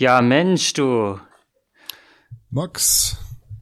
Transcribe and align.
Ja, 0.00 0.22
Mensch, 0.22 0.74
du. 0.74 1.18
Max. 2.50 3.16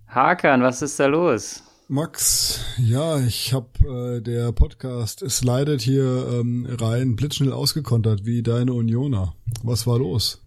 Hakan, 0.06 0.62
was 0.62 0.82
ist 0.82 1.00
da 1.00 1.06
los? 1.06 1.62
Max, 1.88 2.60
ja, 2.76 3.18
ich 3.20 3.54
hab 3.54 3.82
äh, 3.82 4.20
der 4.20 4.52
Podcast 4.52 5.24
slidet 5.30 5.80
hier 5.80 6.28
ähm, 6.30 6.68
rein 6.78 7.16
blitzschnell 7.16 7.54
ausgekontert 7.54 8.26
wie 8.26 8.42
deine 8.42 8.74
Unioner. 8.74 9.34
Was 9.62 9.86
war 9.86 9.98
los? 9.98 10.44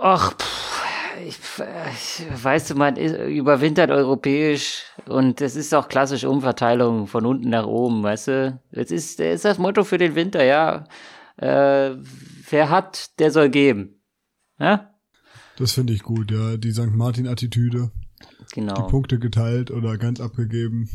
Ach, 0.00 0.32
pff, 0.32 0.84
ich, 1.26 1.38
ich, 1.58 2.44
weißt 2.44 2.70
du, 2.70 2.74
man 2.76 2.94
überwintert 2.96 3.90
europäisch 3.90 4.84
und 5.08 5.40
es 5.40 5.56
ist 5.56 5.74
auch 5.74 5.88
klassisch 5.88 6.22
Umverteilung 6.22 7.08
von 7.08 7.26
unten 7.26 7.50
nach 7.50 7.66
oben, 7.66 8.04
weißt 8.04 8.28
du? 8.28 8.60
Das 8.70 8.92
ist, 8.92 9.18
das 9.18 9.34
ist 9.34 9.44
das 9.44 9.58
Motto 9.58 9.82
für 9.82 9.98
den 9.98 10.14
Winter, 10.14 10.44
ja. 10.44 10.84
Äh, 11.36 11.96
wer 12.48 12.70
hat, 12.70 13.18
der 13.18 13.32
soll 13.32 13.50
geben. 13.50 13.98
Ja? 14.62 14.94
Das 15.56 15.72
finde 15.72 15.92
ich 15.92 16.02
gut, 16.02 16.30
ja. 16.30 16.56
Die 16.56 16.72
St. 16.72 16.94
Martin-Attitüde. 16.94 17.90
Genau. 18.52 18.74
Die 18.74 18.90
Punkte 18.90 19.18
geteilt 19.18 19.70
oder 19.70 19.98
ganz 19.98 20.20
abgegeben. 20.20 20.88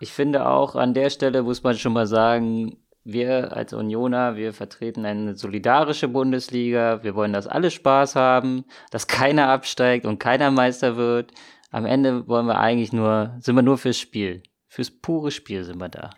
Ich 0.00 0.12
finde 0.12 0.46
auch, 0.46 0.76
an 0.76 0.94
der 0.94 1.10
Stelle 1.10 1.42
muss 1.42 1.62
man 1.62 1.76
schon 1.76 1.92
mal 1.92 2.06
sagen, 2.06 2.76
wir 3.04 3.56
als 3.56 3.72
Unioner, 3.72 4.36
wir 4.36 4.52
vertreten 4.52 5.06
eine 5.06 5.34
solidarische 5.34 6.08
Bundesliga. 6.08 7.02
Wir 7.02 7.14
wollen, 7.14 7.32
dass 7.32 7.46
alle 7.46 7.70
Spaß 7.70 8.16
haben, 8.16 8.64
dass 8.90 9.06
keiner 9.06 9.48
absteigt 9.48 10.04
und 10.04 10.18
keiner 10.18 10.50
Meister 10.50 10.96
wird. 10.96 11.32
Am 11.70 11.86
Ende 11.86 12.28
wollen 12.28 12.46
wir 12.46 12.58
eigentlich 12.58 12.92
nur, 12.92 13.36
sind 13.40 13.56
wir 13.56 13.62
nur 13.62 13.78
fürs 13.78 13.98
Spiel. 13.98 14.42
Fürs 14.68 14.90
pure 14.90 15.30
Spiel 15.30 15.64
sind 15.64 15.78
wir 15.78 15.88
da. 15.88 16.10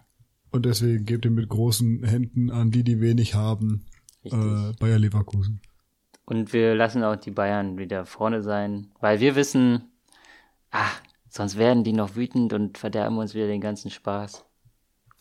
Und 0.51 0.67
deswegen 0.67 1.05
gebt 1.05 1.25
ihr 1.25 1.31
mit 1.31 1.49
großen 1.49 2.03
Händen 2.03 2.51
an 2.51 2.73
die, 2.73 2.83
die 2.83 3.01
wenig 3.01 3.35
haben, 3.35 3.87
äh, 4.25 4.73
Bayer 4.81 4.99
Leverkusen. 4.99 5.61
Und 6.31 6.53
wir 6.53 6.77
lassen 6.77 7.03
auch 7.03 7.17
die 7.17 7.33
Bayern 7.33 7.77
wieder 7.77 8.07
vorne 8.07 8.45
sein, 8.45 8.87
weil 9.01 9.19
wir 9.19 9.35
wissen, 9.35 9.91
ach, 10.71 11.03
sonst 11.29 11.59
werden 11.59 11.83
die 11.83 11.93
noch 11.93 12.15
wütend 12.15 12.53
und 12.53 12.79
verderben 12.79 13.19
uns 13.19 13.35
wieder 13.35 13.49
den 13.49 13.61
ganzen 13.61 13.91
Spaß. 13.91 14.45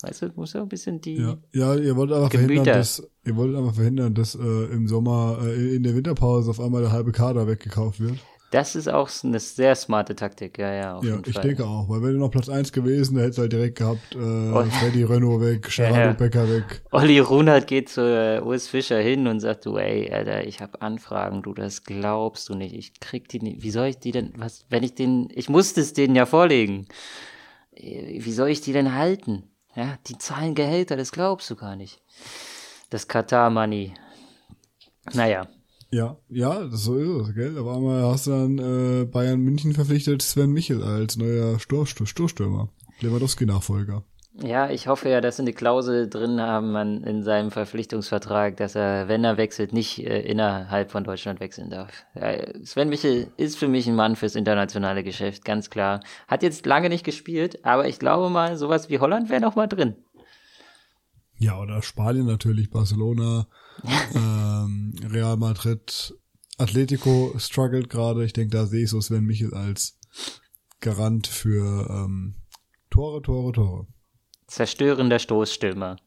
Weißt 0.03 0.21
du, 0.21 0.31
muss 0.35 0.53
ja 0.53 0.61
ein 0.61 0.69
bisschen 0.69 1.01
die. 1.01 1.16
Ja, 1.16 1.38
ja 1.51 1.73
ihr 1.73 1.95
wollt 1.95 2.11
aber 2.11 2.29
verhindern, 2.29 2.63
dass 2.63 3.01
ihr 3.25 3.35
wollt 3.35 3.55
aber 3.55 3.73
verhindern, 3.73 4.13
dass 4.13 4.35
äh, 4.35 4.66
im 4.71 4.88
Sommer 4.88 5.39
äh, 5.41 5.77
in 5.77 5.81
der 5.81 5.95
Winterpause 5.95 6.51
auf 6.51 6.59
einmal 6.59 6.83
der 6.83 6.91
halbe 6.91 7.11
Kader 7.11 7.47
weggekauft 7.47 7.99
wird. 7.99 8.19
Das 8.52 8.75
ist 8.75 8.88
auch 8.88 9.09
eine 9.23 9.39
sehr 9.39 9.75
smarte 9.75 10.16
Taktik, 10.16 10.58
ja, 10.58 10.73
ja. 10.73 11.00
Ja, 11.03 11.19
ich 11.23 11.33
Fall. 11.33 11.44
denke 11.44 11.66
auch, 11.67 11.88
weil 11.88 12.02
wenn 12.02 12.14
du 12.14 12.19
noch 12.19 12.31
Platz 12.31 12.50
1 12.50 12.72
gewesen, 12.72 13.16
da 13.16 13.22
hättest 13.22 13.38
du 13.38 13.41
halt 13.44 13.53
direkt 13.53 13.78
gehabt, 13.78 14.16
äh, 14.16 14.17
Oh. 14.17 14.64
Freddy 14.64 15.03
Renault 15.03 15.41
weg, 15.41 15.61
Gerardo 15.75 15.95
Ja, 16.00 16.06
ja. 16.08 16.14
Becker 16.14 16.50
weg. 16.50 16.81
Olli 16.91 17.19
Runert 17.19 17.67
geht 17.67 17.89
zu 17.89 18.02
äh, 18.02 18.41
Urs 18.41 18.67
Fischer 18.67 18.97
hin 19.00 19.28
und 19.28 19.39
sagt, 19.39 19.67
du, 19.67 19.78
ey, 19.78 20.11
Alter, 20.11 20.47
ich 20.47 20.61
habe 20.61 20.81
Anfragen, 20.81 21.44
du, 21.44 21.53
das 21.53 21.83
glaubst 21.83 22.50
du 22.50 22.56
nicht. 22.56 22.73
Ich 22.73 23.00
krieg 23.00 23.30
die 23.30 23.39
nicht. 23.39 23.61
Wie 23.61 23.69
soll 23.72 23.88
ich 23.88 24.00
die 24.00 24.11
denn, 24.11 24.33
was, 24.36 24.66
wenn 24.69 24.81
ich 24.84 24.95
den, 24.95 25.30
ich 25.34 25.47
musste 25.50 25.81
es 25.81 25.94
denen 25.94 26.16
ja 26.16 26.25
vorlegen. 26.25 26.88
Äh, 27.75 28.23
Wie 28.23 28.31
soll 28.34 28.50
ich 28.50 28.61
die 28.61 28.73
denn 28.73 28.95
halten? 28.95 29.44
Ja, 29.75 29.97
die 30.08 30.17
zahlen 30.17 30.56
Gehälter, 30.56 30.97
das 30.97 31.11
glaubst 31.11 31.50
du 31.52 31.56
gar 31.56 31.75
nicht. 31.75 32.02
Das 32.89 33.08
Katar-Money. 33.08 33.94
Naja, 35.13 35.47
Ja, 35.91 36.17
ja, 36.29 36.66
das 36.66 36.83
so 36.83 36.97
ist 36.97 37.29
es, 37.29 37.35
gell? 37.35 37.57
Aber 37.57 37.75
einmal 37.75 38.03
hast 38.03 38.27
du 38.27 38.31
dann 38.31 38.59
äh, 38.59 39.05
Bayern 39.05 39.39
München 39.39 39.73
verpflichtet 39.73 40.22
Sven 40.22 40.51
Michel 40.51 40.83
als 40.83 41.17
neuer 41.17 41.59
Stur 41.59 41.88
Stur 41.88 42.05
Stoßstürmer. 42.05 42.69
Lewandowski-Nachfolger. 43.01 44.03
Ja, 44.41 44.69
ich 44.69 44.88
hoffe 44.88 45.09
ja, 45.09 45.19
dass 45.19 45.38
sie 45.38 45.41
eine 45.41 45.53
Klausel 45.53 46.09
drin 46.09 46.39
haben 46.39 46.72
man 46.72 47.03
in 47.03 47.23
seinem 47.23 47.51
Verpflichtungsvertrag, 47.51 48.55
dass 48.57 48.75
er, 48.75 49.07
wenn 49.07 49.23
er 49.23 49.38
wechselt, 49.38 49.73
nicht 49.73 50.05
äh, 50.05 50.22
innerhalb 50.22 50.91
von 50.91 51.03
Deutschland 51.03 51.39
wechseln 51.39 51.69
darf. 51.69 52.05
Ja, 52.13 52.35
Sven 52.63 52.89
Michel 52.89 53.31
ist 53.38 53.57
für 53.57 53.67
mich 53.67 53.88
ein 53.88 53.95
Mann 53.95 54.16
fürs 54.16 54.35
internationale 54.35 55.03
Geschäft, 55.03 55.44
ganz 55.44 55.69
klar. 55.69 56.01
Hat 56.28 56.44
jetzt 56.44 56.66
lange 56.66 56.89
nicht 56.89 57.03
gespielt, 57.03 57.66
aber 57.66 57.88
ich 57.88 57.99
glaube 57.99 58.29
mal, 58.29 58.55
sowas 58.57 58.89
wie 58.89 58.99
Holland 58.99 59.29
wäre 59.29 59.41
noch 59.41 59.55
mal 59.55 59.67
drin. 59.67 59.95
Ja, 61.38 61.59
oder 61.59 61.81
Spanien 61.81 62.25
natürlich, 62.25 62.69
Barcelona, 62.69 63.47
ähm, 64.16 64.94
Real 65.09 65.38
Madrid, 65.38 66.13
Atletico 66.57 67.34
struggelt 67.38 67.90
gerade. 67.90 68.25
Ich 68.25 68.34
denke, 68.34 68.56
da 68.56 68.66
sehe 68.66 68.84
ich 68.84 68.90
so 68.90 69.00
Sven 69.01 69.25
Michel 69.25 69.53
als 69.53 69.97
Garant 70.81 71.28
für 71.28 71.90
ähm, 71.90 72.35
Tore, 72.90 73.22
Tore, 73.22 73.51
Tore. 73.51 73.88
Zerstörender 74.47 75.19
Stoßstürmer. 75.19 75.97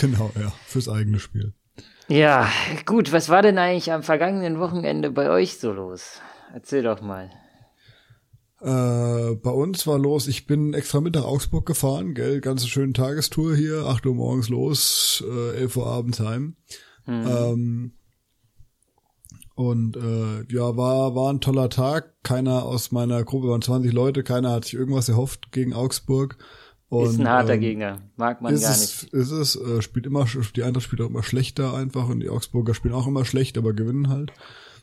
Genau, 0.00 0.32
ja, 0.40 0.52
fürs 0.66 0.88
eigene 0.88 1.18
Spiel. 1.18 1.54
Ja, 2.08 2.50
gut, 2.86 3.12
was 3.12 3.28
war 3.28 3.42
denn 3.42 3.58
eigentlich 3.58 3.92
am 3.92 4.02
vergangenen 4.02 4.58
Wochenende 4.58 5.10
bei 5.10 5.30
euch 5.30 5.58
so 5.58 5.72
los? 5.72 6.20
Erzähl 6.52 6.82
doch 6.82 7.00
mal. 7.00 7.30
Äh, 8.60 9.34
bei 9.36 9.50
uns 9.50 9.86
war 9.86 9.98
los, 9.98 10.28
ich 10.28 10.46
bin 10.46 10.74
extra 10.74 11.00
mit 11.00 11.14
nach 11.14 11.24
Augsburg 11.24 11.64
gefahren, 11.64 12.14
gell, 12.14 12.40
ganze 12.40 12.68
schöne 12.68 12.92
Tagestour 12.92 13.56
hier, 13.56 13.86
8 13.86 14.04
Uhr 14.06 14.14
morgens 14.14 14.48
los, 14.48 15.24
äh, 15.26 15.56
11 15.56 15.76
Uhr 15.76 15.86
abends 15.86 16.20
heim. 16.20 16.56
Ähm, 17.06 17.92
und 19.54 19.96
äh, 19.96 20.44
ja, 20.52 20.76
war, 20.76 21.14
war 21.14 21.32
ein 21.32 21.40
toller 21.40 21.68
Tag. 21.68 22.14
Keiner 22.22 22.64
aus 22.64 22.92
meiner 22.92 23.24
Gruppe, 23.24 23.48
waren 23.48 23.62
20 23.62 23.92
Leute, 23.92 24.22
keiner 24.22 24.52
hat 24.52 24.64
sich 24.64 24.74
irgendwas 24.74 25.08
erhofft 25.08 25.52
gegen 25.52 25.74
Augsburg. 25.74 26.38
Und, 26.88 27.06
ist 27.06 27.20
ein 27.20 27.28
harter 27.28 27.54
ähm, 27.54 27.60
Gegner, 27.60 27.98
mag 28.16 28.40
man 28.42 28.58
gar 28.58 28.72
es, 28.72 29.02
nicht. 29.02 29.12
ist 29.12 29.30
es, 29.30 29.56
äh, 29.56 29.80
spielt 29.80 30.06
immer, 30.06 30.26
die 30.56 30.62
Eintracht 30.62 30.84
spielt 30.84 31.02
auch 31.02 31.08
immer 31.10 31.22
schlechter 31.22 31.74
einfach 31.74 32.08
und 32.08 32.20
die 32.20 32.28
Augsburger 32.30 32.74
spielen 32.74 32.94
auch 32.94 33.06
immer 33.06 33.24
schlecht, 33.24 33.58
aber 33.58 33.72
gewinnen 33.72 34.08
halt. 34.08 34.32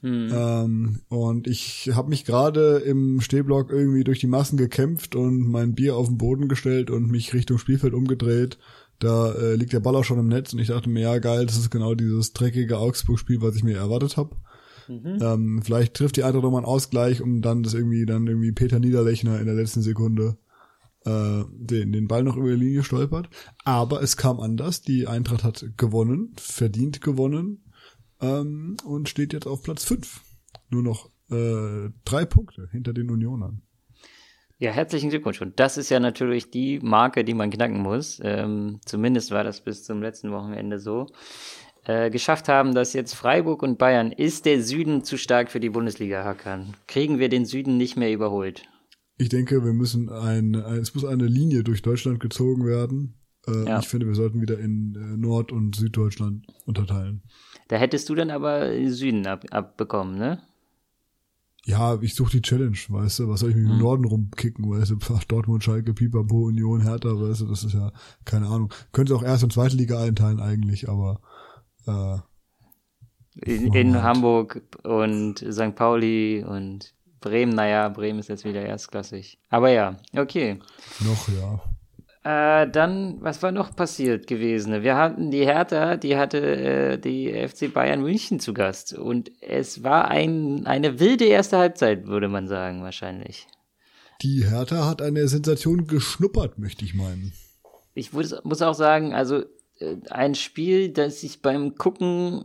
Hm. 0.02 0.30
Ähm, 0.32 1.00
und 1.10 1.48
ich 1.48 1.92
habe 1.94 2.10
mich 2.10 2.26
gerade 2.26 2.78
im 2.78 3.22
Stehblock 3.22 3.72
irgendwie 3.72 4.04
durch 4.04 4.20
die 4.20 4.28
Massen 4.28 4.58
gekämpft 4.58 5.16
und 5.16 5.48
mein 5.48 5.74
Bier 5.74 5.96
auf 5.96 6.08
den 6.08 6.18
Boden 6.18 6.48
gestellt 6.48 6.92
und 6.92 7.10
mich 7.10 7.34
Richtung 7.34 7.58
Spielfeld 7.58 7.94
umgedreht. 7.94 8.58
Da 9.00 9.32
äh, 9.34 9.56
liegt 9.56 9.74
der 9.74 9.80
Ball 9.80 9.96
auch 9.96 10.04
schon 10.04 10.20
im 10.20 10.28
Netz 10.28 10.54
und 10.54 10.60
ich 10.60 10.70
dachte 10.70 10.90
mir, 10.90 11.02
ja 11.02 11.18
geil, 11.20 11.46
das 11.46 11.58
ist 11.58 11.70
genau 11.70 11.94
dieses 11.94 12.34
dreckige 12.34 12.78
Augsburg-Spiel, 12.80 13.42
was 13.42 13.56
ich 13.56 13.64
mir 13.64 13.78
erwartet 13.78 14.18
habe. 14.18 14.36
Mhm. 14.88 15.18
Ähm, 15.22 15.62
vielleicht 15.64 15.94
trifft 15.94 16.16
die 16.16 16.24
Eintracht 16.24 16.44
nochmal 16.44 16.62
einen 16.62 16.72
Ausgleich, 16.72 17.22
um 17.22 17.42
dann 17.42 17.64
das 17.64 17.74
irgendwie, 17.74 18.06
dann 18.06 18.26
irgendwie 18.26 18.54
Peter 18.54 18.80
Niederlechner 18.80 19.40
in 19.40 19.46
der 19.46 19.56
letzten 19.56 19.82
Sekunde 19.82 20.38
äh, 21.06 21.44
den, 21.52 21.92
den 21.92 22.08
Ball 22.08 22.24
noch 22.24 22.38
über 22.38 22.50
die 22.50 22.56
Linie 22.66 22.84
stolpert. 22.84 23.30
Aber 23.64 24.02
es 24.02 24.18
kam 24.18 24.40
anders. 24.40 24.82
Die 24.82 25.08
Eintracht 25.08 25.44
hat 25.44 25.66
gewonnen, 25.78 26.34
verdient 26.38 27.02
gewonnen 27.02 27.64
ähm, 28.22 28.78
und 28.86 29.10
steht 29.10 29.34
jetzt 29.34 29.48
auf 29.48 29.64
Platz 29.64 29.84
5. 29.84 30.22
Nur 30.70 30.84
noch 30.84 31.10
äh, 31.30 31.90
drei 32.06 32.26
Punkte 32.26 32.68
hinter 32.72 32.94
den 32.94 33.10
Unionern. 33.10 33.62
Ja, 34.60 34.72
herzlichen 34.72 35.12
Glückwunsch. 35.12 35.42
Und 35.42 35.60
das 35.60 35.78
ist 35.78 35.90
ja 35.90 36.00
natürlich 36.00 36.50
die 36.50 36.80
Marke, 36.80 37.24
die 37.24 37.36
man 37.36 37.52
knacken 37.52 37.80
muss. 37.80 38.20
Ähm, 38.24 38.80
zumindest 38.86 39.32
war 39.32 39.44
das 39.44 39.62
bis 39.62 39.84
zum 39.84 40.02
letzten 40.02 40.32
Wochenende 40.32 40.80
so. 40.80 41.06
Äh, 41.86 42.10
geschafft 42.10 42.50
haben, 42.50 42.74
dass 42.74 42.94
jetzt 42.94 43.14
Freiburg 43.14 43.62
und 43.62 43.78
Bayern. 43.78 44.12
Ist 44.12 44.46
der 44.46 44.62
Süden 44.62 45.04
zu 45.04 45.18
stark 45.18 45.52
für 45.52 45.60
die 45.60 45.70
Bundesliga, 45.70 46.24
Hakan? 46.24 46.76
Kriegen 46.88 47.20
wir 47.20 47.30
den 47.30 47.46
Süden 47.46 47.78
nicht 47.78 47.96
mehr 47.96 48.12
überholt? 48.12 48.64
Ich 49.18 49.30
denke, 49.30 49.64
wir 49.64 49.74
müssen 49.74 50.10
ein, 50.10 50.56
ein 50.56 50.80
es 50.80 50.94
muss 50.94 51.06
eine 51.06 51.28
Linie 51.28 51.64
durch 51.64 51.82
Deutschland 51.82 52.20
gezogen 52.20 52.66
werden. 52.66 53.14
Äh, 53.48 53.66
Ja. 53.66 53.80
Ich 53.80 53.88
finde, 53.88 54.08
wir 54.08 54.16
sollten 54.16 54.42
wieder 54.42 54.60
in 54.60 54.96
äh, 54.96 55.18
Nord- 55.18 55.52
und 55.52 55.76
Süddeutschland 55.76 56.46
unterteilen. 56.66 57.22
Da 57.68 57.78
hättest 57.78 58.08
du 58.10 58.16
dann 58.16 58.32
aber 58.32 58.70
den 58.70 58.92
Süden 58.92 59.28
ab, 59.28 59.44
abbekommen, 59.52 60.18
ne? 60.18 60.42
Ja, 61.66 62.02
ich 62.02 62.16
suche 62.16 62.32
die 62.32 62.42
Challenge, 62.42 62.78
weißt 62.88 63.20
du, 63.20 63.28
was 63.28 63.42
soll 63.42 63.50
ich 63.50 63.58
mich 63.58 63.66
im 63.70 63.78
Norden 63.78 64.06
rumkicken, 64.06 64.70
weißt 64.70 64.92
du, 64.92 64.98
Ach, 65.14 65.24
Dortmund, 65.26 65.64
Schalke, 65.66 65.94
Pipapo, 65.94 66.46
Union, 66.46 66.82
Hertha, 66.82 67.10
weißt 67.10 67.42
du, 67.42 67.46
das 67.48 67.66
ist 67.66 67.74
ja, 67.74 67.92
keine 68.24 68.48
Ahnung. 68.48 68.74
Könnte 68.94 69.14
auch 69.16 69.24
erst 69.24 69.44
und 69.44 69.52
zweite 69.52 69.76
Liga 69.76 70.02
einteilen 70.02 70.40
eigentlich, 70.40 70.88
aber 70.88 71.20
äh, 71.86 72.20
In, 73.52 73.74
in. 73.74 74.02
Hamburg 74.02 74.62
und 74.84 75.40
St. 75.40 75.76
Pauli 75.76 76.42
und 76.48 76.94
Bremen. 77.20 77.54
Naja, 77.54 77.90
Bremen 77.90 78.20
ist 78.20 78.30
jetzt 78.30 78.46
wieder 78.46 78.62
erstklassig. 78.62 79.38
Aber 79.50 79.70
ja, 79.70 79.98
okay. 80.16 80.60
noch, 81.02 81.28
ja. 81.28 81.60
Äh, 82.28 82.70
dann, 82.70 83.22
was 83.22 83.42
war 83.42 83.54
noch 83.54 83.74
passiert 83.74 84.28
gewesen? 84.28 84.84
Wir 84.84 84.98
hatten 84.98 85.32
die 85.32 85.46
Hertha, 85.46 85.96
die 85.96 86.18
hatte 86.18 86.40
äh, 86.40 86.98
die 86.98 87.32
FC 87.32 87.74
Bayern 87.74 88.02
München 88.02 88.42
zu 88.42 88.54
Gast. 88.54 88.94
Und 88.94 89.32
es 89.40 89.82
war 89.82 90.10
ein, 90.10 90.68
eine 90.68 91.00
wilde 91.00 91.24
erste 91.24 91.58
Halbzeit, 91.58 92.06
würde 92.06 92.28
man 92.28 92.50
sagen, 92.50 92.84
wahrscheinlich. 92.84 93.48
Die 94.22 94.44
Hertha 94.44 94.86
hat 94.86 95.02
eine 95.02 95.26
Sensation 95.30 95.88
geschnuppert, 95.88 96.60
möchte 96.60 96.84
ich 96.84 96.94
meinen. 96.94 97.32
Ich 97.94 98.12
muss, 98.12 98.36
muss 98.44 98.62
auch 98.62 98.76
sagen, 98.76 99.14
also 99.14 99.44
äh, 99.80 99.96
ein 100.10 100.36
Spiel, 100.36 100.90
das 100.90 101.24
ich 101.24 101.42
beim 101.42 101.76
Gucken 101.76 102.44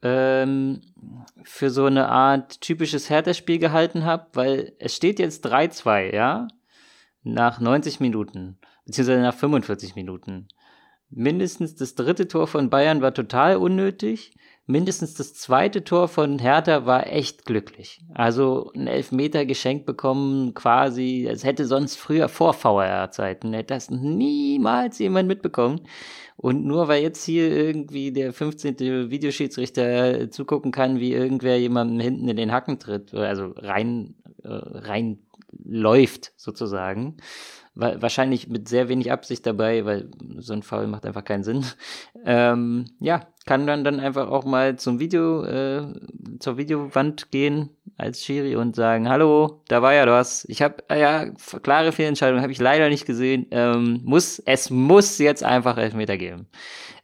ähm, 0.00 0.80
für 1.42 1.68
so 1.68 1.84
eine 1.84 2.08
Art 2.08 2.62
typisches 2.62 3.10
Hertha-Spiel 3.10 3.58
gehalten 3.58 4.06
habe, 4.06 4.28
weil 4.32 4.72
es 4.78 4.96
steht 4.96 5.18
jetzt 5.18 5.44
3-2, 5.44 6.14
ja? 6.14 6.48
Nach 7.22 7.60
90 7.60 8.00
Minuten, 8.00 8.56
beziehungsweise 8.90 9.22
nach 9.22 9.34
45 9.34 9.94
Minuten. 9.94 10.48
Mindestens 11.10 11.76
das 11.76 11.94
dritte 11.94 12.26
Tor 12.26 12.48
von 12.48 12.70
Bayern 12.70 13.02
war 13.02 13.14
total 13.14 13.56
unnötig. 13.56 14.36
mindestens 14.66 15.14
das 15.14 15.34
zweite 15.34 15.82
Tor 15.82 16.06
von 16.06 16.38
Hertha 16.38 16.86
war 16.86 17.08
echt 17.08 17.44
glücklich. 17.44 18.04
Also 18.14 18.70
ein 18.74 18.86
Elfmeter 18.86 19.44
geschenkt 19.44 19.86
bekommen, 19.86 20.54
quasi, 20.54 21.26
es 21.28 21.44
hätte 21.44 21.66
sonst 21.66 21.96
früher 21.96 22.28
vor 22.28 22.52
VR-Zeiten, 22.52 23.52
hätte 23.52 23.74
das 23.74 23.90
niemals 23.90 24.98
jemand 24.98 25.28
mitbekommen. 25.28 25.80
Und 26.36 26.64
nur 26.64 26.88
weil 26.88 27.02
jetzt 27.02 27.24
hier 27.24 27.50
irgendwie 27.50 28.12
der 28.12 28.32
15. 28.32 29.10
Videoschiedsrichter 29.10 30.30
zugucken 30.30 30.72
kann, 30.72 31.00
wie 31.00 31.12
irgendwer 31.12 31.58
jemandem 31.60 32.00
hinten 32.00 32.28
in 32.28 32.36
den 32.36 32.52
Hacken 32.52 32.78
tritt, 32.78 33.12
also 33.14 33.52
rein, 33.56 34.14
äh, 34.42 34.48
rein 34.48 35.18
läuft 35.64 36.32
sozusagen, 36.36 37.16
wahrscheinlich 37.80 38.48
mit 38.48 38.68
sehr 38.68 38.88
wenig 38.88 39.10
Absicht 39.10 39.46
dabei, 39.46 39.84
weil 39.84 40.10
so 40.38 40.52
ein 40.52 40.62
Foul 40.62 40.86
macht 40.86 41.06
einfach 41.06 41.24
keinen 41.24 41.44
Sinn. 41.44 41.64
Ähm, 42.24 42.84
ja, 43.00 43.26
kann 43.46 43.66
dann 43.66 43.84
dann 43.84 44.00
einfach 44.00 44.28
auch 44.28 44.44
mal 44.44 44.76
zum 44.76 45.00
Video, 45.00 45.44
äh, 45.44 45.86
zur 46.38 46.58
Videowand 46.58 47.30
gehen 47.30 47.70
als 47.96 48.24
Schiri 48.24 48.56
und 48.56 48.76
sagen, 48.76 49.08
hallo, 49.08 49.62
da 49.68 49.82
war 49.82 49.94
ja 49.94 50.06
was. 50.06 50.44
Ich 50.48 50.62
habe 50.62 50.84
äh, 50.88 51.00
ja 51.00 51.30
klare 51.62 51.92
Fehlentscheidung, 51.92 52.42
habe 52.42 52.52
ich 52.52 52.60
leider 52.60 52.88
nicht 52.88 53.06
gesehen. 53.06 53.46
Ähm, 53.50 54.00
muss, 54.04 54.38
es 54.40 54.70
muss 54.70 55.18
jetzt 55.18 55.44
einfach 55.44 55.76
Elfmeter 55.78 56.16
geben. 56.16 56.46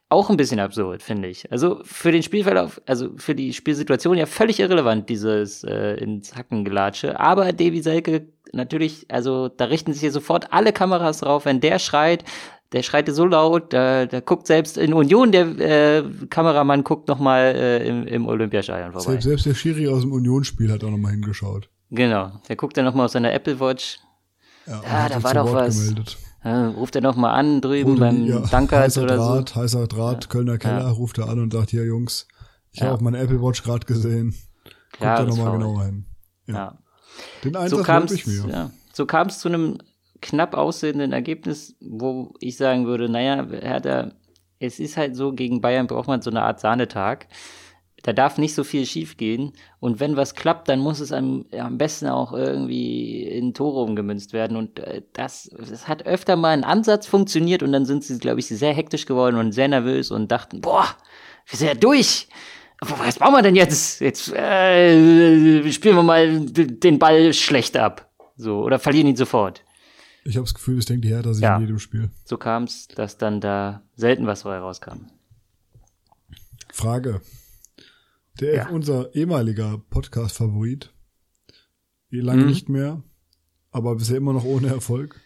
Auch 0.09 0.29
ein 0.29 0.37
bisschen 0.37 0.61
absurd, 0.61 1.03
finde 1.03 1.27
ich. 1.27 1.51
Also 1.51 1.81
für 1.83 2.13
den 2.13 2.23
Spielverlauf, 2.23 2.81
also 2.85 3.09
für 3.17 3.35
die 3.35 3.51
Spielsituation 3.51 4.17
ja 4.17 4.25
völlig 4.25 4.59
irrelevant, 4.61 5.09
dieses 5.09 5.65
äh, 5.65 5.95
ins 5.95 6.33
Hacken 6.33 6.63
gelatsche. 6.63 7.19
Aber 7.19 7.51
Davy 7.51 7.81
Selke 7.81 8.27
natürlich, 8.53 9.05
also 9.09 9.49
da 9.49 9.65
richten 9.65 9.93
sich 9.93 10.01
hier 10.01 10.11
sofort 10.11 10.53
alle 10.53 10.73
Kameras 10.73 11.19
drauf, 11.19 11.45
wenn 11.45 11.59
der 11.59 11.79
schreit, 11.79 12.23
der 12.73 12.83
schreit 12.83 13.07
so 13.09 13.25
laut, 13.25 13.73
da, 13.73 14.05
da 14.05 14.19
guckt 14.19 14.47
selbst 14.47 14.77
in 14.77 14.93
Union 14.93 15.31
der 15.31 15.47
äh, 15.59 16.03
Kameramann 16.29 16.83
guckt 16.83 17.07
noch 17.07 17.19
mal 17.19 17.41
äh, 17.43 17.87
im, 17.87 18.05
im 18.07 18.27
Olympiastadion 18.27 18.91
vorbei. 18.91 19.11
Selbst, 19.11 19.23
selbst 19.23 19.45
der 19.45 19.53
Schiri 19.53 19.87
aus 19.87 20.01
dem 20.01 20.11
Unionsspiel 20.11 20.71
hat 20.71 20.83
auch 20.83 20.89
noch 20.89 20.97
mal 20.97 21.11
hingeschaut. 21.11 21.69
Genau, 21.89 22.31
der 22.49 22.55
guckt 22.55 22.75
dann 22.75 22.85
noch 22.85 22.93
mal 22.93 23.05
auf 23.05 23.11
seiner 23.11 23.31
Apple 23.31 23.59
Watch. 23.59 23.99
Ja, 24.65 24.81
ah, 24.83 25.09
da 25.09 25.23
war 25.23 25.33
doch 25.33 25.45
Wort 25.45 25.55
was. 25.55 25.79
Gemeldet. 25.79 26.17
Ja, 26.43 26.69
ruft 26.69 26.95
er 26.95 27.01
noch 27.01 27.15
mal 27.15 27.33
an 27.33 27.61
drüben 27.61 27.91
Rudi, 27.91 27.99
beim 27.99 28.25
ja, 28.25 28.39
Dankers 28.39 28.97
oder 28.97 29.17
Draht, 29.17 29.49
so. 29.49 29.55
Heißer 29.55 29.87
Draht, 29.87 30.25
ja. 30.25 30.29
Kölner 30.29 30.57
Keller, 30.57 30.81
ja. 30.81 30.89
ruft 30.89 31.17
er 31.17 31.29
an 31.29 31.39
und 31.39 31.53
sagt, 31.53 31.71
hier 31.71 31.85
Jungs, 31.85 32.27
ich 32.71 32.81
ja. 32.81 32.87
habe 32.87 33.03
meine 33.03 33.17
Apple 33.17 33.41
Watch 33.41 33.63
gerade 33.63 33.85
gesehen. 33.85 34.35
Guckt 34.91 35.03
da 35.03 35.23
noch 35.23 35.37
mal 35.37 35.51
genauer 35.51 35.85
hin. 35.85 36.05
Ja. 36.47 36.77
Den 37.43 37.55
Einsatz 37.55 37.79
so 37.79 37.83
kam's, 37.83 38.11
ich 38.11 38.27
mir. 38.27 38.45
Ja, 38.49 38.71
so 38.93 39.05
kam 39.05 39.27
es 39.27 39.39
zu 39.39 39.47
einem 39.47 39.77
knapp 40.21 40.55
aussehenden 40.55 41.13
Ergebnis, 41.13 41.75
wo 41.79 42.33
ich 42.39 42.57
sagen 42.57 42.85
würde, 42.85 43.09
naja, 43.09 43.45
Hertha, 43.49 44.11
es 44.59 44.79
ist 44.79 44.97
halt 44.97 45.15
so, 45.15 45.33
gegen 45.33 45.61
Bayern 45.61 45.87
braucht 45.87 46.07
man 46.07 46.21
so 46.21 46.29
eine 46.29 46.41
Art 46.41 46.59
Sahnetag. 46.59 47.27
Da 48.03 48.13
darf 48.13 48.37
nicht 48.37 48.55
so 48.55 48.63
viel 48.63 48.85
schiefgehen. 48.85 49.53
Und 49.79 49.99
wenn 49.99 50.15
was 50.15 50.33
klappt, 50.33 50.69
dann 50.69 50.79
muss 50.79 50.99
es 50.99 51.11
am, 51.11 51.45
am 51.51 51.77
besten 51.77 52.07
auch 52.07 52.31
irgendwie 52.31 53.23
in 53.23 53.53
Tore 53.53 53.81
umgemünzt 53.81 54.33
werden. 54.33 54.55
Und 54.55 54.79
äh, 54.79 55.01
das, 55.13 55.49
das 55.57 55.87
hat 55.87 56.05
öfter 56.05 56.35
mal 56.35 56.49
ein 56.49 56.63
Ansatz 56.63 57.07
funktioniert 57.07 57.63
und 57.63 57.71
dann 57.71 57.85
sind 57.85 58.03
sie, 58.03 58.17
glaube 58.17 58.39
ich, 58.39 58.47
sehr 58.47 58.73
hektisch 58.73 59.05
geworden 59.05 59.35
und 59.35 59.51
sehr 59.51 59.67
nervös 59.67 60.11
und 60.11 60.31
dachten, 60.31 60.61
boah, 60.61 60.85
wir 61.47 61.57
sind 61.57 61.67
ja 61.67 61.73
durch 61.73 62.27
was 62.81 63.19
machen 63.19 63.33
wir 63.33 63.41
denn 63.41 63.55
jetzt? 63.55 64.01
Jetzt 64.01 64.31
äh, 64.33 65.71
spielen 65.71 65.95
wir 65.95 66.03
mal 66.03 66.45
den 66.45 66.99
Ball 66.99 67.33
schlecht 67.33 67.75
ab. 67.75 68.11
So, 68.35 68.63
oder 68.63 68.77
verlieren 68.77 69.07
ihn 69.07 69.15
sofort. 69.15 69.63
Ich 70.23 70.35
habe 70.35 70.45
das 70.45 70.53
Gefühl, 70.53 70.77
es 70.77 70.85
denkt 70.85 71.05
die 71.05 71.09
Hertha 71.09 71.33
sich 71.33 71.41
ja. 71.41 71.55
in 71.55 71.61
jedem 71.61 71.79
Spiel. 71.79 72.11
So 72.25 72.37
kam 72.37 72.63
es, 72.63 72.87
dass 72.89 73.17
dann 73.17 73.41
da 73.41 73.81
selten 73.95 74.27
was 74.27 74.43
vorher 74.43 74.61
rauskam. 74.61 75.07
Frage. 76.71 77.21
Der 78.39 78.55
ja. 78.55 78.69
unser 78.69 79.15
ehemaliger 79.15 79.81
Podcast-Favorit, 79.89 80.93
eh 82.11 82.19
lange 82.19 82.43
mhm. 82.43 82.49
nicht 82.49 82.69
mehr, 82.69 83.01
aber 83.71 83.95
bisher 83.95 84.17
immer 84.17 84.33
noch 84.33 84.43
ohne 84.43 84.67
Erfolg. 84.67 85.19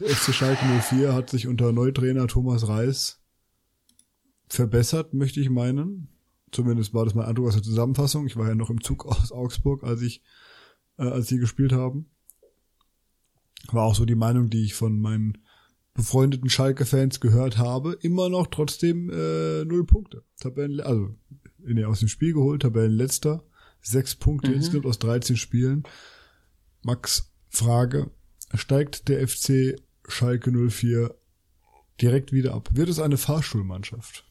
Der 0.00 0.08
FC 0.08 0.34
Schalke 0.34 0.64
04 0.64 1.14
hat 1.14 1.30
sich 1.30 1.46
unter 1.46 1.70
Neutrainer 1.72 2.26
Thomas 2.26 2.66
Reis 2.66 3.20
verbessert, 4.48 5.14
möchte 5.14 5.40
ich 5.40 5.50
meinen. 5.50 6.11
Zumindest 6.52 6.92
war 6.92 7.04
das 7.04 7.14
mein 7.14 7.24
Eindruck 7.24 7.48
aus 7.48 7.54
der 7.54 7.62
Zusammenfassung. 7.62 8.26
Ich 8.26 8.36
war 8.36 8.46
ja 8.46 8.54
noch 8.54 8.70
im 8.70 8.82
Zug 8.82 9.06
aus 9.06 9.32
Augsburg, 9.32 9.82
als 9.82 10.02
ich, 10.02 10.22
äh, 10.98 11.04
als 11.04 11.28
sie 11.28 11.38
gespielt 11.38 11.72
haben. 11.72 12.10
War 13.70 13.84
auch 13.84 13.94
so 13.94 14.04
die 14.04 14.14
Meinung, 14.14 14.50
die 14.50 14.64
ich 14.64 14.74
von 14.74 15.00
meinen 15.00 15.38
befreundeten 15.94 16.50
Schalke-Fans 16.50 17.20
gehört 17.20 17.58
habe. 17.58 17.96
Immer 18.00 18.28
noch 18.28 18.48
trotzdem 18.48 19.10
äh, 19.10 19.64
null 19.64 19.86
Punkte. 19.86 20.24
Tabellen, 20.40 20.80
also 20.80 21.14
in 21.64 21.76
der 21.76 21.88
aus 21.88 22.00
dem 22.00 22.08
Spiel 22.08 22.34
geholt, 22.34 22.62
Tabellenletzter. 22.62 23.44
Sechs 23.80 24.14
Punkte 24.14 24.50
mhm. 24.50 24.56
insgesamt 24.56 24.86
aus 24.86 24.98
13 24.98 25.36
Spielen. 25.36 25.84
Max, 26.82 27.32
Frage. 27.48 28.10
Steigt 28.54 29.08
der 29.08 29.26
FC 29.26 29.76
Schalke 30.06 30.50
04 30.50 31.14
direkt 32.00 32.32
wieder 32.32 32.54
ab? 32.54 32.68
Wird 32.72 32.88
es 32.88 32.98
eine 32.98 33.16
Fahrschulmannschaft? 33.16 34.24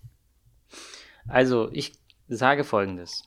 Also, 1.27 1.69
ich 1.71 1.93
sage 2.37 2.63
folgendes. 2.63 3.23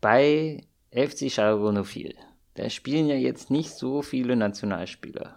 Bei 0.00 0.66
FC 0.90 1.30
Schalke 1.30 1.84
04, 1.84 2.14
da 2.54 2.70
spielen 2.70 3.06
ja 3.06 3.16
jetzt 3.16 3.50
nicht 3.50 3.70
so 3.70 4.02
viele 4.02 4.36
Nationalspieler. 4.36 5.36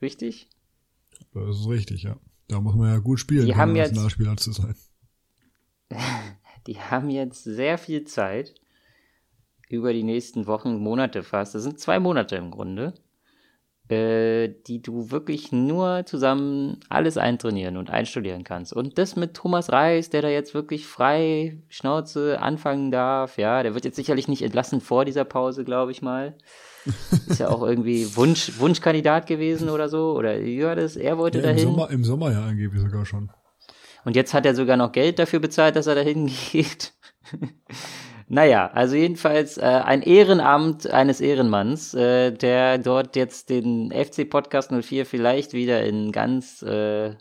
Richtig? 0.00 0.48
Das 1.32 1.60
ist 1.60 1.68
richtig, 1.68 2.02
ja. 2.02 2.16
Da 2.48 2.60
muss 2.60 2.74
man 2.74 2.92
ja 2.92 2.98
gut 2.98 3.20
spielen, 3.20 3.46
die 3.46 3.56
haben 3.56 3.74
jetzt, 3.76 3.90
Nationalspieler 3.90 4.36
zu 4.36 4.52
sein. 4.52 4.74
Die 6.68 6.78
haben 6.78 7.10
jetzt 7.10 7.42
sehr 7.42 7.76
viel 7.76 8.04
Zeit 8.04 8.54
über 9.68 9.92
die 9.92 10.04
nächsten 10.04 10.46
Wochen, 10.46 10.76
Monate 10.76 11.24
fast. 11.24 11.56
Das 11.56 11.64
sind 11.64 11.80
zwei 11.80 11.98
Monate 11.98 12.36
im 12.36 12.52
Grunde, 12.52 12.94
äh, 13.88 14.48
die 14.66 14.80
du 14.80 15.10
wirklich 15.10 15.52
nur 15.52 16.06
zusammen 16.06 16.80
alles 16.88 17.16
eintrainieren 17.16 17.76
und 17.76 17.90
einstudieren 17.90 18.44
kannst. 18.44 18.72
Und 18.72 18.96
das 18.98 19.16
mit 19.16 19.34
Thomas 19.34 19.70
Reis, 19.70 20.08
der 20.10 20.22
da 20.22 20.28
jetzt 20.28 20.54
wirklich 20.54 20.86
frei 20.86 21.58
Schnauze 21.68 22.40
anfangen 22.40 22.90
darf, 22.90 23.38
ja, 23.38 23.62
der 23.62 23.74
wird 23.74 23.84
jetzt 23.84 23.96
sicherlich 23.96 24.28
nicht 24.28 24.42
entlassen 24.42 24.80
vor 24.80 25.04
dieser 25.04 25.24
Pause, 25.24 25.64
glaube 25.64 25.90
ich 25.90 26.00
mal. 26.00 26.36
Ist 27.28 27.38
ja 27.38 27.48
auch 27.48 27.62
irgendwie 27.62 28.16
Wunsch, 28.16 28.58
Wunschkandidat 28.58 29.26
gewesen 29.26 29.68
oder 29.68 29.88
so. 29.88 30.16
Oder 30.16 30.40
war 30.40 30.76
das? 30.76 30.96
Er 30.96 31.18
wollte 31.18 31.38
ja, 31.38 31.44
dahin. 31.44 31.58
Im 31.58 31.74
Sommer, 31.74 31.90
Im 31.90 32.04
Sommer 32.04 32.32
ja 32.32 32.44
angeblich 32.44 32.82
sogar 32.82 33.04
schon. 33.04 33.30
Und 34.04 34.16
jetzt 34.16 34.34
hat 34.34 34.46
er 34.46 34.54
sogar 34.54 34.76
noch 34.76 34.92
Geld 34.92 35.18
dafür 35.18 35.38
bezahlt, 35.38 35.76
dass 35.76 35.86
er 35.86 35.94
dahin 35.94 36.26
geht. 36.52 36.92
Naja, 38.34 38.70
also 38.72 38.96
jedenfalls 38.96 39.58
äh, 39.58 39.60
ein 39.60 40.00
Ehrenamt 40.00 40.90
eines 40.90 41.20
Ehrenmanns, 41.20 41.92
äh, 41.92 42.32
der 42.32 42.78
dort 42.78 43.14
jetzt 43.14 43.50
den 43.50 43.92
FC 43.92 44.26
Podcast 44.26 44.72
04 44.72 45.04
vielleicht 45.04 45.52
wieder 45.52 45.84
in 45.84 46.12
ganz 46.12 46.62
äh, 46.62 47.14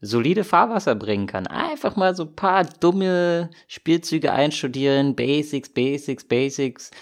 solide 0.00 0.44
Fahrwasser 0.44 0.94
bringen 0.94 1.26
kann. 1.26 1.48
Einfach 1.48 1.96
mal 1.96 2.14
so 2.14 2.22
ein 2.22 2.36
paar 2.36 2.62
dumme 2.64 3.50
Spielzüge 3.66 4.32
einstudieren, 4.32 5.16
Basics, 5.16 5.70
Basics, 5.70 6.22
Basics. 6.22 6.92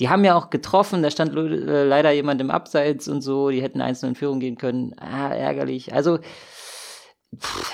Die 0.00 0.08
haben 0.08 0.24
ja 0.24 0.34
auch 0.34 0.50
getroffen, 0.50 1.00
da 1.00 1.12
stand 1.12 1.36
äh, 1.36 1.84
leider 1.84 2.10
jemand 2.10 2.40
im 2.40 2.50
Abseits 2.50 3.06
und 3.06 3.20
so, 3.20 3.50
die 3.50 3.62
hätten 3.62 3.80
einzeln 3.80 4.08
in 4.08 4.14
Führung 4.16 4.40
gehen 4.40 4.58
können. 4.58 4.98
Ah, 4.98 5.32
ärgerlich. 5.32 5.94
Also, 5.94 6.18
pff, 7.38 7.72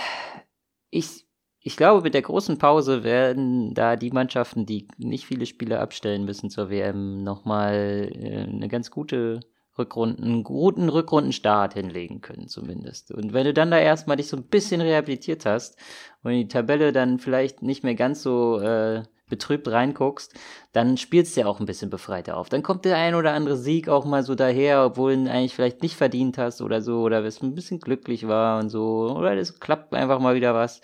ich, 0.91 1.24
ich 1.67 1.79
glaube, 1.79 2.03
mit 2.03 2.13
der 2.13 2.21
großen 2.21 2.59
Pause 2.59 3.05
werden 3.05 3.73
da 3.73 3.97
die 3.97 4.11
Mannschaften, 4.11 4.67
die 4.67 4.87
nicht 4.99 5.25
viele 5.25 5.47
Spiele 5.47 5.81
abstellen 5.81 6.27
müssen 6.27 6.51
zur 6.51 6.69
WM, 6.69 7.25
nochmal 7.25 8.11
äh, 8.13 8.43
eine 8.43 8.69
ganz 8.69 8.91
gute 8.91 9.41
Rückrunden, 9.79 10.25
einen 10.25 10.45
guten 10.45 10.91
Rückrundenstart 10.91 11.73
hinlegen 11.73 12.21
können, 12.21 12.49
zumindest. 12.49 13.13
Und 13.13 13.33
wenn 13.33 13.47
du 13.47 13.55
dann 13.55 13.71
da 13.71 13.79
erstmal 13.79 14.19
dich 14.19 14.29
so 14.29 14.37
ein 14.37 14.43
bisschen 14.45 14.83
rehabilitiert 14.83 15.47
hast 15.47 15.79
und 16.23 16.33
die 16.33 16.49
Tabelle 16.49 16.93
dann 16.93 17.19
vielleicht 17.19 17.63
nicht 17.63 17.83
mehr 17.83 17.95
ganz 17.95 18.23
so 18.23 18.61
äh, 18.61 19.03
betrübt 19.31 19.67
reinguckst, 19.67 20.35
dann 20.75 20.99
spielst 20.99 21.35
du 21.35 21.41
ja 21.41 21.47
auch 21.47 21.61
ein 21.61 21.67
bisschen 21.67 21.89
befreiter 21.89 22.37
auf. 22.37 22.51
Dann 22.51 22.63
kommt 22.63 22.85
der 22.85 22.99
ein 22.99 23.15
oder 23.15 23.33
andere 23.33 23.57
Sieg 23.57 23.89
auch 23.89 24.05
mal 24.05 24.23
so 24.23 24.35
daher, 24.35 24.85
obwohl 24.85 25.15
du 25.15 25.23
ihn 25.23 25.29
eigentlich 25.29 25.55
vielleicht 25.55 25.81
nicht 25.81 25.97
verdient 25.97 26.37
hast 26.37 26.61
oder 26.61 26.83
so, 26.83 27.01
oder 27.01 27.25
es 27.25 27.41
ein 27.41 27.55
bisschen 27.55 27.81
glücklich 27.81 28.29
war 28.29 28.61
und 28.61 28.69
so, 28.69 29.17
oder 29.17 29.35
es 29.35 29.61
klappt 29.61 29.95
einfach 29.95 30.21
mal 30.21 30.35
wieder 30.35 30.53
was 30.53 30.83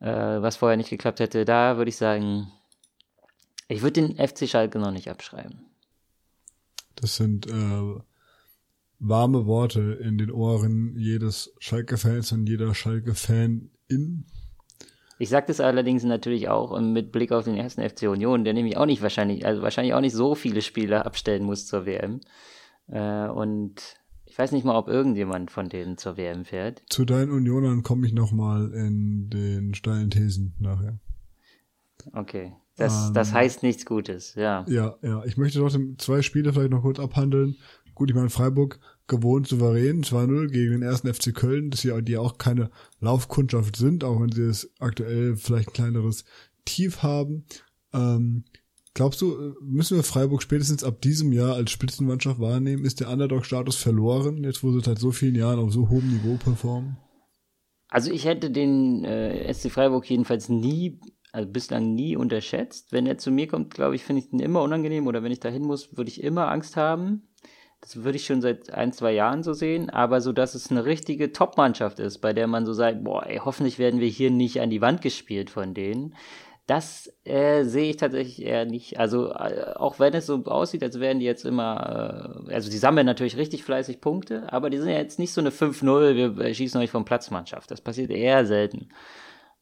äh, 0.00 0.06
was 0.06 0.56
vorher 0.56 0.76
nicht 0.76 0.90
geklappt 0.90 1.20
hätte. 1.20 1.44
Da 1.44 1.76
würde 1.76 1.88
ich 1.88 1.96
sagen, 1.96 2.52
ich 3.68 3.82
würde 3.82 4.02
den 4.02 4.16
FC 4.16 4.48
Schalke 4.48 4.78
noch 4.78 4.90
nicht 4.90 5.10
abschreiben. 5.10 5.66
Das 6.96 7.16
sind 7.16 7.46
äh, 7.46 8.00
warme 8.98 9.46
Worte 9.46 9.98
in 10.02 10.18
den 10.18 10.30
Ohren 10.30 10.94
jedes 10.96 11.54
Schalke-Fans 11.58 12.32
und 12.32 12.48
jeder 12.48 12.74
Schalke-Fan 12.74 13.70
in. 13.88 14.24
Ich 15.20 15.28
sage 15.28 15.46
das 15.48 15.60
allerdings 15.60 16.04
natürlich 16.04 16.48
auch 16.48 16.78
mit 16.80 17.12
Blick 17.12 17.32
auf 17.32 17.44
den 17.44 17.56
ersten 17.56 17.88
FC 17.88 18.02
Union, 18.02 18.44
der 18.44 18.54
nämlich 18.54 18.76
auch 18.76 18.86
nicht 18.86 19.02
wahrscheinlich, 19.02 19.44
also 19.44 19.62
wahrscheinlich 19.62 19.94
auch 19.94 20.00
nicht 20.00 20.14
so 20.14 20.34
viele 20.34 20.62
Spieler 20.62 21.06
abstellen 21.06 21.44
muss 21.44 21.66
zur 21.66 21.86
WM. 21.86 22.20
Äh, 22.88 23.28
und 23.28 23.96
ich 24.38 24.42
weiß 24.44 24.52
nicht 24.52 24.64
mal, 24.64 24.78
ob 24.78 24.86
irgendjemand 24.86 25.50
von 25.50 25.68
denen 25.68 25.98
zur 25.98 26.16
WM 26.16 26.44
fährt. 26.44 26.84
Zu 26.88 27.04
deinen 27.04 27.32
Unionern 27.32 27.82
komme 27.82 28.06
ich 28.06 28.12
nochmal 28.12 28.72
in 28.72 29.28
den 29.30 29.74
steilen 29.74 30.10
Thesen 30.10 30.54
nachher. 30.60 31.00
okay. 32.12 32.52
Das, 32.76 33.08
ähm, 33.08 33.14
das 33.14 33.32
heißt 33.32 33.64
nichts 33.64 33.84
Gutes, 33.84 34.36
ja. 34.36 34.64
Ja, 34.68 34.94
ja. 35.02 35.24
Ich 35.24 35.38
möchte 35.38 35.58
trotzdem 35.58 35.98
zwei 35.98 36.22
Spiele 36.22 36.52
vielleicht 36.52 36.70
noch 36.70 36.82
kurz 36.82 37.00
abhandeln. 37.00 37.56
Gut, 37.96 38.10
ich 38.10 38.14
meine, 38.14 38.30
Freiburg 38.30 38.78
gewohnt 39.08 39.48
souverän, 39.48 40.04
2-0 40.04 40.46
gegen 40.52 40.70
den 40.70 40.82
ersten 40.82 41.12
FC 41.12 41.34
Köln, 41.34 41.70
dass 41.70 41.82
ja, 41.82 42.00
die 42.00 42.16
auch 42.16 42.38
keine 42.38 42.70
Laufkundschaft 43.00 43.74
sind, 43.74 44.04
auch 44.04 44.20
wenn 44.20 44.30
sie 44.30 44.44
es 44.44 44.72
aktuell 44.78 45.34
vielleicht 45.34 45.70
ein 45.70 45.72
kleineres 45.72 46.24
Tief 46.64 47.02
haben. 47.02 47.44
Ähm, 47.92 48.44
glaubst 48.98 49.22
du, 49.22 49.54
müssen 49.60 49.96
wir 49.96 50.02
Freiburg 50.02 50.42
spätestens 50.42 50.82
ab 50.82 51.00
diesem 51.00 51.32
Jahr 51.32 51.54
als 51.54 51.70
Spitzenmannschaft 51.70 52.40
wahrnehmen? 52.40 52.84
Ist 52.84 52.98
der 52.98 53.08
Underdog-Status 53.08 53.76
verloren, 53.76 54.42
jetzt 54.42 54.64
wo 54.64 54.72
sie 54.72 54.80
seit 54.80 54.98
so 54.98 55.12
vielen 55.12 55.36
Jahren 55.36 55.60
auf 55.60 55.72
so 55.72 55.88
hohem 55.88 56.08
Niveau 56.08 56.36
performen? 56.36 56.96
Also 57.88 58.10
ich 58.10 58.24
hätte 58.24 58.50
den 58.50 59.04
äh, 59.04 59.54
SC 59.54 59.70
Freiburg 59.70 60.10
jedenfalls 60.10 60.48
nie, 60.48 60.98
also 61.30 61.48
bislang 61.48 61.94
nie 61.94 62.16
unterschätzt. 62.16 62.90
Wenn 62.90 63.06
er 63.06 63.18
zu 63.18 63.30
mir 63.30 63.46
kommt, 63.46 63.72
glaube 63.72 63.94
ich, 63.94 64.02
finde 64.02 64.22
ich 64.22 64.32
ihn 64.32 64.40
immer 64.40 64.62
unangenehm 64.62 65.06
oder 65.06 65.22
wenn 65.22 65.30
ich 65.30 65.38
dahin 65.38 65.62
muss, 65.62 65.96
würde 65.96 66.10
ich 66.10 66.24
immer 66.24 66.50
Angst 66.50 66.76
haben. 66.76 67.28
Das 67.80 68.02
würde 68.02 68.16
ich 68.16 68.26
schon 68.26 68.42
seit 68.42 68.74
ein, 68.74 68.92
zwei 68.92 69.12
Jahren 69.12 69.44
so 69.44 69.52
sehen, 69.52 69.90
aber 69.90 70.20
so, 70.20 70.32
dass 70.32 70.56
es 70.56 70.72
eine 70.72 70.84
richtige 70.84 71.30
Top-Mannschaft 71.30 72.00
ist, 72.00 72.18
bei 72.18 72.32
der 72.32 72.48
man 72.48 72.66
so 72.66 72.72
sagt, 72.72 73.04
boah, 73.04 73.24
ey, 73.24 73.40
hoffentlich 73.44 73.78
werden 73.78 74.00
wir 74.00 74.08
hier 74.08 74.32
nicht 74.32 74.60
an 74.60 74.70
die 74.70 74.80
Wand 74.80 75.02
gespielt 75.02 75.50
von 75.50 75.72
denen. 75.72 76.16
Das 76.68 77.10
äh, 77.24 77.64
sehe 77.64 77.88
ich 77.88 77.96
tatsächlich 77.96 78.42
eher 78.42 78.66
nicht. 78.66 79.00
Also 79.00 79.32
äh, 79.32 79.72
auch 79.76 79.98
wenn 79.98 80.12
es 80.12 80.26
so 80.26 80.44
aussieht, 80.44 80.82
als 80.82 81.00
wären 81.00 81.18
die 81.18 81.24
jetzt 81.24 81.46
immer, 81.46 82.44
äh, 82.46 82.52
also 82.52 82.70
die 82.70 82.76
sammeln 82.76 83.06
natürlich 83.06 83.38
richtig 83.38 83.64
fleißig 83.64 84.02
Punkte, 84.02 84.52
aber 84.52 84.68
die 84.68 84.76
sind 84.76 84.90
ja 84.90 84.98
jetzt 84.98 85.18
nicht 85.18 85.32
so 85.32 85.40
eine 85.40 85.48
5-0, 85.48 86.36
wir 86.36 86.54
schießen 86.54 86.78
euch 86.78 86.90
vom 86.90 87.06
Platzmannschaft. 87.06 87.70
Das 87.70 87.80
passiert 87.80 88.10
eher 88.10 88.44
selten. 88.44 88.90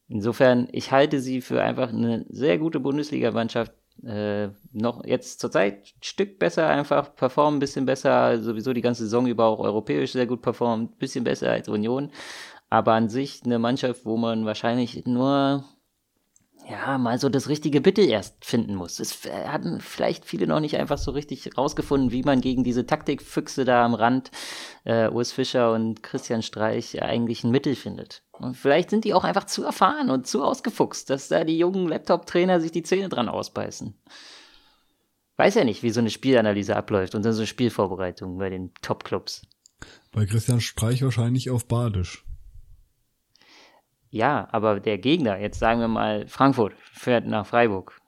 Insofern, 0.09 0.67
ich 0.73 0.91
halte 0.91 1.21
sie 1.21 1.43
für 1.43 1.63
einfach 1.63 1.91
eine 1.91 2.27
sehr 2.29 2.59
gute 2.59 2.81
Bundesliga-Mannschaft, 2.81 3.73
äh, 4.05 4.49
noch 4.73 5.05
jetzt 5.05 5.39
zurzeit 5.39 5.95
ein 5.97 6.03
Stück 6.03 6.41
besser 6.41 6.67
einfach, 6.69 7.15
performen 7.15 7.59
ein 7.59 7.61
bisschen 7.61 7.87
besser, 7.87 8.43
sowieso 8.43 8.73
die 8.73 8.83
ganze 8.83 9.05
Saison 9.05 9.29
über 9.29 9.45
auch 9.45 9.61
europäisch 9.61 10.11
sehr 10.11 10.27
gut 10.27 10.43
performt, 10.43 10.91
ein 10.91 10.99
bisschen 10.99 11.23
besser 11.23 11.53
als 11.53 11.69
Union. 11.69 12.11
Aber 12.69 12.95
an 12.95 13.09
sich 13.09 13.43
eine 13.45 13.61
Mannschaft, 13.61 14.05
wo 14.05 14.17
man 14.17 14.45
wahrscheinlich 14.45 15.07
nur 15.07 15.65
ja, 16.69 16.99
mal 16.99 17.19
so 17.19 17.29
das 17.29 17.49
richtige 17.49 17.81
Bitte 17.81 18.03
erst 18.03 18.45
finden 18.45 18.75
muss. 18.75 18.99
Es 18.99 19.25
hatten 19.25 19.81
vielleicht 19.81 20.25
viele 20.25 20.49
noch 20.49 20.59
nicht 20.59 20.77
einfach 20.77 20.99
so 20.99 21.13
richtig 21.13 21.57
rausgefunden, 21.57 22.11
wie 22.11 22.23
man 22.23 22.41
gegen 22.41 22.65
diese 22.65 22.87
Taktikfüchse 22.87 23.65
da 23.65 23.85
am 23.85 23.95
Rand, 23.95 24.33
äh, 24.85 25.09
Urs 25.09 25.31
Fischer 25.31 25.73
und 25.73 26.03
Christian 26.03 26.43
Streich, 26.43 27.01
eigentlich 27.01 27.45
ein 27.45 27.53
Mittel 27.53 27.77
findet. 27.77 28.25
Und 28.33 28.57
vielleicht 28.57 28.91
sind 28.91 29.05
die 29.05 29.15
auch 29.15 29.23
einfach 29.23 29.45
zu 29.45 29.63
erfahren 29.63 30.11
und 30.11 30.27
zu 30.27 30.43
ausgefuchst, 30.43 31.09
dass 31.09 31.29
da 31.29 31.45
die 31.45 31.57
jungen 31.57 31.87
Laptop-Trainer 31.87 32.61
sich 32.61 32.73
die 32.73 32.83
Zähne 32.83 33.09
dran 33.09 33.29
ausbeißen. 33.29 33.95
Weiß 35.37 35.55
ja 35.55 35.65
nicht, 35.65 35.85
wie 35.85 35.91
so 35.91 36.01
eine 36.01 36.11
Spielanalyse 36.11 36.75
abläuft 36.75 37.15
und 37.15 37.25
dann 37.25 37.33
so 37.33 37.41
eine 37.41 37.47
Spielvorbereitung 37.47 38.39
bei 38.39 38.51
den 38.51 38.73
Top-Clubs. 38.83 39.43
Bei 40.11 40.27
Christian 40.27 40.61
Streich 40.61 41.03
wahrscheinlich 41.03 41.51
auf 41.51 41.69
Badisch. 41.69 42.26
Ja, 44.11 44.49
aber 44.53 44.81
der 44.81 44.99
Gegner, 44.99 45.39
jetzt 45.39 45.59
sagen 45.59 45.81
wir 45.81 45.89
mal 45.89 46.27
Frankfurt, 46.29 46.75
fährt 46.93 47.27
nach 47.27 47.47
Freiburg. 47.47 48.01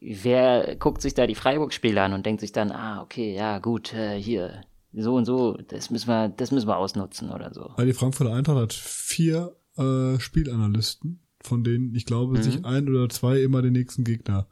Wer 0.00 0.76
guckt 0.76 1.02
sich 1.02 1.14
da 1.14 1.26
die 1.26 1.34
Freiburg-Spiele 1.34 2.00
an 2.00 2.12
und 2.12 2.24
denkt 2.24 2.40
sich 2.40 2.52
dann, 2.52 2.70
ah, 2.70 3.02
okay, 3.02 3.34
ja, 3.34 3.58
gut, 3.58 3.92
äh, 3.92 4.20
hier, 4.20 4.62
so 4.92 5.14
und 5.14 5.26
so, 5.26 5.58
das 5.68 5.90
müssen 5.90 6.08
wir, 6.08 6.28
das 6.28 6.52
müssen 6.52 6.68
wir 6.68 6.78
ausnutzen 6.78 7.30
oder 7.30 7.52
so. 7.52 7.72
Weil 7.76 7.86
die 7.86 7.92
Frankfurter 7.92 8.34
Eintracht 8.34 8.58
hat 8.58 8.72
vier 8.72 9.56
äh, 9.76 10.18
Spielanalysten, 10.18 11.20
von 11.42 11.64
denen 11.64 11.94
ich 11.94 12.06
glaube, 12.06 12.38
mhm. 12.38 12.42
sich 12.42 12.64
ein 12.64 12.88
oder 12.88 13.08
zwei 13.08 13.40
immer 13.40 13.62
den 13.62 13.72
nächsten 13.72 14.04
Gegner 14.04 14.48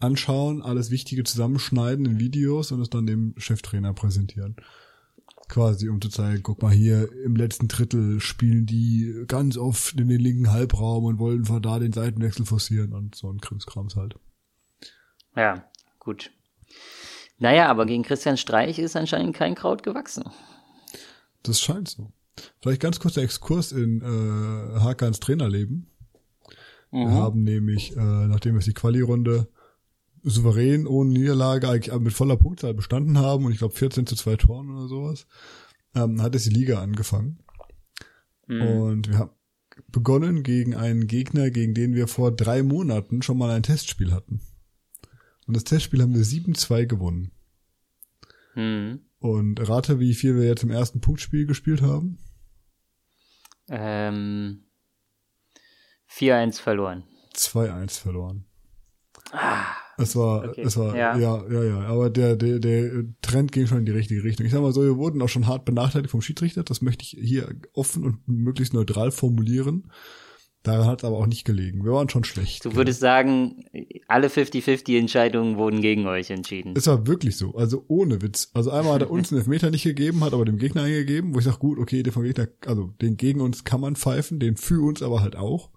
anschauen, 0.00 0.62
alles 0.62 0.90
Wichtige 0.90 1.24
zusammenschneiden 1.24 2.06
in 2.06 2.18
Videos 2.18 2.72
und 2.72 2.80
es 2.80 2.90
dann 2.90 3.06
dem 3.06 3.34
Cheftrainer 3.36 3.92
präsentieren 3.92 4.56
quasi, 5.50 5.88
um 5.88 6.00
zu 6.00 6.08
zeigen, 6.08 6.42
guck 6.42 6.62
mal 6.62 6.72
hier, 6.72 7.12
im 7.24 7.36
letzten 7.36 7.68
Drittel 7.68 8.20
spielen 8.20 8.66
die 8.66 9.24
ganz 9.26 9.58
oft 9.58 10.00
in 10.00 10.08
den 10.08 10.20
linken 10.20 10.50
Halbraum 10.50 11.04
und 11.04 11.18
wollen 11.18 11.44
von 11.44 11.60
da 11.60 11.78
den 11.78 11.92
Seitenwechsel 11.92 12.46
forcieren 12.46 12.94
und 12.94 13.14
so 13.14 13.30
ein 13.30 13.40
Krimskrams 13.40 13.96
halt. 13.96 14.14
Ja, 15.36 15.64
gut. 15.98 16.30
Naja, 17.38 17.68
aber 17.68 17.86
gegen 17.86 18.02
Christian 18.02 18.36
Streich 18.36 18.78
ist 18.78 18.96
anscheinend 18.96 19.34
kein 19.34 19.54
Kraut 19.54 19.82
gewachsen. 19.82 20.24
Das 21.42 21.60
scheint 21.60 21.88
so. 21.88 22.12
Vielleicht 22.62 22.80
ganz 22.80 23.00
kurzer 23.00 23.22
Exkurs 23.22 23.72
in 23.72 24.00
äh, 24.00 24.80
Hakans 24.80 25.20
Trainerleben. 25.20 25.90
Mhm. 26.90 26.98
Wir 26.98 27.10
haben 27.10 27.42
nämlich, 27.42 27.96
äh, 27.96 28.00
nachdem 28.00 28.54
wir 28.54 28.60
die 28.60 28.72
Quali-Runde 28.72 29.48
souverän 30.22 30.86
ohne 30.86 31.10
Niederlage 31.10 31.68
eigentlich 31.68 31.98
mit 31.98 32.12
voller 32.12 32.36
Punktzahl 32.36 32.74
bestanden 32.74 33.18
haben 33.18 33.44
und 33.44 33.52
ich 33.52 33.58
glaube 33.58 33.74
14 33.74 34.06
zu 34.06 34.16
2 34.16 34.36
Toren 34.36 34.70
oder 34.70 34.88
sowas, 34.88 35.26
ähm, 35.94 36.22
hat 36.22 36.34
es 36.34 36.44
die 36.44 36.50
Liga 36.50 36.80
angefangen. 36.80 37.38
Mhm. 38.46 38.62
Und 38.62 39.08
wir 39.08 39.18
haben 39.18 39.30
begonnen 39.88 40.42
gegen 40.42 40.74
einen 40.74 41.06
Gegner, 41.06 41.50
gegen 41.50 41.74
den 41.74 41.94
wir 41.94 42.08
vor 42.08 42.32
drei 42.32 42.62
Monaten 42.62 43.22
schon 43.22 43.38
mal 43.38 43.50
ein 43.50 43.62
Testspiel 43.62 44.12
hatten. 44.12 44.40
Und 45.46 45.56
das 45.56 45.64
Testspiel 45.64 46.02
haben 46.02 46.14
wir 46.14 46.24
7-2 46.24 46.86
gewonnen. 46.86 47.32
Mhm. 48.54 49.00
Und 49.18 49.68
rate, 49.68 50.00
wie 50.00 50.14
viel 50.14 50.36
wir 50.36 50.44
jetzt 50.44 50.62
im 50.62 50.70
ersten 50.70 51.00
Punktspiel 51.00 51.46
gespielt 51.46 51.82
haben? 51.82 52.18
Ähm, 53.68 54.64
4-1 56.10 56.60
verloren. 56.60 57.04
2-1 57.34 58.00
verloren. 58.00 58.44
Ah. 59.32 59.79
Es 60.00 60.16
war, 60.16 60.48
okay. 60.48 60.62
es 60.62 60.76
war, 60.76 60.96
ja. 60.96 61.16
ja, 61.16 61.44
ja, 61.50 61.62
ja. 61.62 61.80
Aber 61.80 62.10
der, 62.10 62.36
der, 62.36 62.58
der 62.58 63.04
Trend 63.22 63.52
ging 63.52 63.66
schon 63.66 63.78
in 63.78 63.86
die 63.86 63.92
richtige 63.92 64.24
Richtung. 64.24 64.46
Ich 64.46 64.52
sag 64.52 64.60
mal 64.60 64.72
so, 64.72 64.82
wir 64.82 64.96
wurden 64.96 65.20
auch 65.22 65.28
schon 65.28 65.46
hart 65.46 65.64
benachteiligt 65.64 66.10
vom 66.10 66.22
Schiedsrichter. 66.22 66.62
Das 66.62 66.82
möchte 66.82 67.04
ich 67.04 67.16
hier 67.20 67.48
offen 67.72 68.04
und 68.04 68.26
möglichst 68.26 68.74
neutral 68.74 69.10
formulieren. 69.10 69.90
Daran 70.62 70.86
hat 70.86 71.00
es 71.00 71.04
aber 71.04 71.16
auch 71.16 71.26
nicht 71.26 71.46
gelegen. 71.46 71.84
Wir 71.84 71.92
waren 71.92 72.10
schon 72.10 72.24
schlecht. 72.24 72.66
Du 72.66 72.74
würdest 72.74 73.00
ja. 73.00 73.08
sagen, 73.08 73.64
alle 74.08 74.28
50-50 74.28 74.98
Entscheidungen 74.98 75.56
wurden 75.56 75.80
gegen 75.80 76.06
euch 76.06 76.28
entschieden. 76.28 76.74
Es 76.76 76.86
war 76.86 77.06
wirklich 77.06 77.38
so. 77.38 77.54
Also 77.54 77.84
ohne 77.88 78.20
Witz. 78.20 78.50
Also 78.52 78.70
einmal 78.70 78.94
hat 78.94 79.02
er 79.02 79.10
uns 79.10 79.30
einen 79.32 79.40
Elfmeter 79.40 79.70
nicht 79.70 79.84
gegeben, 79.84 80.22
hat 80.22 80.34
aber 80.34 80.44
dem 80.44 80.58
Gegner 80.58 80.82
eingegeben, 80.82 81.34
wo 81.34 81.38
ich 81.38 81.46
sage, 81.46 81.58
gut, 81.58 81.78
okay, 81.78 82.02
der 82.02 82.12
vom 82.12 82.24
Gegner, 82.24 82.48
also 82.66 82.92
den 83.00 83.16
gegen 83.16 83.40
uns 83.40 83.64
kann 83.64 83.80
man 83.80 83.96
pfeifen, 83.96 84.38
den 84.38 84.56
für 84.56 84.84
uns 84.84 85.02
aber 85.02 85.22
halt 85.22 85.34
auch. 85.34 85.70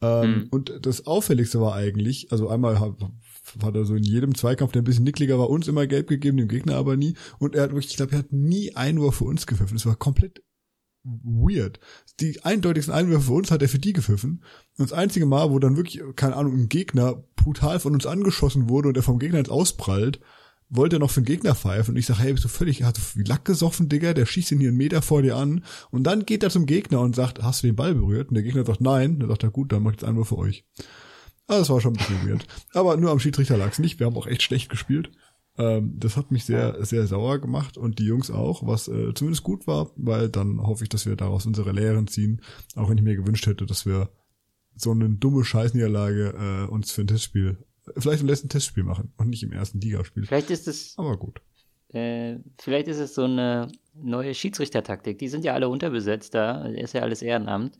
Ähm, 0.00 0.22
hm. 0.22 0.48
Und 0.50 0.78
das 0.82 1.06
Auffälligste 1.06 1.60
war 1.60 1.74
eigentlich, 1.74 2.30
also 2.30 2.48
einmal 2.48 2.78
hat 2.78 3.74
er 3.74 3.84
so 3.84 3.94
in 3.94 4.04
jedem 4.04 4.34
Zweikampf, 4.34 4.72
der 4.72 4.82
ein 4.82 4.84
bisschen 4.84 5.04
nickliger 5.04 5.38
war, 5.38 5.50
uns 5.50 5.68
immer 5.68 5.86
gelb 5.86 6.08
gegeben, 6.08 6.36
dem 6.36 6.48
Gegner 6.48 6.76
aber 6.76 6.96
nie. 6.96 7.14
Und 7.38 7.54
er 7.54 7.62
hat 7.62 7.70
wirklich, 7.70 7.90
ich 7.90 7.96
glaube, 7.96 8.12
er 8.12 8.18
hat 8.18 8.32
nie 8.32 8.76
Einwurf 8.76 9.16
für 9.16 9.24
uns 9.24 9.46
gepfiffen. 9.46 9.76
Das 9.76 9.86
war 9.86 9.96
komplett 9.96 10.42
weird. 11.04 11.80
Die 12.20 12.44
eindeutigsten 12.44 12.94
Einwürfe 12.94 13.26
für 13.26 13.32
uns 13.32 13.50
hat 13.50 13.62
er 13.62 13.68
für 13.68 13.78
die 13.78 13.92
gepfiffen. 13.92 14.42
Und 14.76 14.90
das 14.90 14.92
einzige 14.92 15.26
Mal, 15.26 15.50
wo 15.50 15.58
dann 15.58 15.76
wirklich, 15.76 16.02
keine 16.16 16.36
Ahnung, 16.36 16.54
ein 16.54 16.68
Gegner 16.68 17.24
brutal 17.36 17.80
von 17.80 17.94
uns 17.94 18.06
angeschossen 18.06 18.68
wurde 18.68 18.88
und 18.88 18.96
er 18.96 19.02
vom 19.02 19.18
Gegner 19.18 19.38
jetzt 19.38 19.50
ausprallt, 19.50 20.20
wollte 20.70 20.98
noch 20.98 21.10
für 21.10 21.20
den 21.20 21.26
Gegner 21.26 21.54
pfeifen. 21.54 21.94
Und 21.94 21.98
ich 21.98 22.06
sage, 22.06 22.20
hey, 22.20 22.32
bist 22.32 22.44
du 22.44 22.48
völlig, 22.48 22.82
hast 22.82 22.98
du 22.98 23.00
wie 23.18 23.24
Lack 23.24 23.44
gesoffen, 23.44 23.88
Digga? 23.88 24.14
Der 24.14 24.26
schießt 24.26 24.52
ihn 24.52 24.60
hier 24.60 24.68
einen 24.68 24.76
Meter 24.76 25.02
vor 25.02 25.22
dir 25.22 25.36
an. 25.36 25.64
Und 25.90 26.04
dann 26.04 26.26
geht 26.26 26.42
er 26.42 26.50
zum 26.50 26.66
Gegner 26.66 27.00
und 27.00 27.16
sagt, 27.16 27.42
hast 27.42 27.62
du 27.62 27.66
den 27.66 27.76
Ball 27.76 27.94
berührt? 27.94 28.28
Und 28.28 28.34
der 28.34 28.42
Gegner 28.42 28.64
sagt, 28.64 28.80
nein. 28.80 29.18
Dann 29.18 29.28
sagt 29.28 29.42
er, 29.42 29.50
gut, 29.50 29.72
dann 29.72 29.82
mach 29.82 29.92
ich 29.92 30.00
jetzt 30.00 30.08
Einwurf 30.08 30.28
für 30.28 30.38
euch. 30.38 30.64
Ah, 31.46 31.58
das 31.58 31.70
war 31.70 31.80
schon 31.80 31.94
ein 31.94 31.98
bisschen 31.98 32.28
weird. 32.28 32.46
Aber 32.74 32.96
nur 32.96 33.10
am 33.10 33.20
Schiedsrichter 33.20 33.56
lag's 33.56 33.78
nicht. 33.78 33.98
Wir 33.98 34.06
haben 34.06 34.16
auch 34.16 34.26
echt 34.26 34.42
schlecht 34.42 34.68
gespielt. 34.68 35.10
Ähm, 35.56 35.94
das 35.98 36.16
hat 36.16 36.30
mich 36.30 36.44
sehr, 36.44 36.84
sehr 36.84 37.06
sauer 37.06 37.38
gemacht 37.38 37.76
und 37.76 37.98
die 37.98 38.04
Jungs 38.04 38.30
auch, 38.30 38.66
was 38.66 38.86
äh, 38.86 39.12
zumindest 39.14 39.42
gut 39.42 39.66
war, 39.66 39.90
weil 39.96 40.28
dann 40.28 40.60
hoffe 40.62 40.84
ich, 40.84 40.88
dass 40.88 41.04
wir 41.04 41.16
daraus 41.16 41.46
unsere 41.46 41.72
Lehren 41.72 42.06
ziehen. 42.06 42.42
Auch 42.76 42.88
wenn 42.88 42.98
ich 42.98 43.04
mir 43.04 43.16
gewünscht 43.16 43.46
hätte, 43.46 43.66
dass 43.66 43.84
wir 43.84 44.10
so 44.76 44.92
eine 44.92 45.08
dumme 45.08 45.44
Scheißniederlage 45.44 46.66
äh, 46.68 46.70
uns 46.70 46.92
für 46.92 47.00
ein 47.00 47.08
Testspiel, 47.08 47.58
vielleicht 47.96 48.22
im 48.22 48.28
letzten 48.28 48.48
Testspiel 48.48 48.84
machen 48.84 49.12
und 49.16 49.28
nicht 49.28 49.42
im 49.42 49.52
ersten 49.52 49.80
Ligaspiel. 49.80 50.26
Vielleicht 50.26 50.50
ist 50.50 50.68
es. 50.68 50.94
Aber 50.98 51.16
gut. 51.16 51.40
Äh, 51.92 52.38
vielleicht 52.58 52.88
ist 52.88 52.98
es 52.98 53.14
so 53.14 53.24
eine 53.24 53.68
neue 53.94 54.34
Schiedsrichtertaktik. 54.34 55.18
Die 55.18 55.28
sind 55.28 55.44
ja 55.44 55.54
alle 55.54 55.68
unterbesetzt 55.68 56.34
da, 56.34 56.66
ist 56.66 56.94
ja 56.94 57.02
alles 57.02 57.22
Ehrenamt. 57.22 57.76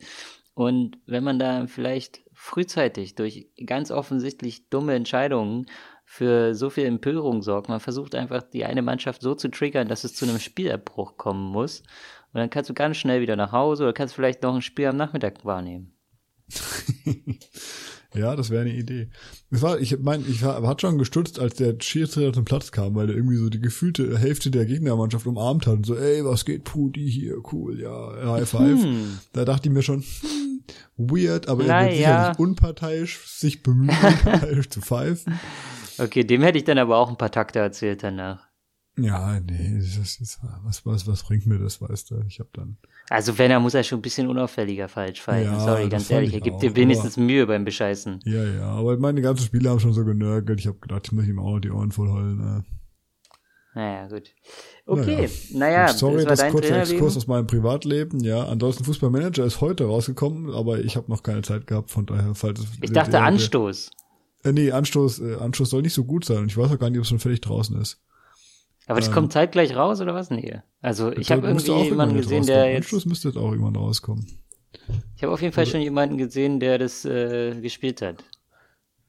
Und 0.53 0.97
wenn 1.05 1.23
man 1.23 1.39
da 1.39 1.67
vielleicht 1.67 2.21
frühzeitig 2.33 3.15
durch 3.15 3.47
ganz 3.65 3.91
offensichtlich 3.91 4.69
dumme 4.69 4.93
Entscheidungen 4.95 5.67
für 6.05 6.55
so 6.55 6.69
viel 6.69 6.85
Empörung 6.85 7.41
sorgt, 7.43 7.69
man 7.69 7.79
versucht 7.79 8.15
einfach 8.15 8.43
die 8.43 8.65
eine 8.65 8.81
Mannschaft 8.81 9.21
so 9.21 9.35
zu 9.35 9.49
triggern, 9.49 9.87
dass 9.87 10.03
es 10.03 10.15
zu 10.15 10.25
einem 10.25 10.39
Spielerbruch 10.39 11.17
kommen 11.17 11.51
muss. 11.51 11.81
Und 12.33 12.39
dann 12.39 12.49
kannst 12.49 12.69
du 12.69 12.73
ganz 12.73 12.97
schnell 12.97 13.21
wieder 13.21 13.35
nach 13.35 13.51
Hause 13.51 13.83
oder 13.83 13.93
kannst 13.93 14.15
vielleicht 14.15 14.43
noch 14.43 14.55
ein 14.55 14.61
Spiel 14.61 14.87
am 14.87 14.97
Nachmittag 14.97 15.45
wahrnehmen. 15.45 15.93
ja, 18.15 18.35
das 18.35 18.49
wäre 18.49 18.61
eine 18.61 18.73
Idee. 18.73 19.09
Das 19.51 19.61
war, 19.61 19.79
ich 19.79 19.99
meine, 19.99 20.23
ich 20.25 20.43
war, 20.43 20.65
hat 20.67 20.81
schon 20.81 20.97
gestutzt, 20.97 21.39
als 21.39 21.55
der 21.55 21.75
Schiedsrichter 21.79 22.33
zum 22.33 22.45
Platz 22.45 22.71
kam, 22.71 22.95
weil 22.95 23.09
er 23.09 23.15
irgendwie 23.15 23.37
so 23.37 23.49
die 23.49 23.61
gefühlte 23.61 24.17
Hälfte 24.17 24.49
der 24.49 24.65
Gegnermannschaft 24.65 25.27
umarmt 25.27 25.67
hat 25.67 25.75
und 25.75 25.85
so, 25.85 25.95
ey, 25.95 26.25
was 26.25 26.45
geht, 26.45 26.63
Pudi 26.63 27.09
hier, 27.09 27.37
cool, 27.51 27.79
ja, 27.79 28.31
High 28.33 28.49
Five. 28.49 28.81
Hm. 28.81 29.19
Da 29.33 29.45
dachte 29.45 29.69
ich 29.69 29.73
mir 29.73 29.83
schon, 29.83 30.01
hm, 30.01 30.63
weird, 30.97 31.47
aber 31.47 31.63
Na, 31.65 31.81
er 31.81 31.89
wird 31.89 31.99
ja. 31.99 32.17
sicherlich 32.17 32.39
unparteiisch 32.39 33.19
sich 33.27 33.61
bemühen, 33.61 33.89
unparteiisch 34.03 34.69
zu 34.69 34.81
pfeifen. 34.81 35.39
Okay, 35.99 36.23
dem 36.23 36.41
hätte 36.41 36.57
ich 36.57 36.63
dann 36.63 36.77
aber 36.79 36.97
auch 36.97 37.09
ein 37.09 37.17
paar 37.17 37.31
Takte 37.31 37.59
erzählt 37.59 38.01
danach. 38.03 38.47
Ja, 38.97 39.39
nee, 39.39 39.75
das 39.77 40.19
ist, 40.19 40.39
was, 40.63 40.85
was, 40.85 41.07
was 41.07 41.23
bringt 41.23 41.45
mir 41.45 41.59
das, 41.59 41.81
weißt 41.81 42.11
du? 42.11 42.23
Ich 42.27 42.39
hab 42.39 42.51
dann. 42.53 42.77
Also 43.09 43.37
wenn, 43.37 43.49
er 43.49 43.59
muss 43.59 43.73
er 43.73 43.83
schon 43.83 43.99
ein 43.99 44.01
bisschen 44.03 44.27
unauffälliger 44.27 44.87
falsch 44.87 45.21
pfeifen. 45.21 45.51
Ja, 45.53 45.59
Sorry, 45.59 45.89
ganz 45.89 46.09
ehrlich, 46.11 46.29
ich 46.29 46.35
er 46.35 46.41
gibt 46.41 46.61
dir 46.61 46.75
wenigstens 46.75 47.17
aber- 47.17 47.25
Mühe 47.25 47.47
beim 47.47 47.65
Bescheißen. 47.65 48.19
Ja, 48.25 48.43
ja, 48.43 48.69
aber 48.69 48.97
meine 48.97 49.21
ganzen 49.21 49.45
Spieler 49.45 49.71
haben 49.71 49.79
schon 49.79 49.93
so 49.93 50.05
genörgelt. 50.05 50.59
Ich 50.59 50.67
habe 50.67 50.77
gedacht, 50.79 51.07
ich 51.07 51.11
muss 51.11 51.25
ihm 51.25 51.39
auch 51.39 51.53
noch 51.53 51.59
die 51.59 51.71
Ohren 51.71 51.91
voll 51.91 52.09
heulen. 52.09 52.63
Äh. 52.65 52.69
Naja, 53.75 54.07
gut. 54.07 54.31
Okay, 54.85 55.29
naja, 55.53 55.87
Gut, 55.87 55.97
Sorry, 55.97 56.15
das 56.17 56.23
war 56.25 56.29
das 56.31 56.39
dein 56.39 56.51
kurze. 56.51 56.75
Exkurs 56.75 57.17
aus 57.17 57.27
meinem 57.27 57.47
Privatleben. 57.47 58.19
Ja, 58.23 58.45
ansonsten 58.45 58.83
Fußballmanager 58.83 59.43
ist 59.45 59.61
heute 59.61 59.85
rausgekommen, 59.85 60.51
aber 60.53 60.79
ich 60.79 60.95
habe 60.95 61.09
noch 61.09 61.23
keine 61.23 61.41
Zeit 61.43 61.67
gehabt, 61.67 61.91
von 61.91 62.05
daher, 62.05 62.33
falls. 62.35 62.61
Ich 62.81 62.91
dachte 62.91 63.21
Anstoß. 63.21 63.91
Äh, 64.43 64.51
nee, 64.53 64.71
Anstoß, 64.71 65.19
äh, 65.19 65.35
Anstoß 65.35 65.69
soll 65.69 65.81
nicht 65.81 65.93
so 65.93 66.03
gut 66.05 66.25
sein 66.25 66.37
und 66.37 66.51
ich 66.51 66.57
weiß 66.57 66.71
auch 66.71 66.79
gar 66.79 66.89
nicht, 66.89 66.97
ob 66.99 67.03
es 67.03 67.09
schon 67.09 67.19
völlig 67.19 67.41
draußen 67.41 67.79
ist. 67.79 68.01
Aber 68.89 68.99
das 68.99 69.09
ähm, 69.09 69.13
kommt 69.13 69.31
zeitgleich 69.33 69.75
raus 69.75 70.01
oder 70.01 70.13
was? 70.15 70.29
Nee. 70.31 70.61
Also 70.81 71.11
ich 71.11 71.31
habe 71.31 71.47
irgendwie 71.47 71.71
auch 71.71 71.83
jemanden 71.83 72.17
gesehen, 72.17 72.45
der 72.45 72.71
jetzt. 72.71 72.85
Anstoß 72.85 73.05
müsste 73.05 73.27
jetzt 73.29 73.37
auch 73.37 73.51
irgendwann 73.51 73.75
rauskommen. 73.75 74.25
Ich 75.15 75.23
habe 75.23 75.31
auf 75.33 75.41
jeden 75.41 75.53
Fall 75.53 75.65
schon 75.65 75.81
jemanden 75.81 76.17
gesehen, 76.17 76.59
der 76.59 76.77
das 76.79 77.05
äh, 77.05 77.59
gespielt 77.61 78.01
hat. 78.01 78.23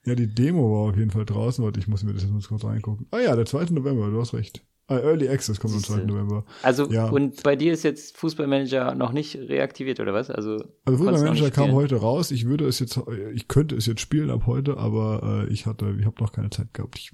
Ja, 0.05 0.15
die 0.15 0.27
Demo 0.33 0.71
war 0.71 0.89
auf 0.91 0.97
jeden 0.97 1.11
Fall 1.11 1.25
draußen. 1.25 1.63
Warte, 1.63 1.79
ich 1.79 1.87
muss 1.87 2.03
mir 2.03 2.13
das 2.13 2.23
jetzt 2.23 2.31
mal 2.31 2.41
kurz 2.41 2.63
reingucken. 2.63 3.07
Ah 3.11 3.19
ja, 3.19 3.35
der 3.35 3.45
2. 3.45 3.65
November, 3.71 4.09
du 4.09 4.19
hast 4.19 4.33
recht. 4.33 4.63
Ah, 4.87 4.97
Early 4.97 5.29
Access 5.29 5.59
kommt 5.59 5.73
am 5.73 5.79
Siehste. 5.79 5.93
2. 5.93 6.05
November. 6.05 6.43
Also 6.63 6.91
Ja. 6.91 7.09
und 7.09 7.43
bei 7.43 7.55
dir 7.55 7.71
ist 7.71 7.83
jetzt 7.83 8.17
Fußballmanager 8.17 8.93
noch 8.95 9.13
nicht 9.13 9.35
reaktiviert 9.35 9.99
oder 9.99 10.13
was? 10.13 10.29
Also 10.29 10.63
Also 10.85 10.97
Fußballmanager 11.03 11.49
kam 11.51 11.71
heute 11.71 11.95
raus. 11.95 12.29
Ich 12.31 12.45
würde 12.45 12.67
es 12.67 12.79
jetzt, 12.79 12.99
ich 13.33 13.47
könnte 13.47 13.75
es 13.75 13.85
jetzt 13.85 14.01
spielen 14.01 14.29
ab 14.29 14.47
heute, 14.47 14.77
aber 14.77 15.45
äh, 15.47 15.53
ich 15.53 15.65
hatte, 15.65 15.95
ich 15.97 16.05
habe 16.05 16.21
noch 16.21 16.33
keine 16.33 16.49
Zeit 16.49 16.73
gehabt. 16.73 16.97
Ich, 16.99 17.13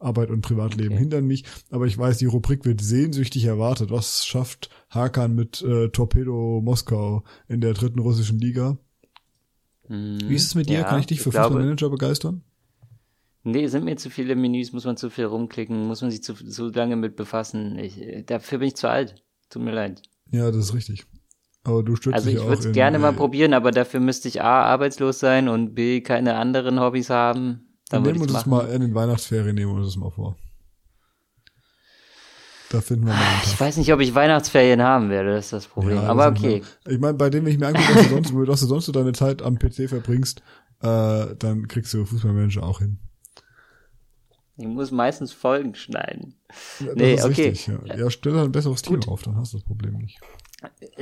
Arbeit 0.00 0.30
und 0.30 0.40
Privatleben 0.40 0.94
Okay. 0.94 0.98
hindern 0.98 1.26
mich. 1.26 1.44
Aber 1.70 1.86
ich 1.86 1.96
weiß, 1.96 2.18
die 2.18 2.26
Rubrik 2.26 2.64
wird 2.64 2.80
sehnsüchtig 2.80 3.44
erwartet. 3.44 3.90
Was 3.90 4.26
schafft 4.26 4.70
Hakan 4.88 5.34
mit 5.34 5.62
äh, 5.62 5.88
Torpedo 5.90 6.60
Moskau 6.64 7.22
in 7.48 7.60
der 7.60 7.74
dritten 7.74 7.98
russischen 8.00 8.38
Liga? 8.40 8.78
Hm, 9.86 10.18
Wie 10.26 10.34
ist 10.34 10.46
es 10.46 10.54
mit 10.54 10.68
dir? 10.68 10.80
ja, 10.80 10.84
Kann 10.84 11.00
ich 11.00 11.06
dich 11.06 11.20
für 11.20 11.32
Fußballmanager 11.32 11.90
begeistern? 11.90 12.42
Nee, 13.42 13.66
sind 13.68 13.84
mir 13.84 13.96
zu 13.96 14.10
viele 14.10 14.36
Menüs, 14.36 14.72
muss 14.72 14.84
man 14.84 14.96
zu 14.98 15.08
viel 15.08 15.24
rumklicken, 15.24 15.86
muss 15.86 16.02
man 16.02 16.10
sich 16.10 16.22
zu, 16.22 16.34
zu 16.34 16.68
lange 16.68 16.96
mit 16.96 17.16
befassen. 17.16 17.78
Ich, 17.78 17.98
dafür 18.26 18.58
bin 18.58 18.68
ich 18.68 18.76
zu 18.76 18.88
alt. 18.88 19.22
Tut 19.48 19.62
mir 19.62 19.72
leid. 19.72 20.02
Ja, 20.30 20.50
das 20.50 20.66
ist 20.66 20.74
richtig. 20.74 21.06
Aber 21.64 21.82
du 21.82 21.96
stürzt 21.96 22.14
Also 22.16 22.26
dich 22.28 22.36
ich 22.36 22.42
auch 22.42 22.48
würde 22.48 22.68
es 22.68 22.72
gerne 22.74 22.98
mal 22.98 23.10
äh, 23.10 23.16
probieren, 23.16 23.54
aber 23.54 23.70
dafür 23.70 24.00
müsste 24.00 24.28
ich 24.28 24.42
A, 24.42 24.62
arbeitslos 24.64 25.18
sein 25.20 25.48
und 25.48 25.74
B, 25.74 26.00
keine 26.02 26.36
anderen 26.36 26.80
Hobbys 26.80 27.10
haben. 27.10 27.69
Dann 27.90 28.02
nehmen 28.02 28.14
ich 28.14 28.20
wir 28.22 28.24
uns 28.24 28.32
machen. 28.46 28.50
mal 28.50 28.68
in 28.70 28.80
den 28.80 28.94
Weihnachtsferien, 28.94 29.54
nehmen 29.54 29.72
wir 29.72 29.76
uns 29.82 29.88
das 29.88 29.96
mal 29.96 30.10
vor. 30.10 30.36
Da 32.70 32.80
finden 32.80 33.06
wir 33.06 33.12
mal 33.14 33.20
einen 33.20 33.40
Ich 33.44 33.50
Tag. 33.50 33.60
weiß 33.60 33.76
nicht, 33.78 33.92
ob 33.92 34.00
ich 34.00 34.14
Weihnachtsferien 34.14 34.80
haben 34.80 35.10
werde, 35.10 35.34
das 35.34 35.46
ist 35.46 35.52
das 35.52 35.66
Problem. 35.66 35.96
Ja, 35.96 36.02
aber 36.04 36.30
das 36.30 36.38
okay. 36.40 36.60
mal- 36.84 36.92
Ich 36.94 37.00
meine, 37.00 37.14
bei 37.14 37.28
dem, 37.28 37.44
wenn 37.44 37.52
ich 37.52 37.58
mir 37.58 37.66
angucke, 37.66 37.94
was 37.96 38.02
du 38.04 38.08
sonst, 38.14 38.32
was 38.34 38.60
du 38.60 38.66
sonst 38.66 38.86
so 38.86 38.92
deine 38.92 39.12
Zeit 39.12 39.42
am 39.42 39.58
PC 39.58 39.88
verbringst, 39.88 40.40
äh, 40.80 41.34
dann 41.36 41.66
kriegst 41.66 41.92
du 41.92 42.04
Fußballmanager 42.04 42.62
auch 42.62 42.78
hin. 42.78 42.98
Ich 44.56 44.66
muss 44.66 44.90
meistens 44.92 45.32
Folgen 45.32 45.74
schneiden. 45.74 46.34
Ja, 46.80 46.92
Nee, 46.94 47.16
das 47.16 47.24
ist 47.24 47.30
okay. 47.30 47.48
richtig. 47.48 47.66
Ja, 47.88 47.96
ja 47.96 48.10
stell 48.10 48.34
da 48.34 48.44
ein 48.44 48.52
besseres 48.52 48.82
Team 48.82 49.00
Gut. 49.00 49.08
auf, 49.08 49.22
dann 49.22 49.34
hast 49.36 49.52
du 49.52 49.56
das 49.58 49.64
Problem 49.66 49.94
nicht. 49.98 50.20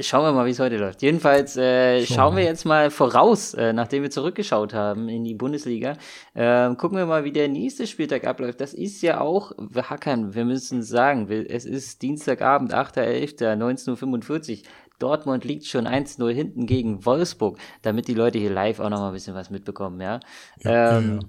Schauen 0.00 0.24
wir 0.24 0.32
mal, 0.32 0.46
wie 0.46 0.50
es 0.50 0.60
heute 0.60 0.76
läuft. 0.76 1.02
Jedenfalls 1.02 1.56
äh, 1.56 2.04
Schauen 2.04 2.16
schauen 2.16 2.36
wir 2.36 2.44
jetzt 2.44 2.64
mal 2.64 2.90
voraus, 2.90 3.54
äh, 3.54 3.72
nachdem 3.72 4.02
wir 4.02 4.10
zurückgeschaut 4.10 4.72
haben 4.72 5.08
in 5.08 5.24
die 5.24 5.34
Bundesliga. 5.34 5.96
Ähm, 6.34 6.76
gucken 6.76 6.96
wir 6.96 7.06
mal, 7.06 7.24
wie 7.24 7.32
der 7.32 7.48
nächste 7.48 7.86
Spieltag 7.86 8.24
abläuft. 8.24 8.60
Das 8.60 8.72
ist 8.72 9.02
ja 9.02 9.20
auch, 9.20 9.52
wir 9.58 9.90
hackern, 9.90 10.34
wir 10.34 10.44
müssen 10.44 10.82
sagen, 10.82 11.28
es 11.30 11.64
ist 11.64 12.02
Dienstagabend, 12.02 12.72
8.11., 12.72 13.56
19.45 13.56 14.60
Uhr. 14.60 14.68
Dortmund 14.98 15.44
liegt 15.44 15.66
schon 15.66 15.86
1-0 15.86 16.30
hinten 16.32 16.66
gegen 16.66 17.04
Wolfsburg, 17.04 17.58
damit 17.82 18.08
die 18.08 18.14
Leute 18.14 18.38
hier 18.38 18.50
live 18.50 18.80
auch 18.80 18.90
noch 18.90 18.98
mal 18.98 19.08
ein 19.08 19.14
bisschen 19.14 19.34
was 19.34 19.50
mitbekommen, 19.50 20.00
ja. 20.00 20.20
Ja, 20.60 20.98
ähm, 20.98 21.20
ja. 21.20 21.28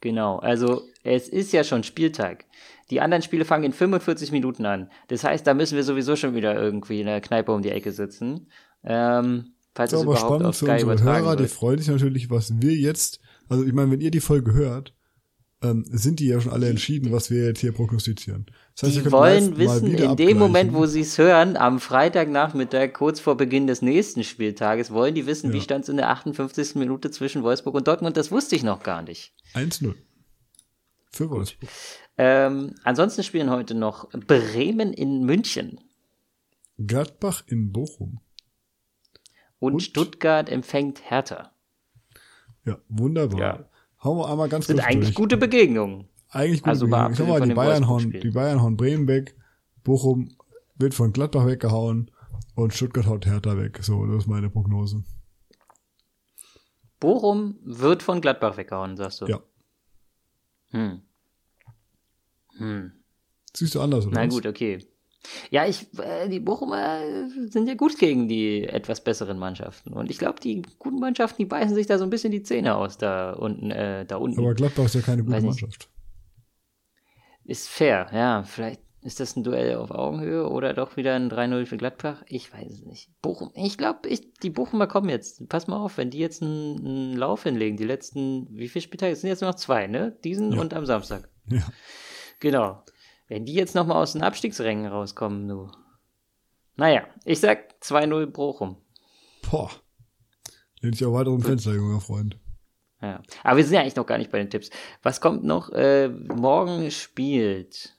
Genau, 0.00 0.38
also 0.38 0.82
es 1.02 1.28
ist 1.28 1.52
ja 1.52 1.64
schon 1.64 1.82
Spieltag. 1.82 2.44
Die 2.90 3.00
anderen 3.00 3.22
Spiele 3.22 3.44
fangen 3.44 3.64
in 3.64 3.72
45 3.72 4.32
Minuten 4.32 4.64
an. 4.66 4.90
Das 5.08 5.24
heißt, 5.24 5.46
da 5.46 5.54
müssen 5.54 5.76
wir 5.76 5.84
sowieso 5.84 6.16
schon 6.16 6.34
wieder 6.34 6.54
irgendwie 6.60 7.00
in 7.00 7.06
der 7.06 7.20
Kneipe 7.20 7.52
um 7.52 7.62
die 7.62 7.70
Ecke 7.70 7.92
sitzen. 7.92 8.48
Ähm, 8.84 9.52
falls 9.74 9.90
Das 9.90 10.00
es 10.00 10.06
ist 10.06 10.08
aber 10.08 10.12
überhaupt 10.18 10.34
spannend 10.40 10.56
für 10.56 10.64
Sky 10.64 10.84
unsere 10.84 11.02
Hörer, 11.02 11.36
die 11.36 11.42
wird. 11.42 11.50
freuen 11.50 11.78
sich 11.78 11.88
natürlich, 11.88 12.30
was 12.30 12.52
wir 12.60 12.74
jetzt, 12.74 13.20
also 13.48 13.64
ich 13.64 13.72
meine, 13.72 13.90
wenn 13.90 14.00
ihr 14.00 14.10
die 14.10 14.20
Folge 14.20 14.52
hört, 14.54 14.94
ähm, 15.60 15.84
sind 15.90 16.20
die 16.20 16.28
ja 16.28 16.40
schon 16.40 16.52
alle 16.52 16.68
entschieden, 16.68 17.10
was 17.10 17.30
wir 17.30 17.44
jetzt 17.46 17.58
hier 17.60 17.72
prognostizieren. 17.72 18.46
Das 18.76 18.88
heißt, 18.90 19.04
Die 19.04 19.10
wollen 19.10 19.58
wissen, 19.58 19.92
in 19.92 20.14
dem 20.14 20.38
Moment, 20.38 20.72
wo 20.72 20.86
sie 20.86 21.00
es 21.00 21.18
hören, 21.18 21.56
am 21.56 21.80
Freitagnachmittag, 21.80 22.92
kurz 22.92 23.18
vor 23.18 23.36
Beginn 23.36 23.66
des 23.66 23.82
nächsten 23.82 24.22
Spieltages, 24.22 24.92
wollen 24.92 25.16
die 25.16 25.26
wissen, 25.26 25.52
wie 25.52 25.56
Ja. 25.56 25.62
stand 25.64 25.82
es 25.82 25.88
in 25.88 25.96
der 25.96 26.10
58. 26.10 26.76
Minute 26.76 27.10
zwischen 27.10 27.42
Wolfsburg 27.42 27.74
und 27.74 27.88
Dortmund. 27.88 28.16
Das 28.16 28.30
wusste 28.30 28.54
ich 28.54 28.62
noch 28.62 28.84
gar 28.84 29.02
nicht. 29.02 29.32
1-0. 29.54 29.94
Für 31.10 31.30
Wolfsburg. 31.30 31.70
Ähm, 32.16 32.74
ansonsten 32.84 33.22
spielen 33.22 33.50
heute 33.50 33.74
noch 33.74 34.08
Bremen 34.10 34.92
in 34.92 35.24
München 35.24 35.80
Gladbach 36.78 37.42
in 37.46 37.72
Bochum. 37.72 38.20
und, 39.58 39.74
Und? 39.74 39.80
Stuttgart 39.80 40.48
empfängt 40.48 41.10
Hertha. 41.10 41.52
Ja, 42.64 42.78
wunderbar. 42.88 43.40
Ja. 43.40 43.68
Hauen 44.04 44.18
wir 44.18 44.28
einmal 44.30 44.48
ganz 44.48 44.66
Sind 44.66 44.76
kurz 44.76 44.86
eigentlich 44.86 45.08
durch. 45.08 45.16
gute 45.16 45.36
Begegnungen. 45.36 46.08
Eigentlich 46.30 46.62
gut. 46.62 46.68
Also 46.68 46.86
mal 46.86 47.10
ich 47.12 47.18
mal, 47.18 47.40
die 47.40 47.54
Bayern, 47.54 47.88
hauen, 47.88 48.12
die 48.12 48.30
Bayern 48.30 48.62
hauen 48.62 48.76
Bremen 48.76 49.08
weg, 49.08 49.34
Bochum 49.82 50.36
wird 50.76 50.94
von 50.94 51.12
Gladbach 51.12 51.46
weggehauen 51.46 52.10
und 52.54 52.74
Stuttgart 52.74 53.06
haut 53.06 53.26
Hertha 53.26 53.56
weg. 53.56 53.78
So, 53.82 54.06
das 54.06 54.24
ist 54.24 54.26
meine 54.28 54.50
Prognose. 54.50 55.02
Bochum 57.00 57.58
wird 57.62 58.02
von 58.02 58.20
Gladbach 58.20 58.56
weggehauen, 58.56 58.96
sagst 58.96 59.20
du. 59.22 59.26
Ja. 59.26 59.40
Hm. 60.70 61.02
Hm. 62.56 62.92
Siehst 63.54 63.74
du 63.74 63.80
anders, 63.80 64.06
oder? 64.06 64.14
Na 64.14 64.26
was? 64.26 64.34
gut, 64.34 64.46
okay. 64.46 64.78
Ja, 65.50 65.66
ich, 65.66 65.86
äh, 65.98 66.28
die 66.28 66.40
Bochumer 66.40 67.00
sind 67.48 67.66
ja 67.66 67.74
gut 67.74 67.98
gegen 67.98 68.28
die 68.28 68.64
etwas 68.64 69.02
besseren 69.02 69.38
Mannschaften. 69.38 69.92
Und 69.92 70.10
ich 70.10 70.18
glaube, 70.18 70.40
die 70.40 70.62
guten 70.78 71.00
Mannschaften, 71.00 71.42
die 71.42 71.46
beißen 71.46 71.74
sich 71.74 71.86
da 71.86 71.98
so 71.98 72.04
ein 72.04 72.10
bisschen 72.10 72.30
die 72.30 72.42
Zähne 72.42 72.76
aus, 72.76 72.98
da 72.98 73.32
unten, 73.32 73.70
äh, 73.70 74.06
da 74.06 74.16
unten. 74.16 74.38
Aber 74.38 74.54
Gladbach 74.54 74.84
ist 74.84 74.94
ja 74.94 75.00
keine 75.00 75.24
gute. 75.24 75.40
Mannschaft. 75.40 75.88
Ist 77.44 77.68
fair, 77.68 78.08
ja. 78.12 78.42
Vielleicht 78.44 78.82
ist 79.02 79.20
das 79.20 79.36
ein 79.36 79.44
Duell 79.44 79.76
auf 79.76 79.90
Augenhöhe 79.90 80.48
oder 80.48 80.74
doch 80.74 80.96
wieder 80.96 81.14
ein 81.14 81.30
3-0 81.30 81.66
für 81.66 81.76
Gladbach? 81.76 82.22
Ich 82.26 82.52
weiß 82.52 82.70
es 82.70 82.84
nicht. 82.84 83.10
Bochum, 83.22 83.50
ich 83.54 83.78
glaube, 83.78 84.08
ich, 84.08 84.32
die 84.42 84.50
Bochumer 84.50 84.86
kommen 84.86 85.08
jetzt. 85.08 85.48
Pass 85.48 85.66
mal 85.68 85.76
auf, 85.78 85.96
wenn 85.98 86.10
die 86.10 86.18
jetzt 86.18 86.42
einen, 86.42 86.78
einen 86.78 87.16
Lauf 87.16 87.44
hinlegen, 87.44 87.76
die 87.76 87.84
letzten, 87.84 88.48
wie 88.50 88.68
viele 88.68 88.82
Spieltage? 88.82 89.12
Es 89.12 89.20
sind 89.20 89.30
jetzt 89.30 89.40
nur 89.40 89.50
noch 89.50 89.56
zwei, 89.58 89.86
ne? 89.86 90.16
Diesen 90.24 90.52
Ja. 90.52 90.60
und 90.60 90.74
am 90.74 90.86
Samstag. 90.86 91.28
Ja. 91.50 91.62
Genau. 92.40 92.82
Wenn 93.26 93.46
die 93.46 93.54
jetzt 93.54 93.74
nochmal 93.74 94.02
aus 94.02 94.12
den 94.12 94.22
Abstiegsrängen 94.22 94.86
rauskommen, 94.86 95.48
du. 95.48 95.70
Naja, 96.76 97.06
ich 97.24 97.40
sag 97.40 97.74
2-0 97.82 98.26
Bochum. 98.26 98.76
Boah. 99.50 99.70
Lehn 100.80 100.92
dich 100.92 101.04
auch 101.04 101.12
weiter 101.14 101.30
um 101.30 101.40
Fenster, 101.42 101.72
junger 101.72 102.00
Freund. 102.00 102.38
Ja. 103.00 103.22
Aber 103.44 103.56
wir 103.56 103.64
sind 103.64 103.74
ja 103.74 103.80
eigentlich 103.80 103.96
noch 103.96 104.06
gar 104.06 104.18
nicht 104.18 104.30
bei 104.30 104.38
den 104.38 104.50
Tipps. 104.50 104.70
Was 105.02 105.20
kommt 105.20 105.42
noch? 105.44 105.70
Äh, 105.70 106.08
morgen 106.08 106.90
spielt 106.90 107.96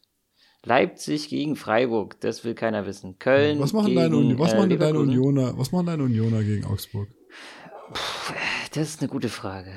Leipzig 0.65 1.30
gegen 1.30 1.56
Freiburg. 1.56 2.19
Das 2.19 2.43
will 2.43 2.54
keiner 2.54 2.86
wissen. 2.86 3.17
Köln. 3.19 3.60
Was 3.60 3.74
machen 3.74 3.88
gegen, 3.88 4.00
deine, 4.00 4.17
Uni- 4.17 4.38
was 4.39 4.54
äh, 4.54 4.58
machen 4.58 4.78
deine. 4.78 5.00
Unioner, 5.00 5.58
was 5.58 5.72
machen 5.72 5.86
deine 5.86 6.04
Unioner 6.04 6.43
gegen 6.43 6.65
Augsburg? 6.65 7.08
Das 8.74 8.89
ist 8.89 9.02
eine 9.02 9.10
gute 9.10 9.30
Frage. 9.30 9.72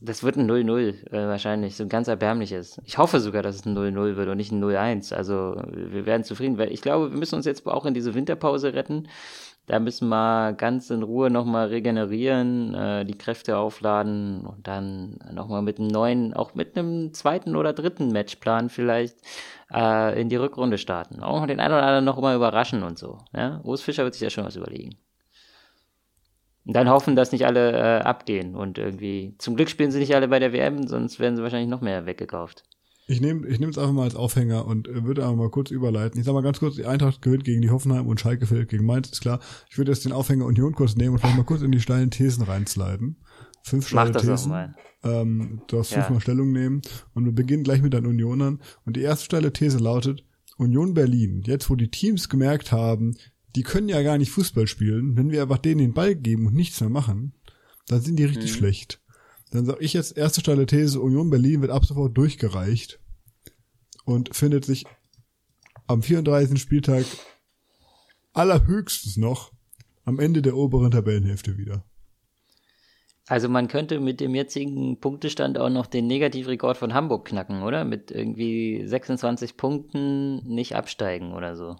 Das 0.00 0.22
wird 0.22 0.36
ein 0.36 0.48
0-0 0.48 1.10
äh, 1.12 1.28
wahrscheinlich, 1.28 1.76
so 1.76 1.82
ein 1.82 1.88
ganz 1.88 2.08
erbärmliches. 2.08 2.80
Ich 2.84 2.98
hoffe 2.98 3.20
sogar, 3.20 3.42
dass 3.42 3.56
es 3.56 3.66
ein 3.66 3.76
0-0 3.76 4.16
wird 4.16 4.28
und 4.28 4.36
nicht 4.36 4.52
ein 4.52 4.62
0-1. 4.62 5.12
Also 5.14 5.60
wir 5.72 6.06
werden 6.06 6.24
zufrieden, 6.24 6.58
weil 6.58 6.72
ich 6.72 6.82
glaube, 6.82 7.10
wir 7.10 7.18
müssen 7.18 7.34
uns 7.34 7.46
jetzt 7.46 7.66
auch 7.66 7.84
in 7.84 7.94
diese 7.94 8.14
Winterpause 8.14 8.74
retten. 8.74 9.08
Da 9.68 9.80
müssen 9.80 10.08
wir 10.08 10.54
ganz 10.54 10.88
in 10.88 11.02
Ruhe 11.02 11.30
nochmal 11.30 11.68
regenerieren, 11.68 12.74
äh, 12.74 13.04
die 13.04 13.18
Kräfte 13.18 13.58
aufladen 13.58 14.46
und 14.46 14.66
dann 14.66 15.18
nochmal 15.30 15.60
mit 15.60 15.78
einem 15.78 15.88
neuen, 15.88 16.32
auch 16.32 16.54
mit 16.54 16.76
einem 16.76 17.12
zweiten 17.12 17.54
oder 17.54 17.74
dritten 17.74 18.08
Matchplan 18.08 18.70
vielleicht 18.70 19.18
äh, 19.72 20.18
in 20.18 20.30
die 20.30 20.36
Rückrunde 20.36 20.78
starten. 20.78 21.22
Auch 21.22 21.46
den 21.46 21.60
einen 21.60 21.74
oder 21.74 21.82
anderen 21.82 22.04
noch 22.06 22.18
mal 22.20 22.34
überraschen 22.34 22.82
und 22.82 22.98
so. 22.98 23.18
Ja? 23.34 23.60
Urs 23.62 23.82
Fischer 23.82 24.04
wird 24.04 24.14
sich 24.14 24.22
ja 24.22 24.30
schon 24.30 24.46
was 24.46 24.56
überlegen. 24.56 24.96
Und 26.68 26.74
dann 26.76 26.88
hoffen, 26.90 27.16
dass 27.16 27.32
nicht 27.32 27.46
alle 27.46 27.72
äh, 27.72 28.02
abgehen 28.02 28.54
und 28.54 28.76
irgendwie. 28.76 29.34
Zum 29.38 29.56
Glück 29.56 29.70
spielen 29.70 29.90
sie 29.90 29.98
nicht 30.00 30.14
alle 30.14 30.28
bei 30.28 30.38
der 30.38 30.52
WM, 30.52 30.86
sonst 30.86 31.18
werden 31.18 31.34
sie 31.34 31.42
wahrscheinlich 31.42 31.70
noch 31.70 31.80
mehr 31.80 32.04
weggekauft. 32.04 32.62
Ich 33.06 33.22
nehme 33.22 33.46
ich 33.48 33.58
nehme 33.58 33.70
es 33.72 33.78
einfach 33.78 33.94
mal 33.94 34.02
als 34.02 34.14
Aufhänger 34.14 34.66
und 34.66 34.86
äh, 34.86 35.02
würde 35.04 35.22
einfach 35.22 35.36
mal 35.36 35.48
kurz 35.48 35.70
überleiten. 35.70 36.20
Ich 36.20 36.26
sag 36.26 36.34
mal 36.34 36.42
ganz 36.42 36.58
kurz, 36.58 36.76
die 36.76 36.84
Eintracht 36.84 37.22
gewinnt 37.22 37.44
gegen 37.44 37.62
die 37.62 37.70
Hoffenheim 37.70 38.06
und 38.06 38.20
Schalke 38.20 38.44
fällt 38.46 38.68
gegen 38.68 38.84
Mainz, 38.84 39.08
ist 39.08 39.22
klar. 39.22 39.40
Ich 39.70 39.78
würde 39.78 39.92
jetzt 39.92 40.04
den 40.04 40.12
Aufhänger 40.12 40.44
Union 40.44 40.74
kurz 40.74 40.94
nehmen 40.94 41.14
und 41.14 41.20
vielleicht 41.20 41.38
mal 41.38 41.44
kurz 41.44 41.62
in 41.62 41.72
die 41.72 41.80
steilen 41.80 42.10
Thesen 42.10 42.44
reinsliden. 42.44 43.16
Fünf 43.62 43.88
steile 43.88 44.10
Mach 44.10 44.12
das 44.12 44.24
auch 44.24 44.30
Thesen. 44.32 44.50
mal. 44.50 44.74
Ähm, 45.04 45.62
du 45.68 45.76
darfst 45.76 45.92
Ja. 45.92 46.02
fünfmal 46.02 46.20
Stellung 46.20 46.52
nehmen 46.52 46.82
und 47.14 47.24
wir 47.24 47.32
beginnen 47.32 47.62
gleich 47.64 47.80
mit 47.80 47.94
deinen 47.94 48.06
Unionern. 48.08 48.60
Und 48.84 48.96
die 48.96 49.02
erste 49.02 49.24
steile 49.24 49.54
These 49.54 49.78
lautet, 49.78 50.22
Union 50.58 50.92
Berlin, 50.92 51.40
jetzt 51.46 51.70
wo 51.70 51.76
die 51.76 51.90
Teams 51.90 52.28
gemerkt 52.28 52.72
haben, 52.72 53.16
die 53.56 53.62
können 53.62 53.88
ja 53.88 54.02
gar 54.02 54.18
nicht 54.18 54.30
Fußball 54.30 54.66
spielen, 54.66 55.16
wenn 55.16 55.30
wir 55.30 55.42
einfach 55.42 55.58
denen 55.58 55.78
den 55.78 55.94
Ball 55.94 56.14
geben 56.14 56.46
und 56.46 56.54
nichts 56.54 56.80
mehr 56.80 56.90
machen, 56.90 57.32
dann 57.86 58.00
sind 58.00 58.16
die 58.16 58.24
richtig 58.24 58.52
Mhm. 58.52 58.56
schlecht. 58.56 59.00
Dann 59.50 59.64
sage 59.64 59.82
ich 59.82 59.94
jetzt 59.94 60.16
erste 60.16 60.40
steile 60.40 60.66
These, 60.66 61.00
Union 61.00 61.30
Berlin 61.30 61.62
wird 61.62 61.70
ab 61.70 61.84
sofort 61.84 62.16
durchgereicht 62.16 63.00
und 64.04 64.34
findet 64.36 64.64
sich 64.64 64.84
am 65.86 66.02
34. 66.02 66.58
Spieltag 66.60 67.04
allerhöchstens 68.32 69.16
noch 69.16 69.52
am 70.04 70.18
Ende 70.18 70.42
der 70.42 70.56
oberen 70.56 70.90
Tabellenhälfte 70.90 71.56
wieder. 71.58 71.84
Also 73.26 73.48
man 73.48 73.68
könnte 73.68 74.00
mit 74.00 74.20
dem 74.20 74.34
jetzigen 74.34 75.00
Punktestand 75.00 75.58
auch 75.58 75.68
noch 75.68 75.86
den 75.86 76.06
Negativrekord 76.06 76.78
von 76.78 76.94
Hamburg 76.94 77.26
knacken, 77.26 77.62
oder? 77.62 77.84
Mit 77.84 78.10
irgendwie 78.10 78.86
26 78.86 79.56
Punkten 79.58 80.36
nicht 80.46 80.74
absteigen 80.74 81.32
oder 81.34 81.54
so. 81.54 81.76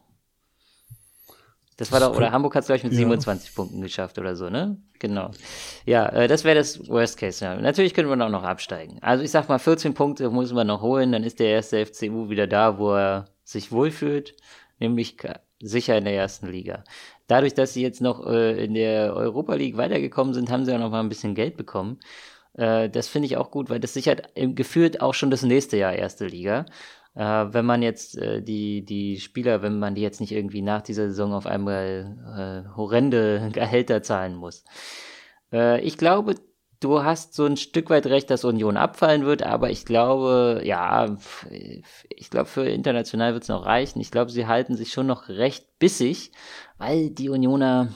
Das 1.78 1.92
war 1.92 2.00
doch, 2.00 2.14
oder 2.16 2.32
Hamburg 2.32 2.54
hat 2.56 2.62
es, 2.62 2.66
glaube 2.66 2.78
ich, 2.78 2.84
mit 2.84 2.92
ja. 2.92 2.98
27 2.98 3.54
Punkten 3.54 3.80
geschafft 3.80 4.18
oder 4.18 4.34
so, 4.36 4.50
ne? 4.50 4.76
Genau. 4.98 5.30
Ja, 5.86 6.08
äh, 6.08 6.26
das 6.28 6.42
wäre 6.44 6.56
das 6.56 6.88
Worst 6.88 7.16
Case. 7.18 7.42
Ja. 7.44 7.54
Natürlich 7.54 7.94
können 7.94 8.08
wir 8.10 8.24
auch 8.26 8.30
noch 8.30 8.42
absteigen. 8.42 8.98
Also 9.00 9.22
ich 9.22 9.30
sag 9.30 9.48
mal, 9.48 9.58
14 9.60 9.94
Punkte 9.94 10.28
müssen 10.30 10.56
wir 10.56 10.64
noch 10.64 10.82
holen, 10.82 11.12
dann 11.12 11.22
ist 11.22 11.38
der 11.38 11.46
erste 11.48 11.86
FCU 11.86 12.28
wieder 12.30 12.46
da, 12.48 12.78
wo 12.78 12.94
er 12.94 13.26
sich 13.44 13.70
wohlfühlt, 13.70 14.34
nämlich 14.80 15.16
sicher 15.60 15.96
in 15.96 16.04
der 16.04 16.14
ersten 16.16 16.48
Liga. 16.48 16.82
Dadurch, 17.28 17.54
dass 17.54 17.74
sie 17.74 17.82
jetzt 17.82 18.00
noch 18.00 18.26
äh, 18.26 18.62
in 18.64 18.74
der 18.74 19.14
Europa 19.14 19.54
League 19.54 19.76
weitergekommen 19.76 20.34
sind, 20.34 20.50
haben 20.50 20.64
sie 20.64 20.74
auch 20.74 20.78
noch 20.80 20.90
mal 20.90 21.00
ein 21.00 21.08
bisschen 21.08 21.34
Geld 21.36 21.56
bekommen. 21.56 21.98
Äh, 22.54 22.88
das 22.90 23.06
finde 23.06 23.26
ich 23.26 23.36
auch 23.36 23.50
gut, 23.52 23.70
weil 23.70 23.78
das 23.80 23.94
sichert 23.94 24.22
im- 24.34 24.54
gefühlt 24.56 25.00
auch 25.00 25.14
schon 25.14 25.30
das 25.30 25.42
nächste 25.42 25.76
Jahr 25.76 25.92
erste 25.92 26.26
Liga. 26.26 26.66
Äh, 27.18 27.52
wenn 27.52 27.66
man 27.66 27.82
jetzt 27.82 28.16
äh, 28.16 28.42
die, 28.42 28.84
die 28.84 29.18
Spieler, 29.18 29.60
wenn 29.60 29.80
man 29.80 29.96
die 29.96 30.02
jetzt 30.02 30.20
nicht 30.20 30.30
irgendwie 30.30 30.62
nach 30.62 30.82
dieser 30.82 31.08
Saison 31.08 31.32
auf 31.32 31.46
einmal 31.46 32.64
äh, 32.68 32.76
horrende 32.76 33.50
Gehälter 33.52 34.04
zahlen 34.04 34.36
muss. 34.36 34.62
Äh, 35.52 35.80
ich 35.80 35.98
glaube, 35.98 36.36
du 36.78 37.02
hast 37.02 37.34
so 37.34 37.44
ein 37.44 37.56
Stück 37.56 37.90
weit 37.90 38.06
recht, 38.06 38.30
dass 38.30 38.44
Union 38.44 38.76
abfallen 38.76 39.26
wird, 39.26 39.42
aber 39.42 39.68
ich 39.70 39.84
glaube, 39.84 40.60
ja, 40.62 41.16
ich 42.08 42.30
glaube, 42.30 42.46
für 42.46 42.68
international 42.68 43.32
wird 43.32 43.42
es 43.42 43.48
noch 43.48 43.66
reichen. 43.66 44.00
Ich 44.00 44.12
glaube, 44.12 44.30
sie 44.30 44.46
halten 44.46 44.76
sich 44.76 44.92
schon 44.92 45.08
noch 45.08 45.28
recht 45.28 45.80
bissig, 45.80 46.30
weil 46.78 47.10
die 47.10 47.30
Unioner, 47.30 47.88